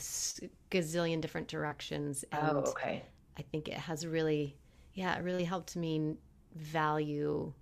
gazillion 0.70 1.20
different 1.20 1.48
directions 1.48 2.24
oh, 2.32 2.38
and 2.38 2.50
oh 2.50 2.60
okay 2.60 3.02
i 3.38 3.42
think 3.42 3.68
it 3.68 3.74
has 3.74 4.06
really 4.06 4.56
yeah 4.94 5.16
it 5.16 5.22
really 5.22 5.44
helped 5.44 5.76
me 5.76 6.16
value 6.56 7.52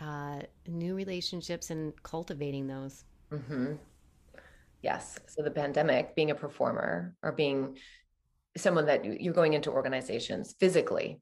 uh, 0.00 0.40
new 0.66 0.94
relationships 0.94 1.70
and 1.70 1.92
cultivating 2.02 2.66
those 2.66 3.04
mm-hmm. 3.32 3.72
yes 4.82 5.18
so 5.26 5.42
the 5.42 5.50
pandemic 5.50 6.14
being 6.14 6.30
a 6.30 6.34
performer 6.34 7.14
or 7.22 7.32
being 7.32 7.76
someone 8.56 8.86
that 8.86 9.04
you're 9.20 9.34
going 9.34 9.52
into 9.52 9.70
organizations 9.70 10.54
physically 10.58 11.20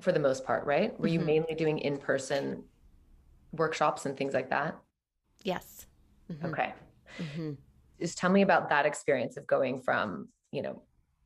for 0.00 0.12
the 0.12 0.18
most 0.18 0.44
part 0.44 0.64
right 0.64 0.98
were 0.98 1.06
mm-hmm. 1.06 1.20
you 1.20 1.20
mainly 1.20 1.54
doing 1.54 1.78
in-person 1.78 2.64
workshops 3.58 4.06
and 4.06 4.16
things 4.16 4.34
like 4.34 4.50
that? 4.50 4.76
Yes. 5.42 5.86
Mm-hmm. 6.30 6.46
Okay. 6.46 6.74
Mm-hmm. 7.18 7.52
Just 8.00 8.18
tell 8.18 8.30
me 8.30 8.42
about 8.42 8.68
that 8.70 8.86
experience 8.86 9.36
of 9.36 9.46
going 9.46 9.80
from, 9.80 10.28
you 10.50 10.62
know, 10.62 10.82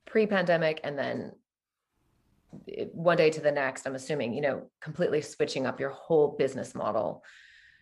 pre-pandemic 0.07 0.80
and 0.84 0.99
then 0.99 1.32
one 2.92 3.16
day 3.16 3.30
to 3.30 3.40
the 3.40 3.53
next, 3.53 3.86
I'm 3.86 3.94
assuming, 3.94 4.32
you 4.32 4.40
know, 4.40 4.62
completely 4.80 5.20
switching 5.20 5.66
up 5.66 5.80
your 5.80 5.90
whole 5.90 6.36
business 6.38 6.74
model. 6.74 7.22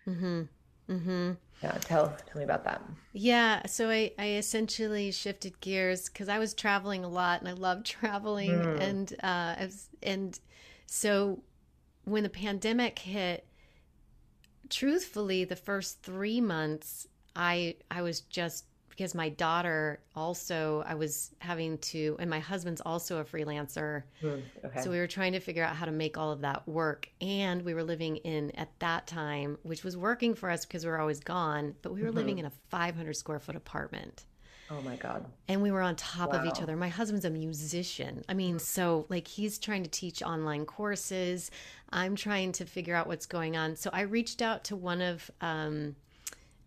Mm-hmm. 0.06 0.42
Mm-hmm. 0.88 1.32
Yeah, 1.62 1.72
tell 1.80 2.08
tell 2.26 2.38
me 2.38 2.44
about 2.44 2.64
that. 2.64 2.82
Yeah, 3.12 3.64
so 3.66 3.90
I 3.90 4.12
I 4.18 4.30
essentially 4.32 5.10
shifted 5.10 5.60
gears 5.60 6.08
because 6.08 6.28
I 6.28 6.38
was 6.38 6.54
traveling 6.54 7.04
a 7.04 7.08
lot 7.08 7.40
and 7.40 7.48
I 7.48 7.52
love 7.52 7.82
traveling 7.84 8.50
mm. 8.50 8.80
and 8.80 9.12
uh 9.22 9.56
was, 9.60 9.88
and 10.02 10.38
so 10.86 11.42
when 12.04 12.22
the 12.22 12.28
pandemic 12.28 12.98
hit, 13.00 13.46
truthfully, 14.70 15.44
the 15.44 15.56
first 15.56 16.02
three 16.02 16.40
months, 16.40 17.08
I 17.34 17.76
I 17.90 18.02
was 18.02 18.20
just 18.20 18.66
because 18.96 19.14
my 19.14 19.28
daughter 19.28 20.00
also 20.14 20.82
I 20.86 20.94
was 20.94 21.34
having 21.40 21.78
to, 21.78 22.16
and 22.18 22.30
my 22.30 22.38
husband's 22.38 22.80
also 22.80 23.18
a 23.18 23.24
freelancer. 23.24 24.04
Mm, 24.22 24.42
okay. 24.64 24.80
So 24.82 24.90
we 24.90 24.98
were 24.98 25.06
trying 25.06 25.32
to 25.32 25.40
figure 25.40 25.62
out 25.62 25.76
how 25.76 25.84
to 25.84 25.92
make 25.92 26.16
all 26.16 26.32
of 26.32 26.40
that 26.40 26.66
work, 26.66 27.08
and 27.20 27.62
we 27.62 27.74
were 27.74 27.84
living 27.84 28.16
in 28.16 28.50
at 28.52 28.70
that 28.80 29.06
time, 29.06 29.58
which 29.62 29.84
was 29.84 29.96
working 29.96 30.34
for 30.34 30.50
us 30.50 30.64
because 30.64 30.84
we 30.84 30.90
were 30.90 31.00
always 31.00 31.20
gone, 31.20 31.74
but 31.82 31.92
we 31.92 32.00
were 32.02 32.08
mm-hmm. 32.08 32.16
living 32.16 32.38
in 32.38 32.46
a 32.46 32.52
500 32.70 33.14
square 33.14 33.38
foot 33.38 33.56
apartment. 33.56 34.24
Oh 34.70 34.80
my 34.80 34.96
God. 34.96 35.24
And 35.48 35.62
we 35.62 35.70
were 35.70 35.82
on 35.82 35.94
top 35.94 36.32
wow. 36.32 36.40
of 36.40 36.46
each 36.46 36.60
other. 36.60 36.76
My 36.76 36.88
husband's 36.88 37.24
a 37.24 37.30
musician. 37.30 38.24
I 38.28 38.34
mean, 38.34 38.58
so 38.58 39.06
like 39.08 39.28
he's 39.28 39.58
trying 39.58 39.84
to 39.84 39.90
teach 39.90 40.22
online 40.22 40.66
courses. 40.66 41.50
I'm 41.90 42.16
trying 42.16 42.52
to 42.52 42.64
figure 42.64 42.94
out 42.94 43.06
what's 43.06 43.26
going 43.26 43.56
on. 43.56 43.76
So 43.76 43.90
I 43.92 44.00
reached 44.00 44.42
out 44.42 44.64
to 44.64 44.76
one 44.76 45.00
of, 45.00 45.30
um, 45.40 45.94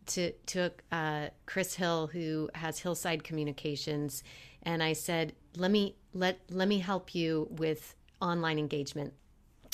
to, 0.07 0.31
to 0.47 0.71
uh, 0.91 1.27
Chris 1.45 1.75
Hill, 1.75 2.07
who 2.07 2.49
has 2.55 2.79
Hillside 2.79 3.23
Communications. 3.23 4.23
And 4.63 4.81
I 4.83 4.93
said, 4.93 5.33
let 5.55 5.71
me, 5.71 5.95
let, 6.13 6.39
let 6.49 6.67
me 6.67 6.79
help 6.79 7.15
you 7.15 7.47
with 7.51 7.95
online 8.21 8.59
engagement. 8.59 9.13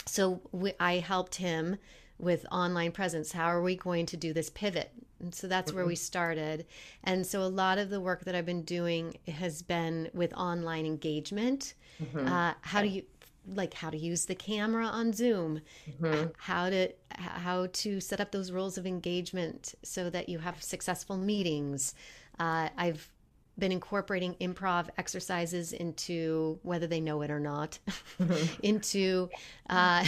So 0.06 0.42
we, 0.52 0.74
I 0.80 0.98
helped 0.98 1.36
him 1.36 1.78
with 2.18 2.46
online 2.52 2.92
presence. 2.92 3.32
How 3.32 3.46
are 3.46 3.62
we 3.62 3.76
going 3.76 4.06
to 4.08 4.18
do 4.18 4.34
this 4.34 4.50
pivot? 4.50 4.92
And 5.20 5.34
so 5.34 5.48
that's 5.48 5.72
mm-hmm. 5.72 5.78
where 5.78 5.86
we 5.86 5.96
started. 5.96 6.66
And 7.04 7.26
so 7.26 7.42
a 7.42 7.48
lot 7.48 7.78
of 7.78 7.90
the 7.90 8.00
work 8.00 8.26
that 8.26 8.36
I've 8.36 8.46
been 8.46 8.64
doing 8.64 9.18
has 9.28 9.62
been 9.62 10.10
with 10.14 10.34
online 10.34 10.86
engagement. 10.86 11.74
Mm-hmm. 12.02 12.28
Uh, 12.28 12.54
how 12.62 12.82
do 12.82 12.88
you 12.88 13.04
like 13.48 13.74
how 13.74 13.90
to 13.90 13.98
use 13.98 14.26
the 14.26 14.36
camera 14.36 14.86
on 14.86 15.14
Zoom, 15.14 15.62
mm-hmm. 15.90 16.28
how 16.38 16.70
to 16.70 16.92
how 17.10 17.68
to 17.72 18.00
set 18.00 18.20
up 18.20 18.32
those 18.32 18.52
rules 18.52 18.78
of 18.78 18.86
engagement 18.86 19.76
so 19.84 20.10
that 20.10 20.30
you 20.30 20.40
have 20.40 20.62
successful 20.62 21.18
meetings. 21.18 21.94
Uh, 22.40 22.70
I've 22.78 23.10
been 23.58 23.72
incorporating 23.72 24.36
improv 24.42 24.90
exercises 24.98 25.72
into 25.72 26.60
whether 26.64 26.88
they 26.88 27.00
know 27.00 27.22
it 27.22 27.32
or 27.32 27.40
not 27.40 27.80
mm-hmm. 28.20 28.56
into 28.64 29.30
uh, 29.70 30.06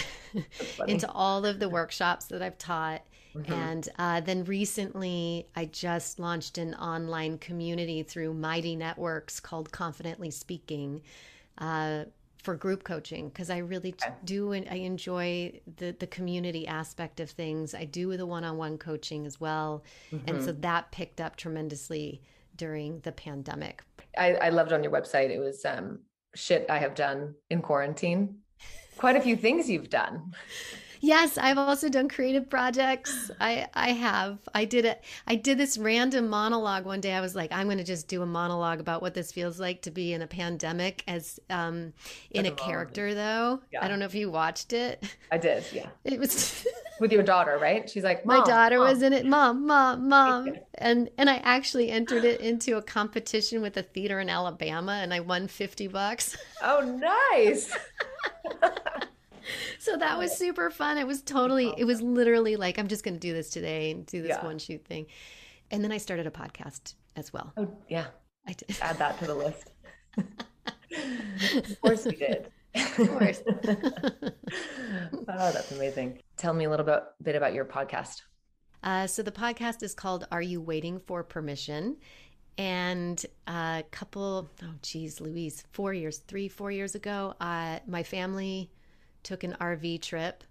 into 0.88 1.10
all 1.12 1.46
of 1.46 1.60
the 1.60 1.70
workshops 1.70 2.26
that 2.26 2.42
I've 2.42 2.58
taught 2.58 3.04
Mm-hmm. 3.38 3.54
And 3.54 3.90
uh, 4.00 4.22
then 4.22 4.44
recently, 4.46 5.48
I 5.56 5.66
just 5.66 6.20
launched 6.20 6.58
an 6.58 6.74
online 6.76 7.38
community 7.38 8.04
through 8.04 8.34
Mighty 8.34 8.76
Networks 8.76 9.40
called 9.40 9.72
Confidently 9.72 10.32
Speaking. 10.32 11.02
Uh, 11.58 12.06
for 12.44 12.56
group 12.56 12.84
coaching 12.84 13.30
because 13.30 13.50
I 13.50 13.58
really 13.58 13.94
okay. 13.94 14.14
do 14.24 14.52
and 14.52 14.68
I 14.70 14.76
enjoy 14.76 15.60
the 15.78 15.96
the 15.98 16.08
community 16.08 16.68
aspect 16.68 17.20
of 17.20 17.30
things. 17.30 17.74
I 17.74 17.86
do 17.86 18.16
the 18.18 18.26
one-on-one 18.26 18.78
coaching 18.78 19.26
as 19.26 19.40
well, 19.40 19.84
mm-hmm. 20.12 20.28
and 20.30 20.44
so 20.44 20.52
mm-hmm. 20.52 20.62
that 20.62 20.92
picked 20.92 21.22
up 21.22 21.36
tremendously 21.36 22.22
during 22.56 23.00
the 23.02 23.12
pandemic. 23.12 23.84
I, 24.18 24.34
I 24.34 24.50
loved 24.50 24.74
on 24.74 24.84
your 24.84 24.92
website. 24.92 25.30
It 25.30 25.40
was 25.40 25.64
um, 25.66 26.00
shit 26.36 26.66
I 26.70 26.80
have 26.80 26.96
done 26.96 27.36
in 27.50 27.62
quarantine. 27.62 28.40
Quite 28.98 29.16
a 29.16 29.22
few 29.22 29.36
things 29.36 29.70
you've 29.70 29.90
done. 29.90 30.34
Yes, 31.02 31.38
I've 31.38 31.58
also 31.58 31.90
done 31.90 32.10
creative 32.10 32.50
projects. 32.50 33.32
I 33.40 33.68
I 33.74 33.90
have. 33.92 34.40
I 34.54 34.66
did 34.66 34.86
it. 34.86 35.04
I 35.26 35.36
did 35.36 35.58
this 35.58 35.78
random 35.78 36.30
monologue 36.30 36.86
one 36.86 37.02
day. 37.02 37.14
I 37.14 37.22
was 37.22 37.36
like, 37.36 37.52
I'm 37.52 37.68
going 37.68 37.78
to 37.78 37.84
just 37.84 38.08
do 38.08 38.22
a 38.22 38.26
monologue 38.26 38.80
about 38.80 39.02
what 39.02 39.14
this 39.14 39.32
feels 39.32 39.60
like 39.60 39.82
to 39.84 39.92
be 39.92 40.14
in 40.14 40.22
a 40.22 40.28
pandemic 40.28 41.04
as 41.08 41.40
um 41.50 41.94
in 42.32 42.46
a 42.46 42.52
character 42.52 43.14
though. 43.14 43.62
Yeah. 43.72 43.84
I 43.84 43.88
don't 43.88 44.00
know 44.00 44.06
if 44.06 44.16
you 44.16 44.32
watched 44.32 44.74
it. 44.74 45.04
I 45.32 45.38
did. 45.38 45.64
Yeah. 45.74 45.88
It 46.04 46.20
was 46.20 46.66
with 47.00 47.12
your 47.12 47.22
daughter, 47.24 47.58
right? 47.62 47.88
She's 47.90 48.04
like, 48.04 48.26
my 48.26 48.44
daughter 48.46 48.80
mom. 48.80 48.88
was 48.88 49.02
in 49.02 49.14
it. 49.14 49.26
Mom, 49.26 49.68
mom, 49.68 50.08
mom, 50.08 50.54
and 50.76 51.10
and 51.18 51.30
I 51.30 51.38
actually 51.38 51.90
entered 51.92 52.24
it 52.24 52.40
into 52.42 52.78
a 52.78 52.82
competition 52.82 53.62
with 53.62 53.76
a 53.78 53.84
theater 53.84 54.20
in 54.20 54.30
Alabama, 54.30 54.94
and 54.94 55.14
I 55.14 55.20
won 55.20 55.48
fifty 55.48 55.88
bucks. 55.88 56.38
Oh, 56.64 56.82
nice. 57.34 57.76
so 59.80 59.98
that 59.98 60.18
was 60.18 60.36
super 60.36 60.70
fun. 60.70 60.98
It 60.98 61.08
was 61.08 61.22
totally, 61.22 61.74
it 61.78 61.86
was 61.86 62.02
literally 62.02 62.56
like, 62.56 62.78
I'm 62.78 62.88
just 62.88 63.04
going 63.04 63.16
to 63.16 63.20
do 63.20 63.34
this 63.34 63.50
today 63.50 63.92
and 63.92 64.06
do 64.06 64.22
this 64.22 64.30
yeah. 64.30 64.46
one 64.46 64.60
shoot 64.60 64.84
thing. 64.86 65.08
And 65.72 65.84
then 65.84 65.92
I 65.92 65.98
started 65.98 66.28
a 66.28 66.32
podcast 66.32 66.94
as 67.16 67.34
well. 67.34 67.54
Oh, 67.58 67.68
yeah. 67.90 68.08
I 68.48 68.54
did. 68.54 68.78
Add 68.82 68.98
that 69.00 69.20
to 69.20 69.28
the 69.28 69.36
list. 69.36 69.72
of 70.18 71.82
course 71.82 72.06
we 72.06 72.16
did. 72.16 72.50
Of 72.76 73.10
course. 73.10 73.42
oh, 73.68 75.24
that's 75.28 75.72
amazing. 75.72 76.20
Tell 76.38 76.54
me 76.54 76.66
a 76.66 76.70
little 76.70 76.86
bit, 76.86 77.04
bit 77.22 77.36
about 77.36 77.54
your 77.54 77.66
podcast. 77.66 78.22
Uh, 78.84 79.08
so 79.08 79.24
the 79.24 79.32
podcast 79.32 79.84
is 79.84 79.94
called 79.94 80.28
Are 80.32 80.42
You 80.42 80.62
Waiting 80.62 81.00
for 81.00 81.24
Permission? 81.24 81.98
And 82.58 83.24
a 83.48 83.84
couple, 83.92 84.50
oh 84.64 84.74
geez, 84.82 85.20
Louise, 85.20 85.64
four 85.72 85.94
years, 85.94 86.20
three, 86.20 86.48
four 86.48 86.72
years 86.72 86.96
ago, 86.96 87.36
uh, 87.40 87.80
my 87.86 88.02
family 88.02 88.72
took 89.28 89.44
an 89.44 89.56
RV 89.60 90.02
trip 90.02 90.44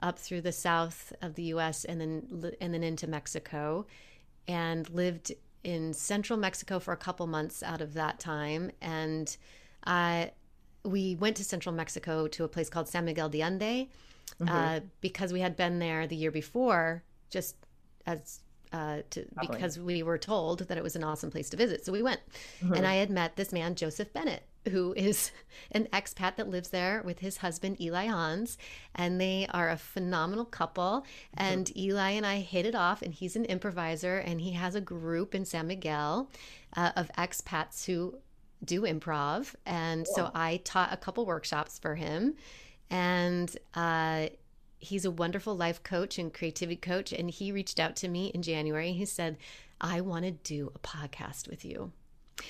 up 0.00 0.18
through 0.18 0.40
the 0.42 0.52
south 0.52 1.12
of 1.22 1.34
the 1.34 1.44
U.S. 1.44 1.84
and 1.84 2.00
then 2.00 2.52
and 2.60 2.74
then 2.74 2.82
into 2.82 3.06
Mexico, 3.06 3.86
and 4.46 4.88
lived 4.90 5.32
in 5.62 5.94
central 5.94 6.38
Mexico 6.38 6.78
for 6.78 6.92
a 6.92 6.96
couple 6.96 7.26
months 7.26 7.62
out 7.62 7.80
of 7.80 7.94
that 7.94 8.20
time. 8.20 8.70
And 8.82 9.34
I 9.86 10.32
we 10.84 11.14
went 11.14 11.36
to 11.36 11.44
central 11.44 11.74
Mexico 11.74 12.26
to 12.28 12.44
a 12.44 12.48
place 12.48 12.68
called 12.68 12.88
San 12.88 13.06
Miguel 13.06 13.30
de 13.30 13.42
Allende 13.42 13.88
Mm-hmm. 14.40 14.52
uh, 14.52 14.80
because 15.00 15.32
we 15.32 15.40
had 15.40 15.56
been 15.56 15.78
there 15.78 16.06
the 16.06 16.16
year 16.16 16.30
before, 16.30 17.04
just 17.30 17.56
as 18.06 18.40
uh, 18.72 18.98
to, 19.10 19.24
because 19.40 19.78
we 19.78 20.02
were 20.02 20.18
told 20.18 20.60
that 20.60 20.76
it 20.76 20.82
was 20.82 20.96
an 20.96 21.04
awesome 21.04 21.30
place 21.30 21.48
to 21.50 21.56
visit. 21.56 21.84
So 21.84 21.92
we 21.92 22.02
went. 22.02 22.20
Mm-hmm. 22.60 22.74
And 22.74 22.86
I 22.86 22.94
had 22.94 23.10
met 23.10 23.36
this 23.36 23.52
man, 23.52 23.76
Joseph 23.76 24.12
Bennett, 24.12 24.42
who 24.70 24.92
is 24.94 25.30
an 25.72 25.88
expat 25.92 26.36
that 26.36 26.48
lives 26.48 26.68
there 26.68 27.02
with 27.04 27.20
his 27.20 27.38
husband, 27.38 27.80
Eli 27.80 28.06
Hans. 28.06 28.58
And 28.94 29.20
they 29.20 29.46
are 29.50 29.70
a 29.70 29.76
phenomenal 29.76 30.44
couple. 30.44 31.04
And 31.34 31.76
Eli 31.76 32.10
and 32.10 32.26
I 32.26 32.38
hit 32.38 32.66
it 32.66 32.74
off, 32.74 33.02
and 33.02 33.12
he's 33.12 33.36
an 33.36 33.44
improviser, 33.44 34.18
and 34.18 34.40
he 34.40 34.52
has 34.52 34.74
a 34.74 34.80
group 34.80 35.34
in 35.34 35.44
San 35.44 35.66
Miguel 35.66 36.30
uh, 36.76 36.92
of 36.96 37.10
expats 37.18 37.84
who 37.86 38.18
do 38.64 38.82
improv. 38.82 39.54
And 39.66 40.06
so 40.06 40.30
I 40.34 40.58
taught 40.64 40.92
a 40.92 40.96
couple 40.96 41.26
workshops 41.26 41.78
for 41.78 41.94
him. 41.94 42.34
And 42.90 43.54
uh, 43.74 44.28
he's 44.78 45.04
a 45.04 45.10
wonderful 45.10 45.56
life 45.56 45.82
coach 45.82 46.18
and 46.18 46.32
creativity 46.32 46.76
coach. 46.76 47.12
And 47.12 47.30
he 47.30 47.52
reached 47.52 47.80
out 47.80 47.96
to 47.96 48.08
me 48.08 48.26
in 48.28 48.42
January. 48.42 48.92
He 48.92 49.04
said, 49.04 49.36
I 49.80 50.00
want 50.00 50.24
to 50.24 50.30
do 50.30 50.72
a 50.74 50.78
podcast 50.78 51.48
with 51.48 51.64
you. 51.64 51.92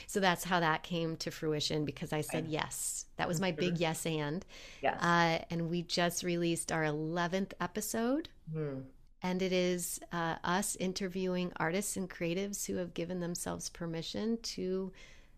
So 0.07 0.21
that's 0.21 0.45
how 0.45 0.61
that 0.61 0.83
came 0.83 1.17
to 1.17 1.31
fruition 1.31 1.85
because 1.85 2.13
I 2.13 2.21
said 2.21 2.47
yes. 2.49 3.07
That 3.17 3.29
was 3.29 3.41
my 3.41 3.53
big 3.53 3.79
yes 3.79 4.07
and. 4.07 4.45
Yes. 4.83 5.03
Uh, 5.03 5.45
and 5.51 5.71
we 5.71 5.83
just 5.83 6.23
released 6.23 6.73
our 6.73 6.85
11th 6.85 7.53
episode. 7.61 8.29
Hmm. 8.53 8.81
And 9.23 9.41
it 9.41 9.53
is 9.53 10.01
uh, 10.13 10.37
us 10.45 10.77
interviewing 10.77 11.53
artists 11.57 11.97
and 11.97 12.11
creatives 12.11 12.67
who 12.67 12.77
have 12.77 12.93
given 12.93 13.21
themselves 13.21 13.71
permission 13.71 14.39
to 14.43 14.93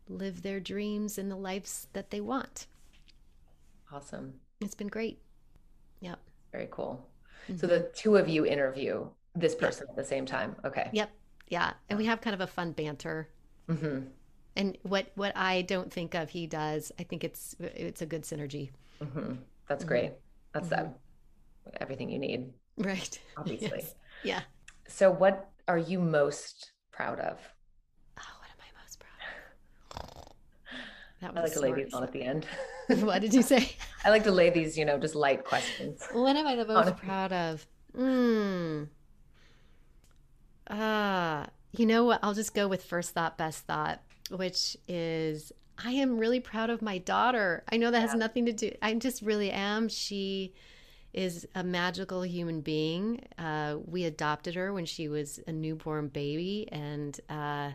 live 0.08 0.42
their 0.42 0.60
dreams 0.60 1.18
and 1.18 1.30
the 1.30 1.36
lives 1.36 1.86
that 1.92 2.10
they 2.10 2.20
want. 2.20 2.66
Awesome. 3.92 4.34
It's 4.60 4.74
been 4.74 4.88
great. 4.88 5.20
Yep. 6.00 6.18
Very 6.52 6.68
cool. 6.70 7.06
Mm-hmm. 7.48 7.58
So 7.58 7.66
the 7.66 7.90
two 7.94 8.16
of 8.16 8.28
you 8.28 8.44
interview 8.44 9.06
this 9.34 9.54
person 9.54 9.86
at 9.88 9.96
the 9.96 10.04
same 10.04 10.26
time. 10.26 10.56
Okay. 10.64 10.90
Yep. 10.92 11.10
Yeah. 11.48 11.72
And 11.88 11.98
we 11.98 12.06
have 12.06 12.20
kind 12.20 12.34
of 12.34 12.40
a 12.40 12.46
fun 12.46 12.72
banter. 12.72 13.28
hmm 13.68 14.00
And 14.56 14.78
what 14.82 15.12
what 15.14 15.36
I 15.36 15.62
don't 15.62 15.92
think 15.92 16.14
of, 16.14 16.30
he 16.30 16.46
does. 16.46 16.90
I 16.98 17.02
think 17.02 17.22
it's 17.24 17.54
it's 17.60 18.02
a 18.02 18.06
good 18.06 18.22
synergy. 18.22 18.70
hmm 19.02 19.34
That's 19.68 19.84
Mhm. 19.84 19.88
great. 19.88 20.12
That's 20.52 20.68
that. 20.70 20.98
Everything 21.80 22.08
you 22.10 22.18
need, 22.18 22.52
Right. 22.78 23.18
obviously. 23.36 23.80
Yes. 23.82 23.94
Yeah. 24.24 24.40
So, 24.88 25.10
what 25.10 25.50
are 25.68 25.78
you 25.78 25.98
most 26.00 26.70
proud 26.92 27.18
of? 27.20 27.38
Oh, 28.18 28.22
what 28.40 28.48
am 28.48 28.60
I 28.62 28.80
most 28.82 28.98
proud 28.98 29.20
of? 30.00 30.32
That 31.20 31.34
was 31.34 31.40
I 31.40 31.42
like 31.44 31.52
to 31.54 31.60
lay 31.60 31.72
these 31.84 31.94
on 31.94 32.02
at 32.04 32.12
the 32.12 32.22
end. 32.22 32.46
what 33.02 33.20
did 33.20 33.34
you 33.34 33.42
say? 33.42 33.72
I 34.04 34.10
like 34.10 34.22
to 34.24 34.30
lay 34.30 34.50
these, 34.50 34.76
you 34.78 34.84
know, 34.84 34.98
just 34.98 35.14
light 35.14 35.44
questions. 35.44 36.06
What 36.12 36.36
am 36.36 36.46
I 36.46 36.54
the 36.56 36.64
most 36.66 36.76
Honestly. 36.76 37.06
proud 37.06 37.32
of? 37.32 37.66
Mm. 37.96 38.88
Uh, 40.68 41.46
you 41.72 41.86
know 41.86 42.04
what? 42.04 42.20
I'll 42.22 42.34
just 42.34 42.54
go 42.54 42.68
with 42.68 42.84
first 42.84 43.10
thought, 43.12 43.38
best 43.38 43.64
thought, 43.64 44.02
which 44.30 44.76
is 44.88 45.52
I 45.78 45.92
am 45.92 46.18
really 46.18 46.40
proud 46.40 46.70
of 46.70 46.80
my 46.80 46.98
daughter. 46.98 47.62
I 47.70 47.76
know 47.76 47.90
that 47.90 48.00
has 48.00 48.14
nothing 48.14 48.46
to 48.46 48.52
do, 48.52 48.72
I 48.80 48.94
just 48.94 49.22
really 49.22 49.50
am. 49.50 49.88
She 49.88 50.54
is 51.12 51.46
a 51.54 51.62
magical 51.62 52.22
human 52.22 52.60
being. 52.60 53.24
Uh, 53.38 53.76
we 53.84 54.04
adopted 54.04 54.54
her 54.54 54.72
when 54.72 54.84
she 54.86 55.08
was 55.08 55.40
a 55.46 55.52
newborn 55.52 56.08
baby, 56.08 56.68
and 56.72 57.18
uh, 57.28 57.70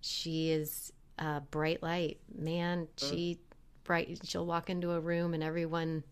she 0.00 0.50
is 0.50 0.92
a 1.18 1.40
bright 1.40 1.82
light. 1.82 2.18
Man, 2.34 2.88
she 2.96 3.38
bright. 3.84 4.20
She'll 4.24 4.46
walk 4.46 4.70
into 4.70 4.92
a 4.92 5.00
room 5.00 5.34
and 5.34 5.42
everyone 5.42 6.04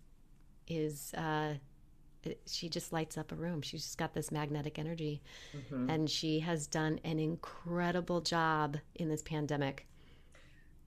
is. 0.66 1.14
Uh, 1.14 1.54
it- 2.30 2.40
she 2.46 2.68
just 2.68 2.92
lights 2.92 3.16
up 3.18 3.32
a 3.32 3.34
room. 3.34 3.62
She's 3.62 3.82
just 3.82 3.98
got 3.98 4.14
this 4.14 4.30
magnetic 4.30 4.78
energy, 4.78 5.22
Mhm. 5.54 5.90
and 5.90 6.10
she 6.10 6.40
has 6.40 6.66
done 6.66 7.00
an 7.04 7.18
incredible 7.18 8.20
job 8.20 8.76
in 8.94 9.08
this 9.08 9.22
pandemic. 9.22 9.86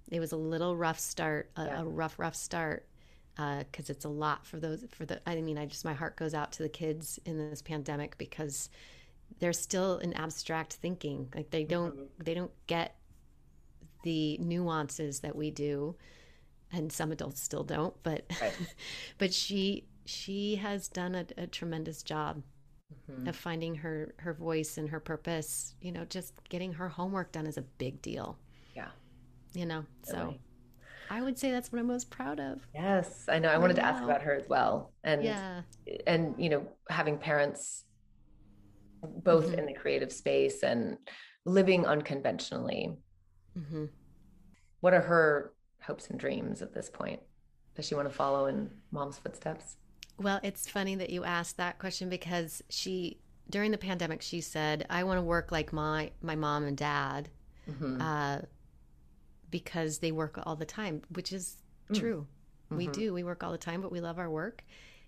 It 0.10 0.20
was 0.20 0.32
a 0.32 0.38
little 0.38 0.76
rough 0.76 1.00
start, 1.00 1.50
a, 1.56 1.66
Yeah. 1.66 1.82
a 1.82 1.86
rough, 1.86 2.20
rough 2.20 2.36
start, 2.36 2.88
because 3.36 3.90
it's 3.90 4.06
a 4.06 4.10
lot 4.10 4.46
for 4.46 4.60
those. 4.60 4.86
For 4.92 5.06
the, 5.06 5.22
I 5.28 5.40
mean, 5.42 5.58
I 5.58 5.66
just 5.66 5.86
my 5.86 5.94
heart 5.94 6.16
goes 6.18 6.34
out 6.34 6.52
to 6.54 6.64
the 6.64 6.70
kids 6.70 7.20
in 7.26 7.38
this 7.38 7.62
pandemic 7.62 8.18
because 8.18 8.70
they're 9.40 9.54
still 9.54 9.98
in 10.00 10.14
abstract 10.14 10.74
thinking. 10.74 11.32
Like 11.34 11.50
they 11.50 11.64
don't, 11.64 12.10
they 12.24 12.34
don't 12.34 12.52
get 12.68 12.96
the 14.04 14.38
nuances 14.40 15.22
that 15.22 15.36
we 15.36 15.50
do, 15.52 15.96
and 16.72 16.92
some 16.92 17.12
adults 17.12 17.42
still 17.42 17.64
don't. 17.64 17.96
But, 18.04 18.26
Right. 18.42 18.54
but 19.18 19.34
she 19.34 19.86
she 20.12 20.56
has 20.58 20.88
done 20.90 21.16
a, 21.16 21.26
a 21.38 21.48
tremendous 21.48 22.04
job 22.04 22.44
Mhm. 23.10 23.28
of 23.30 23.36
finding 23.38 23.76
her 23.76 24.14
her 24.18 24.34
voice 24.34 24.78
and 24.78 24.90
her 24.90 25.00
purpose 25.00 25.76
you 25.82 25.92
know 25.94 26.04
just 26.06 26.34
getting 26.50 26.74
her 26.74 26.90
homework 26.90 27.32
done 27.32 27.48
is 27.48 27.58
a 27.58 27.62
big 27.62 28.02
deal 28.02 28.38
Yeah. 28.76 28.90
you 29.54 29.66
know 29.66 29.86
so 30.04 30.36
i 31.10 31.22
would 31.22 31.38
say 31.40 31.52
that's 31.52 31.72
what 31.72 31.80
i'm 31.80 31.88
most 31.88 32.10
proud 32.10 32.40
of 32.42 32.68
Yes, 32.74 33.26
I 33.30 33.40
know. 33.40 33.50
I 33.50 33.58
wanted 33.58 33.76
to 33.78 33.86
ask 33.86 34.04
about 34.04 34.22
her 34.24 34.34
as 34.36 34.48
well, 34.50 34.94
and 35.04 35.24
yeah 35.24 35.62
and 36.08 36.36
you 36.38 36.50
know, 36.50 36.68
having 36.90 37.18
parents 37.18 37.86
both 39.04 39.48
Mhm. 39.52 39.58
in 39.60 39.66
the 39.66 39.74
creative 39.74 40.12
space 40.12 40.64
and 40.64 40.98
living 41.46 41.86
unconventionally. 41.86 42.98
hmm 43.56 43.86
What 44.82 44.94
are 44.94 45.02
her 45.02 45.54
hopes 45.82 46.10
and 46.10 46.20
dreams 46.20 46.62
at 46.62 46.74
this 46.74 46.90
point? 46.90 47.22
Does 47.76 47.88
she 47.88 47.96
want 47.96 48.08
to 48.10 48.14
follow 48.16 48.46
in 48.48 48.70
mom's 48.92 49.18
footsteps? 49.18 49.78
Well 50.22 50.40
it's 50.44 50.68
funny 50.70 50.96
that 50.96 51.10
you 51.10 51.24
asked 51.24 51.58
that 51.58 51.80
question 51.80 52.10
because 52.10 52.64
she 52.70 53.18
during 53.50 53.72
the 53.72 53.78
pandemic 53.78 54.22
she 54.22 54.40
said 54.42 54.86
i 54.90 55.04
want 55.04 55.18
to 55.18 55.22
work 55.22 55.52
like 55.52 55.74
my 55.74 56.12
my 56.22 56.36
mom 56.36 56.64
and 56.64 56.78
dad 56.78 57.30
Mhm. 57.70 58.02
uh, 58.02 58.42
because 59.50 60.00
they 60.00 60.12
work 60.12 60.40
all 60.46 60.56
the 60.56 60.66
time, 60.66 61.02
which 61.10 61.32
is 61.34 61.58
Mm. 61.90 62.00
true. 62.00 62.28
We 62.70 62.88
Mhm. 62.88 62.94
do. 62.94 63.14
We 63.14 63.24
work 63.24 63.44
all 63.44 63.52
the 63.52 63.58
time, 63.58 63.82
but 63.82 63.92
we 63.92 64.00
love 64.02 64.18
our 64.18 64.30
work, 64.30 64.64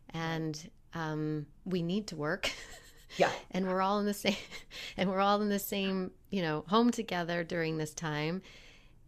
and 0.09 0.69
um, 0.93 1.47
we 1.65 1.81
need 1.81 2.07
to 2.07 2.15
work. 2.15 2.51
Yeah. 3.17 3.31
and 3.51 3.67
we're 3.67 3.81
all 3.81 3.99
in 3.99 4.05
the 4.05 4.13
same, 4.13 4.35
and 4.97 5.09
we're 5.09 5.19
all 5.19 5.41
in 5.41 5.49
the 5.49 5.59
same, 5.59 6.11
you 6.29 6.41
know, 6.41 6.63
home 6.67 6.91
together 6.91 7.43
during 7.43 7.77
this 7.77 7.93
time. 7.93 8.41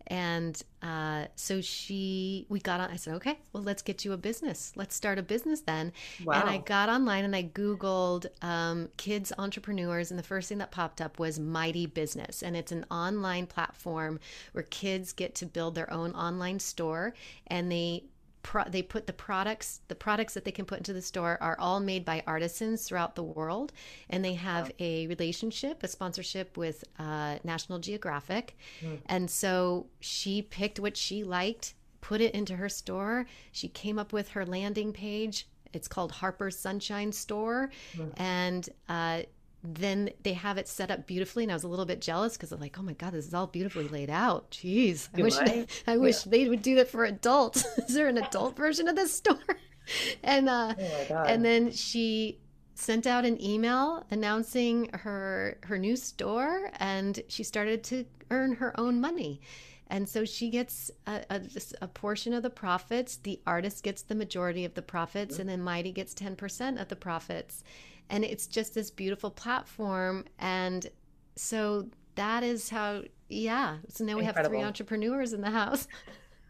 And 0.07 0.61
uh, 0.81 1.25
so 1.35 1.61
she, 1.61 2.45
we 2.49 2.59
got 2.59 2.79
on. 2.79 2.91
I 2.91 2.95
said, 2.95 3.15
okay, 3.15 3.39
well, 3.53 3.63
let's 3.63 3.81
get 3.81 4.05
you 4.05 4.13
a 4.13 4.17
business. 4.17 4.71
Let's 4.75 4.95
start 4.95 5.17
a 5.17 5.23
business 5.23 5.61
then. 5.61 5.93
And 6.41 6.49
I 6.49 6.57
got 6.59 6.89
online 6.89 7.25
and 7.25 7.35
I 7.35 7.43
Googled 7.43 8.27
um, 8.43 8.89
kids 8.97 9.31
entrepreneurs, 9.37 10.11
and 10.11 10.19
the 10.19 10.23
first 10.23 10.49
thing 10.49 10.59
that 10.59 10.71
popped 10.71 11.01
up 11.01 11.17
was 11.17 11.39
Mighty 11.39 11.87
Business. 11.87 12.43
And 12.43 12.55
it's 12.55 12.71
an 12.71 12.85
online 12.91 13.47
platform 13.47 14.19
where 14.51 14.63
kids 14.63 15.13
get 15.13 15.33
to 15.35 15.45
build 15.45 15.75
their 15.75 15.91
own 15.91 16.11
online 16.11 16.59
store 16.59 17.13
and 17.47 17.71
they 17.71 18.03
pro- 18.45 18.69
they 18.69 18.83
put 18.83 19.07
the 19.07 19.13
products 19.13 19.81
the 19.87 19.95
products 19.95 20.35
that 20.35 20.45
they 20.45 20.51
can 20.51 20.65
put 20.65 20.77
into 20.77 20.93
the 20.93 21.01
store 21.01 21.37
are 21.41 21.57
all 21.59 21.79
made 21.79 22.05
by 22.05 22.21
artisans 22.27 22.85
throughout 22.87 23.15
the 23.15 23.23
world 23.23 23.73
and 24.11 24.23
they 24.23 24.35
have 24.35 24.71
a 24.79 25.07
relationship 25.07 25.81
a 25.83 25.87
sponsorship 25.87 26.55
with 26.55 26.83
uh, 26.99 27.37
national 27.43 27.79
geographic. 27.79 28.55
And 29.07 29.29
so 29.31 29.87
she 29.99 30.43
picked 30.43 30.79
what 30.79 30.95
she 30.95 31.23
liked 31.23 31.73
put 32.01 32.21
it 32.21 32.35
into 32.35 32.55
her 32.55 32.69
store. 32.69 33.25
She 33.51 33.67
came 33.67 33.97
up 33.97 34.13
with 34.13 34.29
her 34.29 34.45
landing 34.45 34.93
page. 34.93 35.47
It's 35.73 35.87
called 35.87 36.11
harper's 36.11 36.55
sunshine 36.57 37.11
store. 37.11 37.71
And 38.17 38.69
uh, 38.87 39.23
then 39.73 40.09
they 40.23 40.33
have 40.33 40.57
it 40.57 40.67
set 40.67 40.91
up 40.91 41.07
beautifully 41.07 41.43
and 41.43 41.51
i 41.51 41.55
was 41.55 41.63
a 41.63 41.67
little 41.67 41.85
bit 41.85 42.01
jealous 42.01 42.37
because 42.37 42.51
i'm 42.51 42.59
like 42.59 42.77
oh 42.77 42.83
my 42.83 42.93
god 42.93 43.13
this 43.13 43.27
is 43.27 43.33
all 43.33 43.47
beautifully 43.47 43.87
laid 43.87 44.09
out 44.09 44.49
jeez 44.51 45.09
i 45.13 45.17
Do 45.17 45.23
wish 45.23 45.37
I? 45.37 45.65
I 45.87 45.97
wish 45.97 46.23
they 46.23 46.47
would 46.47 46.61
do 46.61 46.75
that 46.75 46.89
for 46.89 47.05
adults. 47.05 47.65
Is 47.77 47.93
there 47.95 48.07
an 48.07 48.17
adult 48.17 48.55
version 48.55 48.87
of 48.87 48.95
this 48.95 49.13
store? 49.13 49.39
And 50.23 50.49
uh, 50.49 50.73
Oh 50.79 51.23
and 51.27 51.45
then 51.45 51.71
she 51.71 52.39
sent 52.73 53.05
out 53.05 53.23
an 53.23 53.41
email 53.41 54.03
announcing 54.09 54.89
her 54.93 55.59
her 55.63 55.77
new 55.77 55.95
store, 55.95 56.71
and 56.79 57.21
she 57.27 57.43
started 57.43 57.83
to 57.85 58.05
earn 58.31 58.53
her 58.53 58.77
own 58.79 58.99
money. 58.99 59.41
And 59.87 60.09
so 60.09 60.25
she 60.25 60.49
gets 60.49 60.89
a, 61.05 61.23
a, 61.29 61.41
a 61.83 61.87
portion 61.87 62.33
of 62.33 62.41
the 62.41 62.49
profits. 62.49 63.17
The 63.17 63.39
artist 63.45 63.83
gets 63.83 64.01
the 64.01 64.15
majority 64.15 64.65
of 64.65 64.73
the 64.73 64.81
profits, 64.81 65.37
and 65.37 65.47
then 65.47 65.61
Mighty 65.61 65.91
gets 65.91 66.15
10% 66.15 66.81
of 66.81 66.87
the 66.87 66.95
profits. 66.95 67.63
And 68.09 68.23
it's 68.23 68.47
just 68.47 68.73
this 68.73 68.91
beautiful 68.91 69.31
platform. 69.31 70.25
And 70.39 70.87
so 71.35 71.87
that 72.15 72.43
is 72.43 72.69
how, 72.69 73.03
yeah. 73.29 73.77
So 73.89 74.03
now 74.03 74.17
we 74.17 74.23
have 74.23 74.37
three 74.45 74.61
entrepreneurs 74.61 75.33
in 75.33 75.41
the 75.41 75.49
house. 75.49 75.87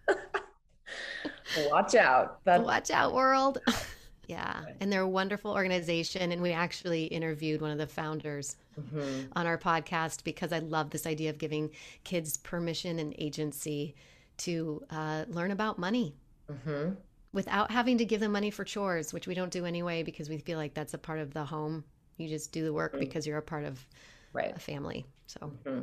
Watch 1.70 1.96
out. 1.96 2.44
That, 2.46 2.64
Watch 2.64 2.92
out, 2.92 3.14
world. 3.14 3.60
yeah. 4.28 4.62
And 4.80 4.92
they're 4.92 5.02
a 5.02 5.08
wonderful 5.08 5.52
organization. 5.52 6.32
And 6.32 6.42
we 6.42 6.52
actually 6.52 7.06
interviewed 7.06 7.62
one 7.62 7.72
of 7.72 7.78
the 7.78 7.88
founders 7.88 8.58
Mhm. 8.80 9.30
on 9.36 9.48
our 9.48 9.58
podcast 9.58 10.24
because 10.26 10.52
I 10.52 10.60
love 10.60 10.90
this 10.90 11.08
idea 11.08 11.30
of 11.30 11.38
giving 11.38 11.72
kids 12.04 12.36
permission 12.38 13.00
and 13.00 13.16
agency 13.18 13.96
to 14.40 14.84
uh, 14.90 15.24
learn 15.30 15.52
about 15.52 15.80
money 15.80 16.14
mm-hmm. 16.52 16.96
Without 17.36 17.70
having 17.70 18.00
to 18.00 18.06
give 18.06 18.22
them 18.22 18.32
money 18.32 18.50
for 18.50 18.64
chores, 18.64 19.14
which 19.14 19.28
we 19.28 19.36
don't 19.36 19.52
do 19.52 19.66
anyway 19.66 20.02
because 20.02 20.30
we 20.30 20.38
feel 20.40 20.58
like 20.58 20.74
that's 20.74 20.94
a 20.94 20.98
part 20.98 21.20
of 21.20 21.34
the 21.34 21.44
home. 21.46 21.84
You 22.18 22.30
just 22.30 22.52
do 22.52 22.64
the 22.64 22.74
work 22.74 22.94
mm-hmm. 22.94 23.02
because 23.02 23.28
you're 23.28 23.38
a 23.38 23.44
part 23.44 23.66
of 23.66 23.86
right. 24.34 24.56
a 24.56 24.60
family. 24.60 25.06
So. 25.28 25.52
Mm-hmm 25.66 25.82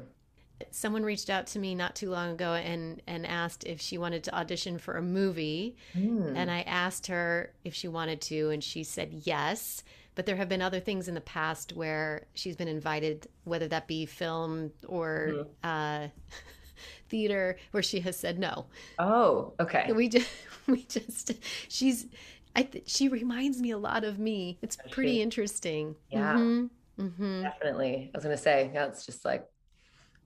someone 0.70 1.02
reached 1.02 1.28
out 1.28 1.48
to 1.48 1.58
me 1.58 1.74
not 1.74 1.96
too 1.96 2.08
long 2.08 2.30
ago 2.30 2.54
and 2.54 3.02
and 3.08 3.26
asked 3.26 3.64
if 3.64 3.80
she 3.80 3.98
wanted 3.98 4.22
to 4.22 4.34
audition 4.34 4.78
for 4.78 4.96
a 4.96 5.02
movie 5.02 5.76
mm. 5.92 6.32
and 6.36 6.50
i 6.50 6.60
asked 6.62 7.08
her 7.08 7.52
if 7.64 7.74
she 7.74 7.88
wanted 7.88 8.20
to 8.20 8.50
and 8.50 8.62
she 8.62 8.84
said 8.84 9.12
yes 9.24 9.82
but 10.14 10.24
there 10.24 10.36
have 10.36 10.48
been 10.48 10.62
other 10.62 10.78
things 10.78 11.08
in 11.08 11.14
the 11.14 11.20
past 11.20 11.72
where 11.72 12.26
she's 12.34 12.54
been 12.54 12.68
invited 12.68 13.26
whether 13.44 13.66
that 13.66 13.88
be 13.88 14.06
film 14.06 14.70
or 14.86 15.32
mm. 15.32 15.46
uh, 15.64 16.08
theater 17.08 17.56
where 17.70 17.82
she 17.82 18.00
has 18.00 18.16
said 18.16 18.38
no 18.38 18.66
oh 18.98 19.52
okay 19.60 19.92
we 19.92 20.08
just 20.08 20.28
we 20.66 20.82
just 20.84 21.32
she's 21.68 22.06
i 22.54 22.62
th- 22.62 22.88
she 22.88 23.08
reminds 23.08 23.60
me 23.60 23.70
a 23.70 23.78
lot 23.78 24.04
of 24.04 24.18
me 24.18 24.58
it's 24.62 24.76
pretty 24.90 25.20
interesting 25.22 25.94
yeah 26.10 26.34
mm-hmm. 26.34 26.66
Mm-hmm. 27.02 27.42
definitely 27.42 28.10
i 28.14 28.16
was 28.16 28.24
gonna 28.24 28.36
say 28.36 28.70
yeah 28.72 28.86
it's 28.86 29.06
just 29.06 29.24
like 29.24 29.46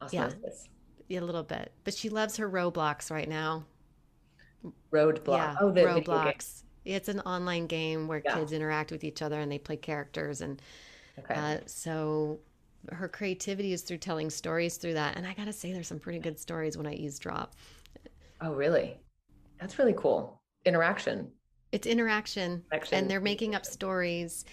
osmosis. 0.00 0.68
Yeah, 1.08 1.20
a 1.20 1.22
little 1.22 1.42
bit. 1.42 1.72
But 1.84 1.94
she 1.94 2.08
loves 2.08 2.36
her 2.36 2.50
Roblox 2.50 3.10
right 3.10 3.28
now. 3.28 3.64
Roadblock. 4.92 5.36
Yeah, 5.36 5.56
oh, 5.60 5.70
the 5.70 5.82
Roblox. 5.82 6.62
It's 6.84 7.08
an 7.08 7.20
online 7.20 7.66
game 7.66 8.08
where 8.08 8.22
yeah. 8.24 8.34
kids 8.34 8.52
interact 8.52 8.90
with 8.90 9.04
each 9.04 9.22
other 9.22 9.40
and 9.40 9.50
they 9.50 9.58
play 9.58 9.76
characters, 9.76 10.40
and 10.40 10.60
okay. 11.18 11.34
uh, 11.34 11.58
so 11.66 12.40
her 12.92 13.08
creativity 13.08 13.72
is 13.72 13.82
through 13.82 13.98
telling 13.98 14.30
stories 14.30 14.76
through 14.76 14.94
that. 14.94 15.16
And 15.16 15.26
I 15.26 15.34
gotta 15.34 15.52
say, 15.52 15.72
there's 15.72 15.88
some 15.88 15.98
pretty 15.98 16.18
good 16.18 16.38
stories 16.38 16.76
when 16.76 16.86
I 16.86 16.94
eavesdrop. 16.94 17.54
Oh, 18.40 18.52
really? 18.52 18.98
That's 19.60 19.78
really 19.78 19.94
cool. 19.96 20.40
Interaction. 20.64 21.30
It's 21.72 21.86
interaction, 21.86 22.64
interaction. 22.70 22.98
and 22.98 23.10
they're 23.10 23.20
making 23.20 23.54
up 23.54 23.66
stories. 23.66 24.44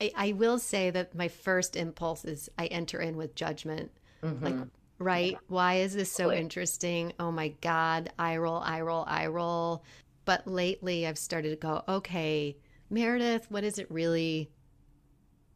I, 0.00 0.12
I 0.16 0.32
will 0.32 0.58
say 0.58 0.90
that 0.90 1.14
my 1.14 1.28
first 1.28 1.76
impulse 1.76 2.24
is 2.24 2.48
I 2.58 2.66
enter 2.66 3.00
in 3.00 3.16
with 3.16 3.34
judgment 3.34 3.90
Mm-hmm. 4.22 4.44
Like, 4.44 4.68
right? 4.98 5.32
Yeah. 5.32 5.38
Why 5.48 5.74
is 5.76 5.94
this 5.94 6.10
so 6.10 6.32
interesting? 6.32 7.12
Oh 7.18 7.30
my 7.30 7.48
God, 7.60 8.10
I 8.18 8.36
roll, 8.38 8.60
I 8.60 8.80
roll, 8.80 9.04
I 9.06 9.26
roll. 9.26 9.84
But 10.24 10.46
lately 10.46 11.06
I've 11.06 11.18
started 11.18 11.50
to 11.50 11.56
go, 11.56 11.82
okay, 11.88 12.56
Meredith, 12.90 13.50
what 13.50 13.64
is 13.64 13.78
it 13.78 13.90
really 13.90 14.50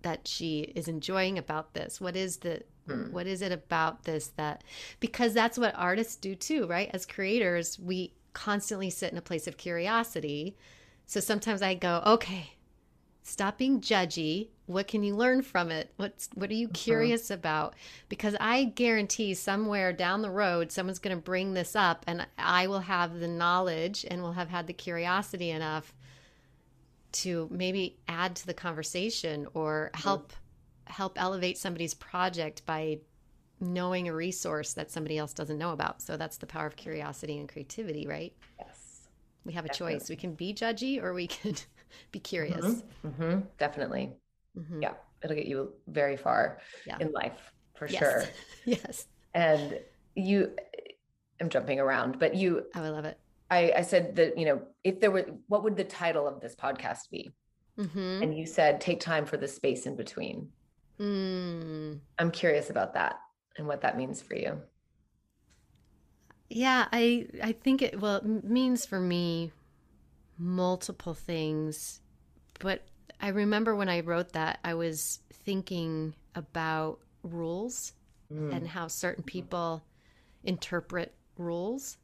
that 0.03 0.26
she 0.26 0.72
is 0.74 0.88
enjoying 0.88 1.38
about 1.38 1.74
this? 1.74 2.01
What 2.01 2.16
is 2.16 2.38
the 2.38 2.62
hmm. 2.86 3.12
what 3.12 3.26
is 3.26 3.42
it 3.42 3.53
about 3.53 4.05
this 4.05 4.28
that 4.36 4.64
because 5.01 5.34
that's 5.34 5.59
what 5.59 5.74
artists 5.76 6.16
do 6.16 6.34
too, 6.34 6.66
right? 6.66 6.90
As 6.92 7.07
creators, 7.07 7.78
we 7.78 8.12
constantly 8.32 8.90
sit 8.90 9.12
in 9.12 9.18
a 9.18 9.22
place 9.22 9.46
of 9.46 9.57
curiosity. 9.57 10.57
So 11.07 11.20
sometimes 11.20 11.61
I 11.61 11.74
go, 11.74 12.03
okay, 12.07 12.53
stop 13.22 13.59
being 13.59 13.80
judgy 13.80 14.48
what 14.66 14.86
can 14.86 15.03
you 15.03 15.14
learn 15.14 15.42
from 15.42 15.70
it 15.70 15.92
what's 15.96 16.28
what 16.34 16.51
are 16.51 16.55
you 16.55 16.66
uh-huh. 16.66 16.74
curious 16.74 17.30
about 17.30 17.74
because 18.09 18.34
i 18.40 18.64
guarantee 18.64 19.34
somewhere 19.34 19.92
down 19.92 20.22
the 20.22 20.30
road 20.30 20.72
someone's 20.72 20.98
going 20.98 21.16
to 21.16 21.22
bring 21.22 21.55
this 21.55 21.76
up 21.76 22.05
and 22.07 22.26
i 22.38 22.66
will 22.66 22.80
have 22.80 23.20
the 23.20 23.28
knowledge 23.28 24.07
and 24.11 24.22
will 24.22 24.32
have 24.32 24.48
had 24.48 24.66
the 24.66 24.72
curiosity 24.72 25.51
enough 25.51 25.94
to 27.12 27.48
maybe 27.50 27.98
add 28.08 28.36
to 28.36 28.46
the 28.46 28.54
conversation 28.54 29.46
or 29.54 29.90
help 29.94 30.32
help 30.86 31.20
elevate 31.20 31.56
somebody's 31.56 31.94
project 31.94 32.66
by 32.66 32.98
knowing 33.61 34.08
a 34.08 34.14
resource 34.14 34.72
that 34.72 34.90
somebody 34.90 35.18
else 35.18 35.32
doesn't 35.32 35.58
know 35.58 35.72
about 35.72 36.02
so 36.02 36.16
that's 36.16 36.38
the 36.38 36.46
power 36.46 36.66
of 36.66 36.74
curiosity 36.76 37.38
and 37.38 37.48
creativity 37.48 38.06
right 38.06 38.32
yes 38.58 39.08
we 39.44 39.52
have 39.52 39.64
a 39.64 39.68
Definitely. 39.68 39.98
choice 39.98 40.11
we 40.11 40.16
can 40.16 40.34
be 40.34 40.52
judgy 40.52 41.02
or 41.02 41.12
we 41.12 41.26
can 41.26 41.54
be 42.12 42.20
curious. 42.20 42.64
Mm-hmm. 42.64 43.08
Mm-hmm. 43.08 43.40
Definitely. 43.58 44.12
Mm-hmm. 44.58 44.82
Yeah. 44.82 44.92
It'll 45.22 45.36
get 45.36 45.46
you 45.46 45.72
very 45.88 46.16
far 46.16 46.58
yeah. 46.86 46.96
in 46.98 47.12
life 47.12 47.52
for 47.74 47.86
yes. 47.86 47.98
sure. 47.98 48.24
yes. 48.64 49.06
And 49.34 49.80
you, 50.14 50.52
I'm 51.40 51.48
jumping 51.48 51.78
around, 51.78 52.18
but 52.18 52.34
you, 52.34 52.66
I 52.74 52.88
love 52.88 53.04
it. 53.04 53.18
I, 53.51 53.72
I 53.78 53.82
said 53.82 54.16
that, 54.16 54.38
you 54.38 54.44
know, 54.44 54.62
if 54.84 55.01
there 55.01 55.11
were, 55.11 55.26
what 55.48 55.64
would 55.64 55.76
the 55.76 55.84
title 55.84 56.28
of 56.28 56.40
this 56.40 56.55
podcast 56.55 57.11
be? 57.11 57.32
Mm-hmm. 57.78 58.22
And 58.22 58.36
you 58.36 58.46
said, 58.46 58.80
take 58.80 59.01
time 59.01 59.26
for 59.26 59.36
the 59.36 59.48
space 59.48 59.86
in 59.86 59.96
between. 59.96 60.48
Mm. 61.01 62.01
I'm 62.18 62.30
curious 62.30 62.70
about 62.70 62.94
that 62.94 63.18
and 63.57 63.66
what 63.66 63.80
that 63.80 63.96
means 63.96 64.20
for 64.20 64.36
you. 64.36 64.61
Yeah, 66.51 66.86
I 66.92 67.28
I 67.42 67.53
think 67.53 67.80
it 67.80 68.01
well 68.01 68.16
it 68.16 68.44
means 68.44 68.84
for 68.84 69.01
me 69.01 69.53
multiple 70.36 71.14
things. 71.14 72.01
But 72.59 72.82
I 73.20 73.28
remember 73.28 73.76
when 73.76 73.88
I 73.88 74.01
wrote 74.01 74.32
that, 74.32 74.59
I 74.64 74.74
was 74.74 75.20
thinking 75.32 76.14
about 76.34 76.98
rules 77.22 77.92
mm. 78.32 78.55
and 78.55 78.66
how 78.66 78.88
certain 78.88 79.22
people 79.22 79.84
interpret 80.42 81.14
rules. 81.38 81.98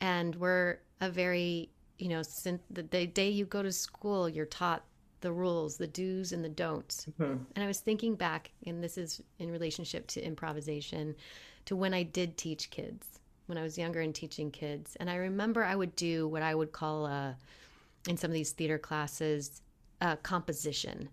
And 0.00 0.34
we're 0.36 0.78
a 1.00 1.10
very, 1.10 1.70
you 1.98 2.08
know, 2.08 2.22
since 2.22 2.62
the 2.70 2.82
day 2.82 3.28
you 3.28 3.44
go 3.44 3.62
to 3.62 3.72
school, 3.72 4.28
you're 4.28 4.46
taught 4.46 4.84
the 5.20 5.32
rules, 5.32 5.76
the 5.76 5.86
do's 5.86 6.32
and 6.32 6.44
the 6.44 6.48
don'ts. 6.48 7.06
Mm-hmm. 7.06 7.42
And 7.56 7.64
I 7.64 7.66
was 7.66 7.80
thinking 7.80 8.14
back, 8.14 8.52
and 8.66 8.82
this 8.82 8.96
is 8.96 9.20
in 9.38 9.50
relationship 9.50 10.06
to 10.08 10.20
improvisation, 10.20 11.16
to 11.64 11.74
when 11.74 11.92
I 11.92 12.04
did 12.04 12.36
teach 12.36 12.70
kids 12.70 13.18
when 13.48 13.58
I 13.58 13.62
was 13.62 13.78
younger 13.78 14.00
and 14.00 14.14
teaching 14.14 14.50
kids. 14.50 14.96
And 15.00 15.08
I 15.08 15.16
remember 15.16 15.64
I 15.64 15.74
would 15.74 15.96
do 15.96 16.28
what 16.28 16.42
I 16.42 16.54
would 16.54 16.70
call 16.70 17.06
a, 17.06 17.36
in 18.06 18.16
some 18.16 18.30
of 18.30 18.34
these 18.34 18.52
theater 18.52 18.78
classes, 18.78 19.62
a 20.02 20.18
composition, 20.18 21.08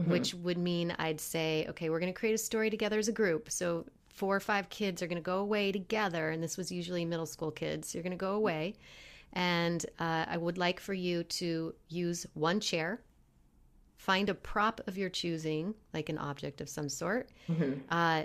mm-hmm. 0.00 0.10
which 0.10 0.34
would 0.34 0.56
mean 0.56 0.94
I'd 0.98 1.20
say, 1.20 1.66
okay, 1.68 1.90
we're 1.90 2.00
going 2.00 2.12
to 2.12 2.18
create 2.18 2.32
a 2.32 2.38
story 2.38 2.70
together 2.70 2.98
as 2.98 3.08
a 3.08 3.12
group. 3.12 3.50
So 3.50 3.84
four 4.16 4.34
or 4.34 4.40
five 4.40 4.68
kids 4.68 5.02
are 5.02 5.06
going 5.06 5.16
to 5.16 5.22
go 5.22 5.38
away 5.38 5.70
together. 5.72 6.30
And 6.30 6.42
this 6.42 6.56
was 6.56 6.72
usually 6.72 7.04
middle 7.04 7.26
school 7.26 7.50
kids. 7.50 7.94
You're 7.94 8.02
going 8.02 8.10
to 8.10 8.16
go 8.16 8.34
away. 8.34 8.74
And 9.32 9.84
uh, 9.98 10.24
I 10.28 10.36
would 10.36 10.58
like 10.58 10.80
for 10.80 10.94
you 10.94 11.22
to 11.24 11.74
use 11.88 12.26
one 12.34 12.60
chair 12.60 13.00
find 13.96 14.28
a 14.28 14.34
prop 14.34 14.80
of 14.86 14.96
your 14.96 15.08
choosing, 15.08 15.74
like 15.92 16.08
an 16.08 16.18
object 16.18 16.60
of 16.60 16.68
some 16.68 16.88
sort. 16.88 17.30
Mm-hmm. 17.48 17.80
Uh, 17.90 18.24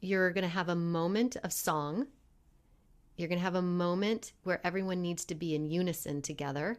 you're 0.00 0.30
going 0.30 0.42
to 0.42 0.48
have 0.48 0.68
a 0.68 0.74
moment 0.74 1.36
of 1.42 1.52
song. 1.52 2.06
You're 3.16 3.28
going 3.28 3.38
to 3.38 3.44
have 3.44 3.54
a 3.54 3.62
moment 3.62 4.32
where 4.44 4.64
everyone 4.64 5.02
needs 5.02 5.24
to 5.26 5.34
be 5.34 5.54
in 5.54 5.66
unison 5.66 6.22
together. 6.22 6.78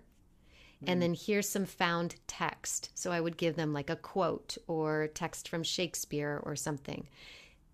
Mm-hmm. 0.77 0.91
And 0.91 1.01
then 1.01 1.13
here's 1.13 1.49
some 1.49 1.65
found 1.65 2.15
text. 2.27 2.91
So 2.95 3.11
I 3.11 3.21
would 3.21 3.37
give 3.37 3.55
them 3.55 3.73
like 3.73 3.89
a 3.89 3.95
quote 3.95 4.57
or 4.67 5.09
text 5.13 5.49
from 5.49 5.63
Shakespeare 5.63 6.41
or 6.43 6.55
something. 6.55 7.07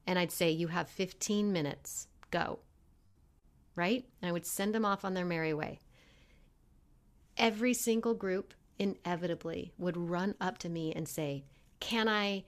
And 0.08 0.18
I'd 0.18 0.32
say, 0.32 0.49
You 0.49 0.68
have 0.70 0.89
15 0.89 1.51
minutes, 1.51 2.08
go. 2.32 2.60
Right? 3.76 4.05
And 4.22 4.30
I 4.30 4.32
would 4.32 4.47
send 4.47 4.74
them 4.74 4.86
off 4.86 5.05
on 5.05 5.14
their 5.14 5.26
merry 5.26 5.53
way. 5.53 5.80
Every 7.38 7.76
single 7.76 8.16
group 8.16 8.55
inevitably 8.80 9.74
would 9.78 9.97
run 9.97 10.34
up 10.41 10.58
to 10.60 10.70
me 10.70 10.93
and 10.93 11.08
say, 11.08 11.43
Can 11.80 12.08
I? 12.08 12.45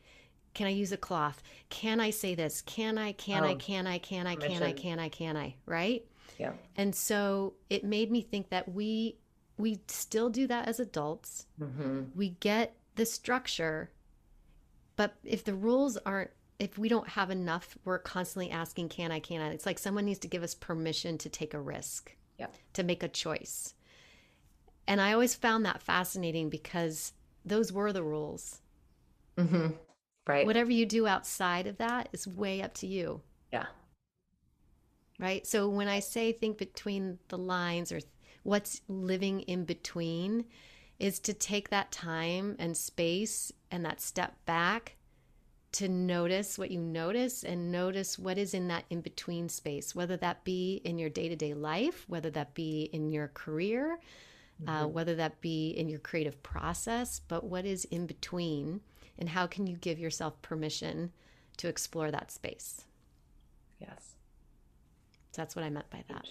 Can 0.55 0.65
I 0.65 0.71
use 0.71 0.91
a 0.91 0.97
cloth? 0.97 1.43
Can 1.69 1.99
I 1.99 2.09
say 2.09 2.33
this? 2.33 2.61
Can 2.61 2.97
I? 2.97 3.11
Can 3.11 3.43
oh, 3.43 3.49
I? 3.49 3.55
Can 3.55 3.85
I? 3.85 3.99
Can 3.99 4.25
I? 4.25 4.35
Can 4.35 4.63
I? 4.63 4.71
Can 4.71 4.99
I? 4.99 5.09
Can 5.09 5.37
I? 5.37 5.55
Right? 5.67 6.05
Yeah. 6.39 6.53
And 6.75 6.95
so 6.95 7.53
it 7.69 7.83
made 7.83 8.09
me 8.09 8.21
think 8.21 8.49
that 8.49 8.73
we 8.73 9.17
we 9.57 9.79
still 9.87 10.29
do 10.29 10.47
that 10.47 10.67
as 10.67 10.79
adults. 10.79 11.45
Mm-hmm. 11.61 12.03
We 12.15 12.29
get 12.29 12.75
the 12.95 13.05
structure, 13.05 13.91
but 14.95 15.15
if 15.23 15.43
the 15.43 15.53
rules 15.53 15.97
aren't 16.05 16.31
if 16.59 16.77
we 16.77 16.89
don't 16.89 17.07
have 17.07 17.31
enough, 17.31 17.77
we're 17.85 17.99
constantly 17.99 18.51
asking, 18.51 18.89
can 18.89 19.11
I, 19.11 19.19
can 19.19 19.41
I? 19.41 19.49
It's 19.49 19.65
like 19.65 19.79
someone 19.79 20.05
needs 20.05 20.19
to 20.19 20.27
give 20.27 20.43
us 20.43 20.53
permission 20.53 21.17
to 21.19 21.29
take 21.29 21.53
a 21.53 21.59
risk, 21.59 22.15
yeah. 22.37 22.47
to 22.73 22.83
make 22.83 23.01
a 23.01 23.07
choice. 23.07 23.73
And 24.85 24.99
I 24.99 25.13
always 25.13 25.35
found 25.35 25.65
that 25.65 25.81
fascinating 25.81 26.49
because 26.49 27.13
those 27.45 27.71
were 27.71 27.93
the 27.93 28.03
rules. 28.03 28.59
Mm-hmm. 29.37 29.67
Right. 30.27 30.45
Whatever 30.45 30.71
you 30.71 30.85
do 30.85 31.07
outside 31.07 31.65
of 31.65 31.77
that 31.77 32.09
is 32.11 32.27
way 32.27 32.61
up 32.61 32.73
to 32.75 32.87
you. 32.87 33.21
Yeah. 33.53 33.65
Right. 35.17 35.47
So 35.47 35.69
when 35.69 35.87
I 35.87 35.99
say 35.99 36.31
think 36.31 36.57
between 36.57 37.19
the 37.29 37.37
lines 37.37 37.91
or 37.91 37.99
what's 38.43 38.81
living 38.87 39.41
in 39.41 39.63
between 39.63 40.45
is 40.99 41.19
to 41.19 41.33
take 41.33 41.69
that 41.69 41.91
time 41.91 42.55
and 42.59 42.75
space 42.75 43.51
and 43.71 43.85
that 43.85 44.01
step 44.01 44.33
back 44.45 44.97
to 45.71 45.87
notice 45.87 46.57
what 46.57 46.71
you 46.71 46.79
notice 46.79 47.43
and 47.43 47.71
notice 47.71 48.17
what 48.17 48.37
is 48.37 48.53
in 48.53 48.67
that 48.69 48.85
in 48.89 49.01
between 49.01 49.49
space, 49.49 49.93
whether 49.93 50.17
that 50.17 50.43
be 50.43 50.81
in 50.83 50.97
your 50.97 51.09
day 51.09 51.29
to 51.29 51.35
day 51.35 51.53
life, 51.53 52.05
whether 52.07 52.29
that 52.31 52.53
be 52.53 52.89
in 52.91 53.11
your 53.11 53.27
career, 53.29 53.99
uh, 54.67 54.71
mm-hmm. 54.71 54.85
uh, 54.85 54.87
whether 54.87 55.15
that 55.15 55.39
be 55.41 55.69
in 55.71 55.87
your 55.87 55.99
creative 55.99 56.41
process, 56.41 57.21
but 57.27 57.43
what 57.43 57.65
is 57.65 57.85
in 57.85 58.07
between 58.07 58.81
and 59.19 59.29
how 59.29 59.45
can 59.45 59.67
you 59.67 59.77
give 59.77 59.99
yourself 59.99 60.41
permission 60.41 61.11
to 61.57 61.67
explore 61.67 62.09
that 62.09 62.31
space? 62.31 62.85
Yes. 63.79 64.15
That's 65.33 65.55
what 65.55 65.63
I 65.63 65.69
meant 65.69 65.89
by 65.89 66.03
that. 66.09 66.25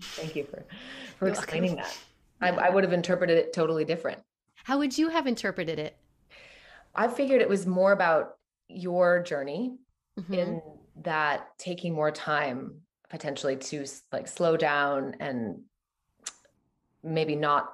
Thank 0.00 0.34
you 0.34 0.44
for 0.44 0.64
for 1.18 1.28
explaining 1.28 1.76
that. 1.76 1.96
I, 2.40 2.48
I 2.48 2.70
would 2.70 2.84
have 2.84 2.92
interpreted 2.92 3.38
it 3.38 3.52
totally 3.52 3.84
different. 3.84 4.22
How 4.64 4.78
would 4.78 4.96
you 4.96 5.08
have 5.08 5.26
interpreted 5.26 5.78
it? 5.78 5.96
I 6.94 7.08
figured 7.08 7.40
it 7.40 7.48
was 7.48 7.66
more 7.66 7.92
about 7.92 8.36
your 8.68 9.22
journey 9.22 9.76
Mhm. 10.18 10.34
in 10.38 10.62
that 11.02 11.48
taking 11.58 11.92
more 11.94 12.10
time 12.10 12.80
potentially 13.08 13.56
to 13.56 13.84
like 14.12 14.26
slow 14.26 14.56
down 14.56 15.14
and 15.20 15.62
maybe 17.02 17.36
not 17.36 17.72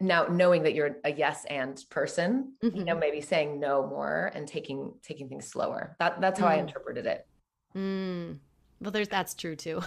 now 0.00 0.26
knowing 0.26 0.64
that 0.64 0.74
you're 0.74 0.96
a 1.04 1.12
yes 1.12 1.44
and 1.48 1.82
person 1.88 2.54
you 2.60 2.84
know 2.84 2.94
Mhm. 2.96 3.00
maybe 3.00 3.20
saying 3.20 3.60
no 3.60 3.86
more 3.86 4.30
and 4.34 4.46
taking 4.48 4.92
taking 5.02 5.28
things 5.28 5.46
slower 5.48 5.96
that 6.00 6.20
that's 6.20 6.38
how 6.40 6.46
i 6.48 6.56
Mm. 6.56 6.60
interpreted 6.60 7.06
it 7.06 7.26
Mm. 7.74 8.38
Well, 8.82 8.90
there's 8.90 9.08
that's 9.08 9.32
true 9.34 9.56
too, 9.56 9.80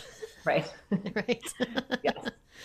right 0.46 0.66
right? 1.16 1.44
yes 2.04 2.18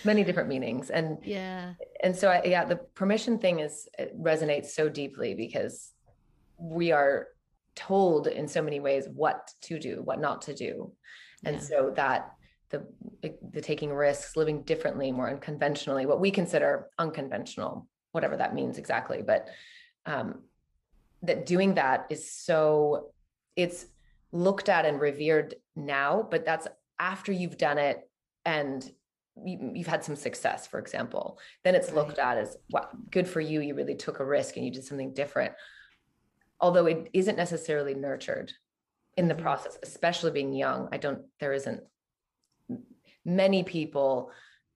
many 0.05 0.25
different 0.25 0.49
meanings 0.49 0.89
and 0.89 1.19
yeah. 1.23 1.75
and 2.03 2.17
so 2.17 2.31
I, 2.31 2.43
yeah 2.45 2.65
the 2.65 2.77
permission 2.77 3.39
thing 3.39 3.61
is 3.61 3.87
it 3.99 4.19
resonates 4.19 4.67
so 4.71 4.89
deeply 4.89 5.35
because 5.35 5.93
we 6.57 6.93
are 6.93 7.27
told 7.77 8.27
in 8.27 8.49
so 8.49 8.63
many 8.63 8.81
ways 8.81 9.09
what 9.13 9.51
to 9.63 9.79
do 9.79 10.03
what 10.03 10.21
not 10.21 10.43
to 10.43 10.55
do. 10.55 10.93
And 11.45 11.57
Yeah. 11.57 11.63
so 11.63 11.93
that 11.97 12.33
the 12.71 12.87
the 13.53 13.61
taking 13.61 13.93
risks 13.93 14.37
living 14.37 14.63
differently 14.63 15.11
more 15.13 15.29
unconventionally 15.29 16.07
what 16.07 16.21
we 16.21 16.31
consider 16.31 16.89
unconventional 16.99 17.89
whatever 18.13 18.37
that 18.37 18.55
means 18.55 18.79
exactly 18.79 19.23
but 19.23 19.49
um 20.07 20.43
that 21.23 21.47
doing 21.47 21.75
that 21.75 22.07
is 22.11 22.33
so 22.33 23.11
it's 23.57 23.87
looked 24.33 24.69
at 24.69 24.85
and 24.87 25.01
revered 25.01 25.57
now 25.75 26.27
but 26.31 26.45
that's 26.45 26.69
after 26.99 27.33
you've 27.33 27.59
done 27.59 27.79
it 27.79 28.09
and 28.45 28.91
you, 29.45 29.73
you've 29.75 29.87
had 29.87 30.05
some 30.05 30.17
success 30.17 30.67
for 30.67 30.79
example. 30.79 31.39
Then 31.65 31.75
it's 31.75 31.93
looked 31.93 32.19
at 32.19 32.39
as 32.39 32.57
wow 32.71 32.89
good 33.11 33.27
for 33.27 33.41
you 33.41 33.61
you 33.61 33.75
really 33.75 33.95
took 33.97 34.21
a 34.21 34.25
risk 34.25 34.57
and 34.57 34.65
you 34.65 34.71
did 34.73 34.85
something 34.85 35.13
different 35.13 35.53
although 36.61 36.87
it 36.87 37.09
isn't 37.13 37.37
necessarily 37.37 37.95
nurtured 37.95 38.53
in 39.17 39.29
the 39.29 39.35
Mhm. 39.35 39.43
process 39.43 39.79
especially 39.83 40.31
being 40.31 40.53
young 40.53 40.89
i 40.93 40.97
don't 40.97 41.23
there 41.41 41.53
isn't 41.53 41.83
many 43.25 43.63
people 43.63 44.31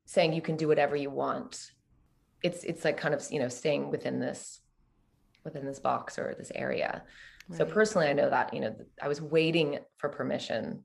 saying 0.07 0.33
you 0.33 0.43
can 0.43 0.57
do 0.57 0.69
whatever 0.69 0.97
you 0.97 1.11
want 1.11 1.71
it's 2.43 2.63
it's 2.65 2.85
like 2.85 2.97
kind 2.97 3.15
of 3.15 3.25
you 3.31 3.39
know 3.39 3.49
staying 3.49 3.91
within 3.91 4.21
this 4.21 4.61
within 5.45 5.65
this 5.65 5.79
box 5.79 6.19
or 6.19 6.35
this 6.39 6.53
area 6.55 7.05
so 7.53 7.65
personally 7.65 8.07
i 8.09 8.13
know 8.13 8.29
that 8.31 8.53
you 8.55 8.61
know 8.61 8.75
i 9.03 9.09
was 9.09 9.21
waiting 9.21 9.79
for 9.99 10.09
permission 10.09 10.83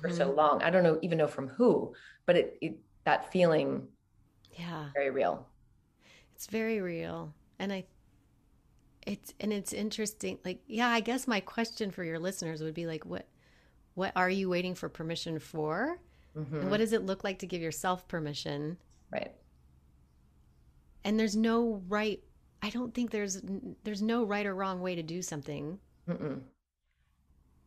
for 0.00 0.08
so 0.10 0.30
Mhm. 0.30 0.36
long 0.36 0.62
i 0.62 0.70
don't 0.70 0.82
know 0.84 0.98
even 1.02 1.18
know 1.18 1.26
from 1.26 1.48
who 1.48 1.94
but 2.26 2.36
it, 2.36 2.58
it 2.60 2.74
that 3.04 3.30
feeling 3.32 3.88
Yeah. 4.58 4.90
very 4.94 5.10
real 5.10 5.46
It's 6.34 6.46
very 6.46 6.80
real. 6.80 7.34
And 7.58 7.70
I 7.70 7.84
it's 9.06 9.32
and 9.40 9.52
it's 9.52 9.72
interesting. 9.72 10.38
Like, 10.44 10.62
yeah, 10.66 10.88
I 10.88 11.00
guess 11.00 11.26
my 11.26 11.40
question 11.40 11.90
for 11.90 12.04
your 12.04 12.18
listeners 12.18 12.62
would 12.62 12.74
be 12.74 12.86
like 12.86 13.04
what 13.04 13.26
what 13.94 14.12
are 14.16 14.30
you 14.30 14.48
waiting 14.48 14.74
for 14.74 14.88
permission 14.88 15.38
for? 15.38 15.98
Mhm. 16.36 16.60
And 16.60 16.70
what 16.70 16.78
does 16.78 16.92
it 16.92 17.04
look 17.04 17.24
like 17.24 17.38
to 17.40 17.46
give 17.46 17.62
yourself 17.62 18.06
permission? 18.08 18.78
right 19.10 19.32
And 21.04 21.18
there's 21.18 21.34
no 21.36 21.82
right 21.88 22.22
I 22.62 22.70
don't 22.70 22.94
think 22.94 23.10
there's 23.10 23.40
there's 23.84 24.02
no 24.02 24.24
right 24.24 24.46
or 24.46 24.54
wrong 24.54 24.80
way 24.80 24.94
to 24.94 25.02
do 25.02 25.22
something. 25.22 25.78
Mm-mm. 26.08 26.42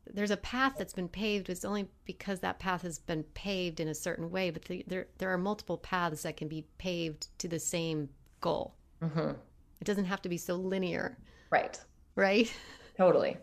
There's 0.06 0.32
a 0.32 0.38
path 0.38 0.76
that's 0.78 0.94
been 0.94 1.08
paved. 1.08 1.50
It's 1.50 1.64
only 1.66 1.88
because 2.06 2.42
that 2.42 2.60
path 2.60 2.82
has 2.82 3.00
been 3.00 3.24
paved 3.34 3.80
in 3.80 3.88
a 3.88 3.96
certain 3.96 4.30
way, 4.30 4.50
but 4.52 4.66
the, 4.66 4.84
there 4.88 5.08
there 5.18 5.32
are 5.32 5.38
multiple 5.38 5.78
paths 5.78 6.24
that 6.24 6.38
can 6.38 6.48
be 6.48 6.66
paved 6.78 7.28
to 7.40 7.48
the 7.48 7.60
same 7.60 8.10
goal. 8.42 8.76
Mhm. 9.02 9.36
It 9.84 9.86
doesn't 9.88 10.06
have 10.06 10.22
to 10.22 10.30
be 10.30 10.38
so 10.38 10.56
linear, 10.56 11.18
right 11.52 11.78
right? 12.16 12.50
totally 12.98 13.32
I 13.32 13.38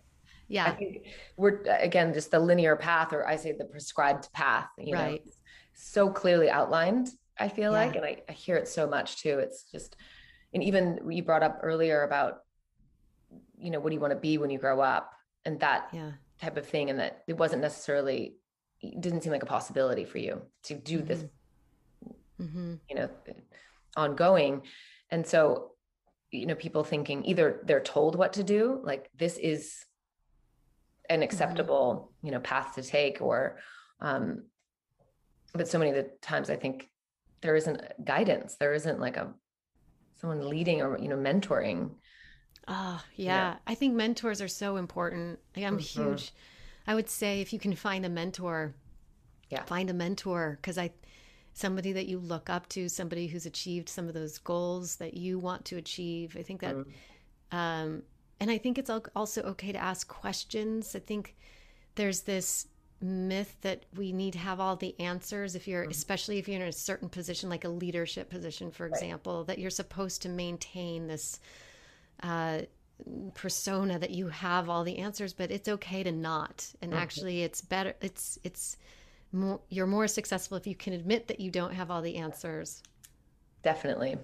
Yeah. 0.49 0.75
think 0.75 1.07
we're 1.37 1.61
again 1.69 2.15
just 2.15 2.31
the 2.31 2.41
linear 2.41 2.77
path, 2.77 3.13
or 3.13 3.29
I 3.29 3.37
say 3.37 3.53
the 3.53 3.67
prescribed 3.67 4.33
path. 4.33 4.69
You 4.79 4.95
know, 4.95 5.05
Right. 5.05 5.23
it's 5.27 5.37
so 5.75 6.09
clearly 6.09 6.49
outlined. 6.49 7.11
I 7.39 7.49
feel 7.51 7.73
like, 7.73 7.95
and 7.95 8.07
I, 8.07 8.23
I 8.27 8.33
hear 8.33 8.57
it 8.57 8.69
so 8.69 8.87
much 8.87 9.21
too. 9.23 9.39
It's 9.39 9.65
just, 9.71 9.97
and 10.55 10.63
even 10.63 11.01
you 11.11 11.23
brought 11.23 11.43
up 11.43 11.59
earlier 11.63 12.05
about, 12.05 12.39
you 13.59 13.71
know, 13.71 13.79
what 13.79 13.91
do 13.91 13.95
you 13.97 14.01
want 14.01 14.15
to 14.15 14.19
be 14.19 14.39
when 14.39 14.49
you 14.49 14.59
grow 14.59 14.81
up, 14.81 15.13
and 15.45 15.61
that 15.61 15.91
Yeah. 15.93 16.13
type 16.41 16.57
of 16.57 16.67
thing, 16.67 16.89
and 16.89 17.01
that 17.01 17.21
it 17.29 17.37
wasn't 17.37 17.61
necessarily, 17.61 18.37
it 18.81 18.99
didn't 18.99 19.21
seem 19.25 19.33
like 19.33 19.43
a 19.43 19.47
possibility 19.47 20.07
for 20.07 20.17
you 20.17 20.41
to 20.65 20.75
do 20.75 21.03
this, 21.03 21.23
hmm 22.39 22.75
you 22.89 22.97
know, 22.97 23.11
ongoing, 23.95 24.63
and 25.11 25.27
so, 25.27 25.73
you 26.31 26.47
know, 26.47 26.55
people 26.55 26.85
thinking 26.85 27.25
either 27.25 27.61
they're 27.65 27.81
told 27.81 28.17
what 28.17 28.35
to 28.35 28.45
do, 28.45 28.81
like 28.85 29.11
this 29.19 29.37
is 29.37 29.85
an 31.09 31.23
acceptable 31.23 32.13
you 32.23 32.31
know 32.31 32.39
path 32.39 32.77
to 32.77 32.83
take 32.83 33.21
or 33.21 33.59
um 34.01 34.45
but 35.53 35.67
so 35.67 35.77
many 35.77 35.91
of 35.91 35.97
the 35.97 36.09
times 36.23 36.49
i 36.49 36.55
think 36.55 36.89
there 37.43 37.57
isn't 37.57 37.83
guidance 38.05 38.55
there 38.61 38.73
isn't 38.75 39.01
like 39.01 39.17
a 39.17 39.35
someone 40.21 40.49
leading 40.49 40.81
or 40.83 40.97
you 41.01 41.09
know 41.09 41.17
mentoring 41.17 41.91
Oh, 42.69 43.03
yeah. 43.17 43.35
Yeah. 43.35 43.57
I 43.67 43.75
think 43.75 43.95
mentors 43.95 44.41
are 44.41 44.47
so 44.47 44.77
important. 44.77 45.41
Like, 45.57 45.65
I'm 45.65 45.79
Mhm. 45.79 45.81
huge. 45.81 46.33
I 46.87 46.95
would 46.95 47.09
say 47.09 47.41
if 47.41 47.53
you 47.53 47.59
can 47.59 47.75
find 47.75 48.07
a 48.07 48.09
mentor, 48.09 48.75
Yeah. 49.49 49.65
find 49.65 49.91
a 49.91 49.95
mentor 49.95 50.59
because 50.61 50.79
I, 50.79 50.93
somebody 51.53 51.93
that 51.93 52.07
you 52.07 52.19
look 52.19 52.49
up 52.49 52.69
to, 52.71 52.89
somebody 52.89 53.27
who's 53.27 53.47
achieved 53.47 53.89
some 53.89 54.09
of 54.09 54.15
those 54.15 54.39
goals 54.39 54.97
that 54.97 55.15
you 55.15 55.39
want 55.39 55.65
to 55.67 55.77
achieve. 55.77 56.37
I 56.39 56.43
think 56.43 56.61
that, 56.61 56.77
Mm. 56.77 56.87
um, 57.53 58.03
and 58.39 58.51
I 58.51 58.59
think 58.59 58.79
it's 58.79 58.91
also 58.91 59.43
okay 59.43 59.73
to 59.73 59.79
ask 59.79 60.09
questions. 60.09 60.95
I 60.95 61.01
think 61.01 61.37
there's 61.97 62.23
this 62.23 62.69
myth 63.03 63.57
that 63.63 63.85
we 63.97 64.13
need 64.13 64.35
to 64.35 64.39
have 64.39 64.61
all 64.61 64.77
the 64.77 64.99
answers 65.01 65.55
if 65.55 65.67
you're 65.67 65.85
especially 65.85 66.39
if 66.39 66.47
you're 66.47 66.61
in 66.61 66.69
a 66.69 66.73
certain 66.73 67.09
position 67.09 67.49
like 67.49 67.65
a 67.65 67.69
leadership 67.69 68.29
position 68.29 68.71
for 68.71 68.87
example 68.87 69.43
that 69.45 69.59
you're 69.59 69.71
supposed 69.71 70.21
to 70.21 70.29
maintain 70.29 71.07
this 71.07 71.41
uh, 72.23 72.61
persona 73.33 73.99
that 73.99 74.11
you 74.11 74.29
have 74.29 74.69
all 74.69 74.85
the 74.85 74.99
answers 74.99 75.33
but 75.33 75.51
it's 75.51 75.67
okay 75.67 76.03
to 76.03 76.13
not 76.13 76.69
and 76.83 76.93
actually 76.93 77.43
it's 77.43 77.63
better 77.63 77.95
it's 78.03 78.39
it's 78.45 78.77
more 79.33 79.61
you're 79.69 79.87
more 79.87 80.09
successful 80.09 80.57
if 80.57 80.67
you 80.67 80.75
can 80.75 80.93
admit 80.93 81.29
that 81.29 81.41
you 81.41 81.51
don't 81.51 81.73
have 81.73 81.91
all 81.91 82.03
the 82.03 82.17
answers. 82.17 82.83
Definitely. 83.63 84.17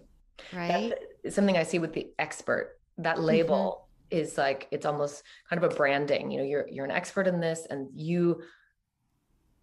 Right? 0.53 0.93
That's 1.23 1.37
something 1.37 1.57
i 1.57 1.63
see 1.63 1.79
with 1.79 1.93
the 1.93 2.09
expert. 2.19 2.79
That 2.99 3.21
label 3.21 3.89
mm-hmm. 4.13 4.23
is 4.23 4.39
like 4.39 4.69
it's 4.71 4.87
almost 4.87 5.23
kind 5.49 5.63
of 5.63 5.73
a 5.73 5.75
branding. 5.75 6.31
You 6.31 6.39
know 6.39 6.45
you're 6.45 6.69
you're 6.69 6.85
an 6.85 6.91
expert 6.91 7.27
in 7.27 7.41
this 7.41 7.67
and 7.69 7.89
you 7.95 8.43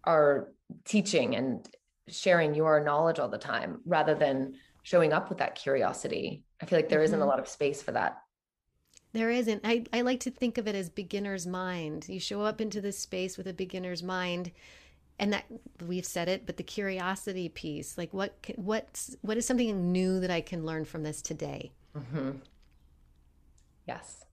are 0.04 0.48
teaching 0.84 1.36
and 1.36 1.68
sharing 2.08 2.54
your 2.54 2.82
knowledge 2.84 3.18
all 3.18 3.28
the 3.28 3.38
time 3.38 3.80
rather 3.86 4.14
than 4.14 4.54
showing 4.82 5.12
up 5.12 5.28
with 5.28 5.38
that 5.38 5.54
curiosity. 5.54 6.44
I 6.60 6.66
feel 6.66 6.78
like 6.78 6.88
there 6.88 7.00
not 7.00 7.08
a 7.08 7.10
mm-hmm. 7.18 7.28
lot 7.28 7.38
of 7.38 7.48
space 7.48 7.82
for 7.82 7.92
that. 7.92 8.18
There 9.12 9.30
isn't. 9.30 9.60
I, 9.64 9.84
I 9.92 10.00
like 10.00 10.20
to 10.20 10.30
think 10.30 10.58
of 10.58 10.66
it 10.66 10.74
as 10.74 10.90
beginner's 10.90 11.46
mind. 11.46 12.06
You 12.08 12.18
show 12.18 12.42
up 12.42 12.60
into 12.60 12.80
this 12.80 12.98
space 12.98 13.38
with 13.38 13.46
a 13.46 13.52
beginner's 13.52 14.02
mind, 14.02 14.50
and 15.18 15.32
that 15.32 15.44
we've 15.86 16.04
said 16.06 16.28
it, 16.28 16.44
but 16.46 16.56
the 16.56 16.62
curiosity 16.62 17.48
piece, 17.48 17.96
like 17.96 18.12
what 18.12 18.34
ca- 18.42 18.54
what's 18.56 19.16
what 19.22 19.36
is 19.36 19.46
something 19.46 19.92
new 19.92 20.20
that 20.20 20.30
I 20.30 20.40
can 20.40 20.64
learn 20.66 20.84
from 20.84 21.02
this 21.02 21.22
today, 21.22 21.72
Mhm. 21.96 22.40
yes 23.86 24.24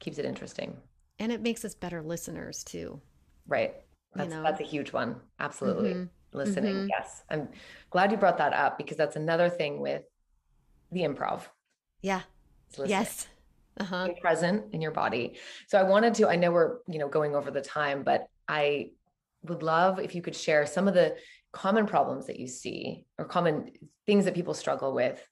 keeps 0.00 0.18
it 0.18 0.24
interesting 0.24 0.76
and 1.18 1.30
it 1.30 1.40
makes 1.40 1.64
us 1.64 1.74
better 1.74 2.02
listeners 2.02 2.64
too. 2.64 3.00
Right. 3.46 3.74
That's 4.14 4.30
know? 4.30 4.42
that's 4.42 4.60
a 4.60 4.64
huge 4.64 4.92
one. 4.92 5.20
Absolutely. 5.38 5.94
Mhm. 5.94 6.08
Listening. 6.32 6.74
Mhm. 6.74 6.88
Yes. 6.88 7.22
I'm 7.30 7.48
glad 7.90 8.10
you 8.10 8.16
brought 8.16 8.38
that 8.38 8.52
up 8.52 8.76
because 8.78 8.96
that's 8.96 9.14
another 9.16 9.48
thing 9.48 9.80
with 9.80 10.02
the 10.90 11.02
improv. 11.02 11.42
Yeah. 12.00 12.22
Yes. 12.84 13.28
Uh 13.78 13.84
huh. 13.84 14.08
Present 14.20 14.72
in 14.74 14.80
your 14.80 14.90
body. 14.90 15.38
So 15.68 15.78
I 15.78 15.82
wanted 15.84 16.14
to, 16.14 16.28
I 16.28 16.36
know 16.36 16.50
we're, 16.50 16.78
you 16.88 16.98
know, 16.98 17.08
going 17.08 17.34
over 17.36 17.50
the 17.50 17.60
time, 17.60 18.02
but 18.02 18.26
I 18.48 18.90
would 19.44 19.62
love 19.62 19.98
if 19.98 20.14
you 20.14 20.22
could 20.22 20.36
share 20.36 20.66
some 20.66 20.88
of 20.88 20.94
the 20.94 21.16
common 21.52 21.86
problems 21.86 22.26
that 22.26 22.38
you 22.38 22.46
see 22.46 23.04
or 23.18 23.24
common 23.24 23.70
things 24.06 24.24
that 24.24 24.34
people 24.34 24.54
struggle 24.54 24.94
with 24.94 25.24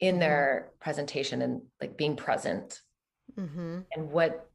in 0.00 0.16
Mhm. 0.16 0.20
their 0.20 0.72
presentation 0.80 1.42
and 1.42 1.62
like 1.80 1.96
being 1.96 2.16
present 2.16 2.80
Mm-hmm. 3.36 3.80
and 3.92 4.10
what 4.10 4.48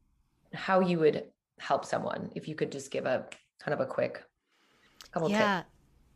how 0.53 0.79
you 0.81 0.99
would 0.99 1.25
help 1.59 1.83
someone 1.83 2.31
if 2.35 2.47
you 2.47 2.53
could 2.55 2.71
just 2.71 2.91
give 2.91 3.05
a 3.05 3.27
kind 3.59 3.73
of 3.73 3.79
a 3.79 3.85
quick 3.85 4.23
couple 5.11 5.27
tips. 5.29 5.39
Yeah. 5.39 5.63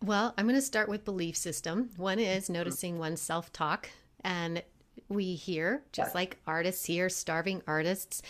Well, 0.04 0.34
I'm 0.38 0.46
going 0.46 0.56
to 0.56 0.62
start 0.62 0.88
with 0.88 1.04
belief 1.06 1.36
system. 1.36 1.90
One 1.98 2.20
is 2.20 2.50
noticing 2.50 2.98
one's 3.00 3.22
self 3.22 3.52
talk. 3.52 3.90
And 4.24 4.64
we 5.10 5.34
hear, 5.36 5.84
just 5.92 6.14
like 6.16 6.38
artists 6.46 6.86
here, 6.86 7.10
starving 7.10 7.62
artists, 7.68 8.22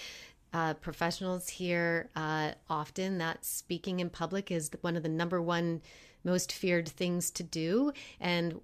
uh, 0.54 0.74
professionals 0.76 1.47
here, 1.47 2.10
uh, 2.16 2.52
often 2.70 3.18
that 3.20 3.45
speaking 3.45 3.99
in 3.99 4.10
public 4.10 4.52
is 4.52 4.70
one 4.82 4.95
of 4.95 5.04
the 5.04 5.10
number 5.10 5.41
one 5.41 5.82
most 6.24 6.52
feared 6.52 6.88
things 6.88 7.32
to 7.32 7.43
do. 7.43 7.91
And 8.20 8.60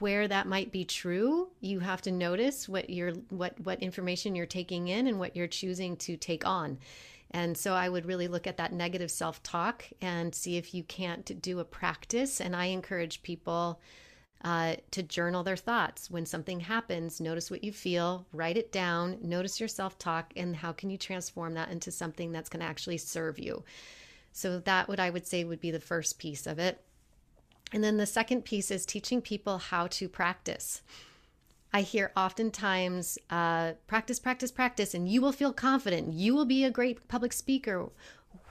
where 0.00 0.26
that 0.26 0.46
might 0.46 0.72
be 0.72 0.84
true 0.84 1.48
you 1.60 1.78
have 1.78 2.00
to 2.02 2.10
notice 2.10 2.68
what 2.68 2.90
you're 2.90 3.12
what 3.28 3.58
what 3.60 3.82
information 3.82 4.34
you're 4.34 4.46
taking 4.46 4.88
in 4.88 5.06
and 5.06 5.18
what 5.18 5.36
you're 5.36 5.46
choosing 5.46 5.96
to 5.96 6.16
take 6.16 6.46
on. 6.46 6.78
And 7.32 7.56
so 7.56 7.74
i 7.74 7.88
would 7.88 8.06
really 8.06 8.26
look 8.26 8.46
at 8.46 8.56
that 8.56 8.72
negative 8.72 9.10
self-talk 9.10 9.84
and 10.00 10.34
see 10.34 10.56
if 10.56 10.74
you 10.74 10.82
can't 10.82 11.40
do 11.40 11.60
a 11.60 11.64
practice. 11.64 12.40
And 12.40 12.56
i 12.56 12.66
encourage 12.66 13.22
people 13.22 13.80
uh, 14.42 14.74
to 14.90 15.02
journal 15.02 15.42
their 15.42 15.56
thoughts 15.56 16.10
when 16.10 16.24
something 16.24 16.60
happens 16.60 17.20
notice 17.20 17.50
what 17.50 17.64
you 17.64 17.72
feel 17.72 18.26
write 18.32 18.56
it 18.56 18.72
down 18.72 19.18
notice 19.22 19.60
your 19.60 19.68
self-talk 19.68 20.32
and 20.36 20.56
how 20.56 20.72
can 20.72 20.90
you 20.90 20.96
transform 20.96 21.54
that 21.54 21.70
into 21.70 21.90
something 21.90 22.32
that's 22.32 22.48
going 22.48 22.60
to 22.60 22.66
actually 22.66 22.98
serve 22.98 23.38
you 23.38 23.62
so 24.32 24.58
that 24.60 24.88
what 24.88 25.00
i 25.00 25.10
would 25.10 25.26
say 25.26 25.44
would 25.44 25.60
be 25.60 25.70
the 25.70 25.80
first 25.80 26.18
piece 26.18 26.46
of 26.46 26.58
it 26.58 26.82
and 27.72 27.84
then 27.84 27.96
the 27.96 28.06
second 28.06 28.44
piece 28.44 28.70
is 28.70 28.84
teaching 28.84 29.20
people 29.20 29.58
how 29.58 29.86
to 29.88 30.08
practice. 30.08 30.82
I 31.72 31.82
hear 31.82 32.10
oftentimes 32.16 33.16
uh, 33.30 33.74
practice, 33.86 34.18
practice, 34.18 34.50
practice, 34.50 34.92
and 34.92 35.08
you 35.08 35.20
will 35.20 35.32
feel 35.32 35.52
confident. 35.52 36.12
You 36.12 36.34
will 36.34 36.44
be 36.44 36.64
a 36.64 36.70
great 36.70 37.06
public 37.06 37.32
speaker. 37.32 37.88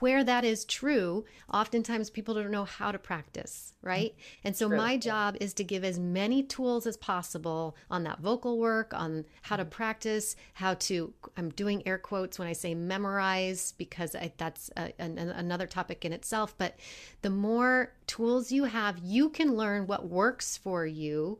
Where 0.00 0.24
that 0.24 0.44
is 0.44 0.64
true, 0.64 1.24
oftentimes 1.52 2.10
people 2.10 2.34
don't 2.34 2.50
know 2.50 2.64
how 2.64 2.90
to 2.90 2.98
practice, 2.98 3.74
right? 3.82 4.14
And 4.44 4.56
so, 4.56 4.68
my 4.68 4.96
job 4.96 5.36
is 5.40 5.54
to 5.54 5.64
give 5.64 5.84
as 5.84 5.98
many 5.98 6.42
tools 6.42 6.86
as 6.86 6.96
possible 6.96 7.76
on 7.90 8.02
that 8.04 8.20
vocal 8.20 8.58
work, 8.58 8.92
on 8.94 9.26
how 9.42 9.56
to 9.56 9.64
practice, 9.64 10.36
how 10.54 10.74
to, 10.74 11.12
I'm 11.36 11.50
doing 11.50 11.86
air 11.86 11.98
quotes 11.98 12.38
when 12.38 12.48
I 12.48 12.52
say 12.54 12.74
memorize, 12.74 13.74
because 13.78 14.14
I, 14.14 14.32
that's 14.36 14.70
a, 14.76 14.92
an, 15.00 15.18
another 15.18 15.66
topic 15.66 16.04
in 16.04 16.12
itself. 16.12 16.54
But 16.56 16.76
the 17.22 17.30
more 17.30 17.92
tools 18.06 18.50
you 18.50 18.64
have, 18.64 18.98
you 18.98 19.28
can 19.28 19.54
learn 19.54 19.86
what 19.86 20.08
works 20.08 20.56
for 20.56 20.86
you 20.86 21.38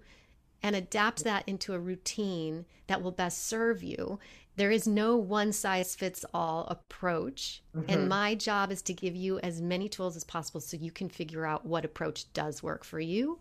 and 0.63 0.77
adapt 0.77 1.25
that 1.25 1.45
into 1.47 1.73
a 1.73 1.79
routine 1.79 2.67
that 2.87 3.03
will 3.03 3.13
best 3.13 3.47
serve 3.47 3.83
you. 3.83 4.19
There 4.61 4.71
is 4.71 4.87
no 4.87 5.17
one 5.17 5.53
size 5.53 5.95
fits 5.95 6.23
all 6.35 6.67
approach. 6.67 7.63
Mm-hmm. 7.75 7.91
And 7.91 8.11
my 8.11 8.35
job 8.35 8.71
is 8.71 8.83
to 8.83 8.93
give 8.93 9.17
you 9.17 9.39
as 9.39 9.63
many 9.63 9.89
tools 9.89 10.17
as 10.17 10.25
possible 10.25 10.61
so 10.61 10.77
you 10.77 10.91
can 10.91 11.09
figure 11.09 11.47
out 11.47 11.65
what 11.65 11.87
approach 11.87 12.31
does 12.35 12.63
work 12.63 12.85
for 12.85 13.01
you. 13.01 13.39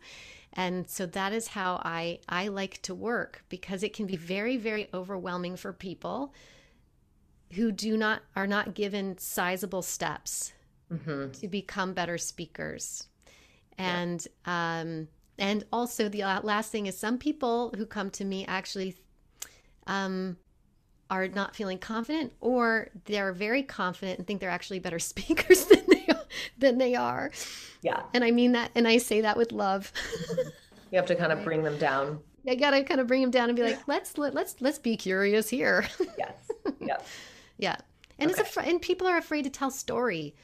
And 0.53 0.89
so 0.89 1.05
that 1.07 1.33
is 1.33 1.49
how 1.49 1.81
I 1.83 2.19
I 2.29 2.47
like 2.47 2.81
to 2.83 2.95
work 2.95 3.43
because 3.49 3.83
it 3.83 3.93
can 3.93 4.05
be 4.05 4.15
very 4.15 4.55
very 4.55 4.87
overwhelming 4.93 5.57
for 5.57 5.73
people 5.73 6.33
who 7.51 7.73
do 7.73 7.97
not 7.97 8.21
are 8.37 8.47
not 8.47 8.73
given 8.73 9.17
sizable 9.17 9.81
steps 9.81 10.53
mm-hmm. 10.89 11.31
to 11.31 11.47
become 11.49 11.91
better 11.93 12.17
speakers. 12.17 13.09
And 13.77 14.25
yeah. 14.47 14.79
um 14.79 15.09
and 15.37 15.65
also, 15.73 16.07
the 16.07 16.23
last 16.43 16.71
thing 16.71 16.85
is 16.85 16.97
some 16.97 17.17
people 17.17 17.73
who 17.75 17.85
come 17.85 18.09
to 18.11 18.23
me 18.23 18.45
actually 18.45 18.95
um, 19.85 20.37
are 21.09 21.27
not 21.27 21.55
feeling 21.55 21.77
confident, 21.77 22.33
or 22.39 22.89
they're 23.05 23.33
very 23.33 23.63
confident 23.63 24.19
and 24.19 24.27
think 24.27 24.39
they're 24.39 24.49
actually 24.49 24.79
better 24.79 24.99
speakers 24.99 25.65
than 25.65 25.83
they 25.87 26.05
are, 26.09 26.25
than 26.57 26.77
they 26.77 26.95
are. 26.95 27.31
Yeah, 27.81 28.03
and 28.13 28.23
I 28.23 28.31
mean 28.31 28.53
that, 28.53 28.71
and 28.75 28.87
I 28.87 28.97
say 28.97 29.21
that 29.21 29.37
with 29.37 29.51
love. 29.51 29.91
you 30.91 30.97
have 30.97 31.07
to 31.07 31.15
kind 31.15 31.31
of 31.31 31.43
bring 31.43 31.63
them 31.63 31.77
down. 31.77 32.19
I 32.47 32.55
gotta 32.55 32.83
kind 32.83 32.99
of 32.99 33.07
bring 33.07 33.21
them 33.21 33.31
down 33.31 33.49
and 33.49 33.55
be 33.55 33.63
like, 33.63 33.87
let's 33.87 34.17
let, 34.17 34.33
let's 34.33 34.55
let's 34.59 34.79
be 34.79 34.97
curious 34.97 35.49
here. 35.49 35.85
yes. 36.17 36.33
Yeah. 36.79 36.97
yeah. 37.57 37.75
And 38.19 38.31
okay. 38.31 38.41
it's 38.41 38.55
a 38.57 38.61
and 38.61 38.81
people 38.81 39.05
are 39.05 39.17
afraid 39.17 39.43
to 39.43 39.49
tell 39.49 39.69
story. 39.69 40.35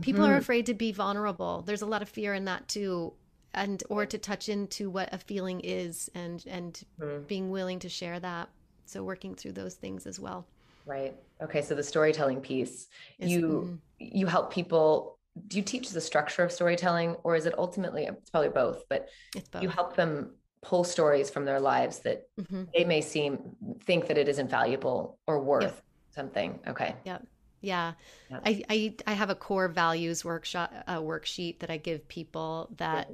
People 0.00 0.22
mm-hmm. 0.22 0.32
are 0.32 0.36
afraid 0.36 0.66
to 0.66 0.74
be 0.74 0.92
vulnerable. 0.92 1.62
There's 1.62 1.82
a 1.82 1.86
lot 1.86 2.00
of 2.00 2.08
fear 2.08 2.32
in 2.32 2.44
that 2.44 2.68
too 2.68 3.12
and 3.54 3.82
or 3.88 4.06
to 4.06 4.18
touch 4.18 4.48
into 4.48 4.88
what 4.90 5.12
a 5.12 5.18
feeling 5.18 5.60
is 5.60 6.10
and 6.14 6.44
and 6.46 6.84
mm. 7.00 7.26
being 7.26 7.50
willing 7.50 7.78
to 7.80 7.88
share 7.88 8.20
that 8.20 8.48
so 8.90 9.02
working 9.02 9.34
through 9.34 9.52
those 9.52 9.74
things 9.74 10.06
as 10.06 10.18
well 10.18 10.46
right 10.86 11.14
okay 11.42 11.62
so 11.62 11.74
the 11.74 11.82
storytelling 11.82 12.40
piece 12.40 12.88
is, 13.18 13.30
you 13.30 13.40
mm-hmm. 13.40 14.18
you 14.18 14.26
help 14.26 14.52
people 14.52 15.18
do 15.46 15.56
you 15.56 15.62
teach 15.62 15.90
the 15.90 16.00
structure 16.00 16.42
of 16.42 16.50
storytelling 16.50 17.14
or 17.22 17.36
is 17.36 17.46
it 17.46 17.54
ultimately 17.58 18.04
it's 18.04 18.30
probably 18.30 18.48
both 18.48 18.84
but 18.88 19.08
both. 19.52 19.62
you 19.62 19.68
help 19.68 19.94
them 19.94 20.32
pull 20.62 20.84
stories 20.84 21.30
from 21.30 21.44
their 21.44 21.60
lives 21.60 22.00
that 22.00 22.28
mm-hmm. 22.38 22.64
they 22.74 22.84
may 22.84 23.00
seem 23.00 23.38
think 23.84 24.08
that 24.08 24.18
it 24.18 24.28
isn't 24.28 24.50
valuable 24.50 25.18
or 25.26 25.40
worth 25.40 25.62
yep. 25.62 25.82
something 26.10 26.58
okay 26.66 26.94
yep 27.04 27.24
yeah. 27.62 27.92
yeah. 28.30 28.40
I, 28.44 28.62
I 28.70 28.94
I 29.06 29.12
have 29.12 29.28
a 29.28 29.34
core 29.34 29.68
values 29.68 30.24
workshop 30.24 30.72
uh, 30.86 30.98
worksheet 30.98 31.58
that 31.58 31.70
I 31.70 31.76
give 31.76 32.08
people 32.08 32.70
that 32.78 33.10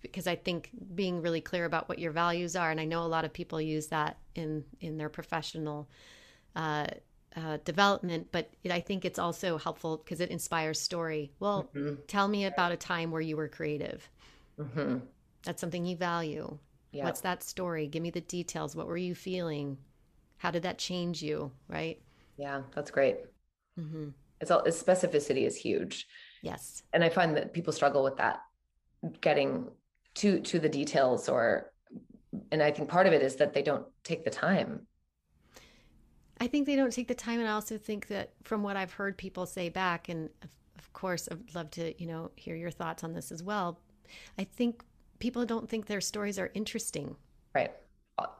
because 0.00 0.26
I 0.26 0.36
think 0.36 0.70
being 0.94 1.20
really 1.20 1.40
clear 1.40 1.64
about 1.64 1.88
what 1.88 1.98
your 1.98 2.12
values 2.12 2.56
are, 2.56 2.70
and 2.70 2.80
I 2.80 2.84
know 2.84 3.02
a 3.02 3.08
lot 3.08 3.24
of 3.24 3.32
people 3.32 3.60
use 3.60 3.88
that 3.88 4.18
in 4.34 4.64
in 4.80 4.96
their 4.96 5.08
professional 5.08 5.88
uh, 6.54 6.86
uh, 7.36 7.58
development, 7.64 8.28
but 8.32 8.50
it, 8.64 8.72
I 8.72 8.80
think 8.80 9.04
it's 9.04 9.18
also 9.18 9.58
helpful 9.58 9.98
because 9.98 10.20
it 10.20 10.30
inspires 10.30 10.80
story. 10.80 11.32
Well, 11.38 11.68
mm-hmm. 11.74 11.96
tell 12.06 12.28
me 12.28 12.46
about 12.46 12.72
a 12.72 12.76
time 12.76 13.10
where 13.10 13.20
you 13.20 13.36
were 13.36 13.48
creative. 13.48 14.08
Mm-hmm. 14.58 14.98
That's 15.44 15.60
something 15.60 15.84
you 15.84 15.96
value. 15.96 16.58
Yeah. 16.92 17.04
What's 17.04 17.20
that 17.20 17.42
story? 17.42 17.86
Give 17.88 18.02
me 18.02 18.10
the 18.10 18.22
details. 18.22 18.74
What 18.74 18.86
were 18.86 18.96
you 18.96 19.14
feeling? 19.14 19.76
How 20.38 20.50
did 20.50 20.62
that 20.62 20.78
change 20.78 21.22
you? 21.22 21.52
Right? 21.68 22.00
Yeah, 22.38 22.62
that's 22.74 22.90
great. 22.90 23.18
Mm-hmm. 23.78 24.08
It's 24.40 24.50
all 24.50 24.62
specificity 24.62 25.46
is 25.46 25.56
huge. 25.56 26.06
Yes, 26.42 26.82
and 26.92 27.04
I 27.04 27.08
find 27.10 27.36
that 27.36 27.52
people 27.52 27.72
struggle 27.72 28.02
with 28.02 28.16
that 28.16 28.40
getting 29.20 29.68
to 30.16 30.40
to 30.40 30.58
the 30.58 30.68
details 30.68 31.28
or 31.28 31.72
and 32.50 32.62
i 32.62 32.70
think 32.70 32.88
part 32.88 33.06
of 33.06 33.12
it 33.12 33.22
is 33.22 33.36
that 33.36 33.52
they 33.52 33.62
don't 33.62 33.86
take 34.02 34.24
the 34.24 34.30
time. 34.30 34.86
I 36.38 36.48
think 36.48 36.66
they 36.66 36.76
don't 36.76 36.92
take 36.92 37.08
the 37.08 37.14
time 37.14 37.40
and 37.40 37.48
i 37.48 37.52
also 37.52 37.78
think 37.78 38.08
that 38.08 38.32
from 38.42 38.62
what 38.62 38.76
i've 38.76 38.92
heard 38.92 39.16
people 39.16 39.46
say 39.46 39.68
back 39.68 40.08
and 40.08 40.28
of 40.78 40.92
course 40.92 41.28
i'd 41.30 41.54
love 41.54 41.70
to 41.72 41.94
you 42.00 42.06
know 42.06 42.30
hear 42.36 42.56
your 42.56 42.70
thoughts 42.70 43.04
on 43.04 43.12
this 43.12 43.30
as 43.32 43.42
well. 43.42 43.78
I 44.38 44.44
think 44.44 44.84
people 45.18 45.44
don't 45.46 45.68
think 45.68 45.86
their 45.86 46.00
stories 46.00 46.38
are 46.38 46.50
interesting. 46.54 47.16
Right. 47.54 47.72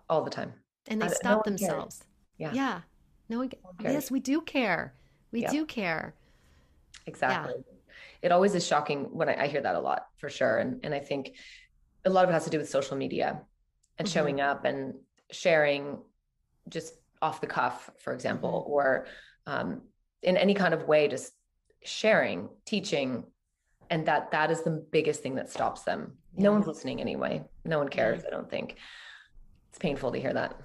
All 0.09 0.23
the 0.23 0.31
time. 0.31 0.53
And 0.89 1.03
they 1.03 1.09
stop 1.09 1.45
no 1.45 1.51
themselves. 1.51 2.05
Yeah. 2.39 2.53
Yeah. 2.53 2.81
No 3.29 3.39
one, 3.39 3.51
no 3.65 3.85
one 3.85 3.93
yes 3.93 4.11
we 4.11 4.21
do 4.21 4.41
care. 4.41 4.95
We 5.33 5.43
yeah. 5.43 5.51
do 5.51 5.67
care. 5.67 6.15
Exactly. 7.07 7.55
Yeah 7.57 7.76
it 8.27 8.33
always 8.33 8.57
is 8.57 8.67
shocking 8.67 9.05
when 9.13 9.29
I, 9.29 9.45
I, 9.45 9.47
hear 9.47 9.61
that 9.61 9.77
a 9.77 9.81
lot 9.81 10.09
for 10.17 10.29
sure. 10.29 10.59
And, 10.59 10.81
and 10.85 10.93
I 10.93 10.99
think 10.99 11.37
a 12.05 12.11
lot 12.11 12.25
of 12.25 12.31
it 12.31 12.33
has 12.33 12.45
to 12.45 12.51
do 12.51 12.59
with 12.59 12.69
social 12.69 12.97
media 12.97 13.41
and 13.99 14.09
mm-hmm. 14.09 14.13
showing 14.13 14.41
up 14.41 14.65
and 14.65 14.95
sharing 15.31 15.99
just 16.69 16.95
off 17.23 17.41
the 17.41 17.47
cuff, 17.47 17.89
for 17.99 18.13
example, 18.13 18.65
mm-hmm. 18.65 18.73
or 18.73 19.07
um, 19.47 19.83
in 20.25 20.37
any 20.37 20.55
kind 20.55 20.75
of 20.75 20.89
way, 20.89 21.07
just 21.07 21.35
sharing, 21.85 22.49
teaching. 22.65 23.23
And 23.91 24.05
that 24.07 24.33
that 24.33 24.51
is 24.51 24.65
the 24.65 24.85
biggest 24.91 25.23
thing 25.23 25.37
that 25.37 25.49
stops 25.49 25.83
them. 25.83 26.15
Yeah. 26.37 26.43
No 26.43 26.53
one's 26.53 26.67
listening 26.67 27.01
anyway. 27.01 27.45
No 27.65 27.79
one 27.79 27.89
cares, 27.89 28.23
yeah. 28.23 28.29
I 28.29 28.31
don't 28.33 28.51
think. 28.51 28.75
It's 29.71 29.79
painful 29.79 30.11
to 30.11 30.21
hear 30.21 30.33
that. 30.33 30.61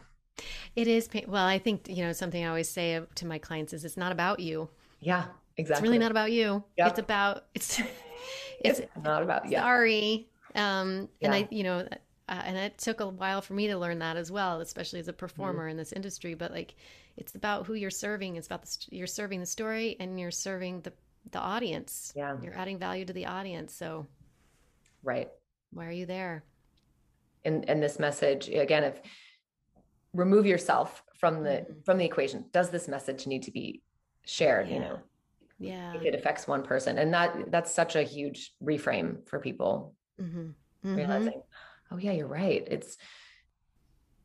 It 0.76 0.88
is 0.88 1.08
pain- 1.08 1.26
well, 1.28 1.46
I 1.46 1.60
think 1.60 1.88
you 1.88 2.04
know 2.04 2.12
something 2.12 2.44
I 2.44 2.48
always 2.48 2.70
say 2.70 3.00
to 3.14 3.26
my 3.28 3.38
clients 3.38 3.72
is 3.72 3.86
it's 3.86 3.98
not 3.98 4.12
about 4.12 4.40
you. 4.40 4.70
Yeah. 5.00 5.26
Exactly. 5.62 5.80
It's 5.80 5.90
really 5.90 6.00
not 6.00 6.12
about 6.12 6.32
you. 6.32 6.64
Yep. 6.78 6.90
It's 6.90 7.00
about 7.00 7.46
it's 7.54 7.80
it's, 8.60 8.80
it's 8.80 8.92
not 9.04 9.22
about 9.22 9.46
you. 9.46 9.58
Sorry. 9.58 10.28
Um 10.56 11.08
yeah. 11.20 11.28
and 11.28 11.36
I 11.36 11.48
you 11.52 11.64
know 11.64 11.88
uh, 12.30 12.42
and 12.46 12.58
it 12.58 12.78
took 12.78 13.00
a 13.00 13.08
while 13.08 13.42
for 13.42 13.54
me 13.54 13.68
to 13.68 13.78
learn 13.78 14.00
that 14.00 14.18
as 14.18 14.32
well, 14.32 14.62
especially 14.62 15.00
as 15.00 15.08
a 15.08 15.14
performer 15.14 15.64
mm-hmm. 15.64 15.72
in 15.72 15.78
this 15.78 15.92
industry, 15.92 16.34
but 16.34 16.52
like 16.52 16.76
it's 17.18 17.36
about 17.36 17.66
who 17.66 17.74
you're 17.74 17.90
serving, 17.92 18.38
it's 18.38 18.48
about 18.48 18.64
the 18.64 18.78
you're 18.90 19.08
serving 19.08 19.40
the 19.40 19.46
story 19.46 19.98
and 20.00 20.20
you're 20.20 20.32
serving 20.32 20.82
the 20.82 20.94
the 21.30 21.40
audience. 21.40 22.12
Yeah. 22.16 22.38
You're 22.42 22.58
adding 22.58 22.80
value 22.80 23.06
to 23.06 23.14
the 23.14 23.28
audience. 23.28 23.74
So 23.74 24.08
Right. 25.04 25.30
Why 25.72 25.86
are 25.86 25.92
you 25.92 26.08
there? 26.08 26.44
And 27.46 27.70
and 27.70 27.82
this 27.82 28.00
message 28.00 28.50
again 28.50 28.84
if 28.84 29.02
remove 30.14 30.46
yourself 30.46 31.04
from 31.18 31.44
the 31.44 31.50
mm-hmm. 31.50 31.82
from 31.86 31.98
the 31.98 32.06
equation 32.06 32.46
does 32.52 32.70
this 32.70 32.88
message 32.88 33.28
need 33.28 33.44
to 33.44 33.52
be 33.52 33.82
shared 34.26 34.68
yeah. 34.68 34.74
you 34.74 34.80
know 34.80 35.00
yeah 35.62 35.94
if 35.94 36.02
it 36.02 36.16
affects 36.16 36.48
one 36.48 36.64
person 36.64 36.98
and 36.98 37.14
that 37.14 37.52
that's 37.52 37.74
such 37.74 37.96
a 37.96 38.02
huge 38.02 38.52
reframe 38.64 39.28
for 39.28 39.40
people 39.40 39.94
mm-hmm. 40.20 40.40
Mm-hmm. 40.40 40.96
realizing 40.96 41.42
oh 41.92 41.98
yeah 41.98 42.12
you're 42.12 42.28
right 42.28 42.68
it's 42.70 42.98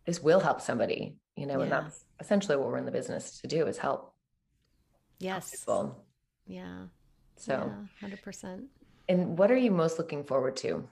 this 0.07 0.22
will 0.22 0.41
help 0.41 0.61
somebody 0.61 1.16
you 1.37 1.47
know 1.47 1.59
yeah. 1.59 1.62
and 1.64 1.72
that's 1.72 2.05
essentially 2.20 2.57
what 2.57 2.68
we're 2.68 2.78
in 2.78 2.87
the 2.87 2.91
business 2.91 3.41
to 3.41 3.49
do 3.49 3.66
is 3.66 3.76
help 3.76 4.14
yes 5.18 5.51
people. 5.51 6.05
yeah 6.47 6.84
so 7.37 7.70
yeah, 8.03 8.09
100% 8.09 8.64
and 9.09 9.39
what 9.39 9.51
are 9.51 9.57
you 9.57 9.70
most 9.70 9.99
looking 9.99 10.24
forward 10.24 10.57
to 10.57 10.89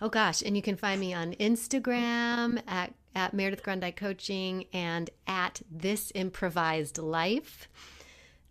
Oh 0.00 0.08
gosh. 0.08 0.42
And 0.42 0.56
you 0.56 0.62
can 0.62 0.76
find 0.76 1.00
me 1.00 1.14
on 1.14 1.32
Instagram 1.34 2.60
at, 2.66 2.94
at 3.14 3.32
Meredith 3.32 3.62
Grundei 3.62 3.94
Coaching 3.94 4.66
and 4.72 5.10
at 5.26 5.62
This 5.70 6.10
Improvised 6.14 6.98
Life. 6.98 7.68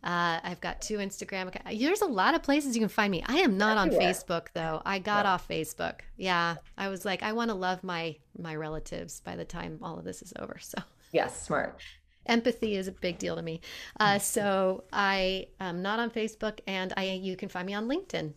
Uh, 0.05 0.39
I've 0.43 0.61
got 0.61 0.81
two 0.81 0.99
Instagram 0.99 1.47
accounts. 1.47 1.79
There's 1.79 2.01
a 2.01 2.05
lot 2.05 2.35
of 2.35 2.43
places 2.43 2.75
you 2.75 2.79
can 2.79 2.89
find 2.89 3.09
me. 3.09 3.23
I 3.25 3.37
am 3.37 3.57
not 3.57 3.77
on 3.77 3.89
Facebook 3.89 4.47
though. 4.53 4.81
I 4.85 4.99
got 4.99 5.25
off 5.25 5.47
Facebook. 5.47 6.01
Yeah, 6.15 6.57
I 6.77 6.89
was 6.89 7.05
like, 7.05 7.23
I 7.23 7.33
want 7.33 7.49
to 7.49 7.55
love 7.55 7.83
my 7.83 8.17
my 8.37 8.55
relatives 8.55 9.21
by 9.21 9.35
the 9.35 9.45
time 9.45 9.79
all 9.81 9.97
of 9.97 10.05
this 10.05 10.21
is 10.21 10.31
over. 10.37 10.57
So 10.59 10.77
yes, 11.11 11.41
smart. 11.41 11.81
Empathy 12.27 12.75
is 12.75 12.87
a 12.87 12.91
big 12.91 13.17
deal 13.17 13.35
to 13.35 13.41
me. 13.41 13.61
Uh, 13.99 14.19
so 14.19 14.83
I 14.93 15.47
am 15.59 15.81
not 15.81 15.99
on 15.99 16.11
Facebook, 16.11 16.59
and 16.67 16.93
I 16.95 17.19
you 17.23 17.35
can 17.35 17.49
find 17.49 17.65
me 17.65 17.73
on 17.73 17.87
LinkedIn. 17.87 18.33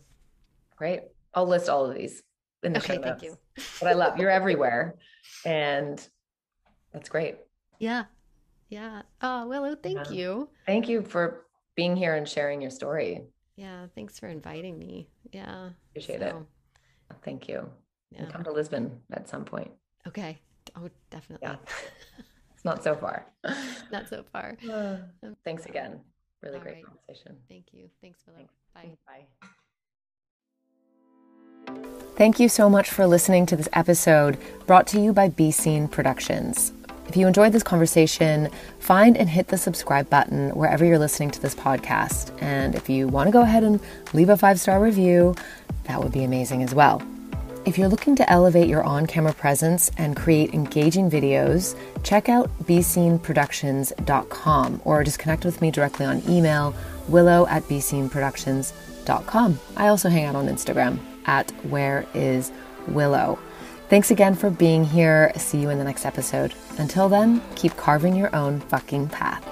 Great. 0.75 1.01
I'll 1.35 1.47
list 1.47 1.69
all 1.69 1.85
of 1.85 1.95
these 1.95 2.23
in 2.63 2.73
the 2.73 2.79
okay, 2.79 2.95
show 2.95 3.01
notes. 3.01 3.21
Thank 3.21 3.23
you. 3.23 3.37
But 3.79 3.89
I 3.89 3.93
love 3.93 4.17
you're 4.17 4.31
everywhere, 4.31 4.95
and 5.45 6.03
that's 6.93 7.09
great. 7.09 7.37
Yeah. 7.77 8.05
Yeah. 8.69 9.03
Oh, 9.21 9.47
Willow, 9.47 9.75
thank 9.75 10.09
yeah. 10.09 10.11
you. 10.11 10.49
Thank 10.65 10.87
you 10.87 11.01
for 11.01 11.45
being 11.79 11.95
here 11.95 12.15
and 12.15 12.27
sharing 12.27 12.61
your 12.61 12.71
story. 12.71 13.21
Yeah, 13.55 13.87
thanks 13.95 14.19
for 14.19 14.27
inviting 14.27 14.77
me. 14.77 15.07
Yeah. 15.31 15.69
Appreciate 15.91 16.19
so, 16.19 16.27
it. 16.27 17.15
Thank 17.23 17.47
you. 17.47 17.69
Yeah. 18.11 18.25
come 18.25 18.43
to 18.43 18.51
Lisbon 18.51 18.99
at 19.13 19.29
some 19.29 19.45
point. 19.45 19.71
Okay. 20.05 20.37
Oh, 20.75 20.89
definitely. 21.09 21.47
Yeah. 21.47 21.55
it's 22.53 22.65
not 22.65 22.83
so 22.83 22.95
far. 22.95 23.27
not 23.91 24.09
so 24.09 24.25
far. 24.33 24.57
Uh, 24.69 24.97
thanks 25.45 25.65
again. 25.65 26.01
Really 26.41 26.57
All 26.57 26.63
great 26.63 26.75
right. 26.75 26.85
conversation. 26.85 27.37
Thank 27.47 27.65
you. 27.71 27.89
Thanks, 28.01 28.19
for 28.23 28.31
Willow. 28.31 28.49
Bye. 28.73 28.97
Bye. 29.07 29.25
Thank 32.17 32.39
you 32.39 32.49
so 32.49 32.69
much 32.69 32.89
for 32.89 33.07
listening 33.07 33.45
to 33.45 33.55
this 33.55 33.69
episode 33.71 34.37
brought 34.67 34.87
to 34.87 34.99
you 34.99 35.13
by 35.13 35.29
Be 35.29 35.51
Seen 35.51 35.87
Productions. 35.87 36.73
If 37.09 37.17
you 37.17 37.25
enjoyed 37.25 37.53
this 37.53 37.63
conversation, 37.63 38.49
find 38.77 39.17
and 39.17 39.27
hit 39.27 39.47
the 39.47 39.57
subscribe 39.57 40.11
button 40.11 40.51
wherever 40.51 40.85
you're 40.85 40.99
listening 40.99 41.31
to 41.31 41.41
this 41.41 41.55
podcast. 41.55 42.39
And 42.39 42.75
if 42.75 42.87
you 42.87 43.07
want 43.07 43.25
to 43.27 43.31
go 43.31 43.41
ahead 43.41 43.63
and 43.63 43.79
leave 44.13 44.29
a 44.29 44.37
five 44.37 44.59
star 44.59 44.79
review, 44.79 45.33
that 45.85 46.03
would 46.03 46.11
be 46.11 46.23
amazing 46.23 46.61
as 46.61 46.75
well. 46.75 47.01
If 47.65 47.79
you're 47.79 47.87
looking 47.87 48.15
to 48.17 48.31
elevate 48.31 48.67
your 48.67 48.83
on 48.83 49.07
camera 49.07 49.33
presence 49.33 49.89
and 49.97 50.15
create 50.15 50.53
engaging 50.53 51.09
videos, 51.09 51.75
check 52.03 52.29
out 52.29 52.51
beseenproductions.com 52.65 54.81
or 54.85 55.03
just 55.03 55.17
connect 55.17 55.45
with 55.45 55.61
me 55.61 55.71
directly 55.71 56.05
on 56.05 56.21
email, 56.29 56.75
willow 57.07 57.47
at 57.47 57.63
beseenproductions.com. 57.63 59.59
I 59.75 59.87
also 59.87 60.09
hang 60.09 60.25
out 60.25 60.35
on 60.35 60.47
Instagram 60.47 60.99
at 61.25 61.49
where 61.65 62.05
is 62.13 62.51
willow. 62.87 63.39
Thanks 63.89 64.11
again 64.11 64.35
for 64.35 64.51
being 64.51 64.85
here. 64.85 65.31
See 65.35 65.57
you 65.57 65.71
in 65.71 65.79
the 65.79 65.83
next 65.83 66.05
episode. 66.05 66.53
Until 66.77 67.09
then, 67.09 67.41
keep 67.55 67.75
carving 67.75 68.15
your 68.15 68.33
own 68.35 68.59
fucking 68.59 69.09
path. 69.09 69.43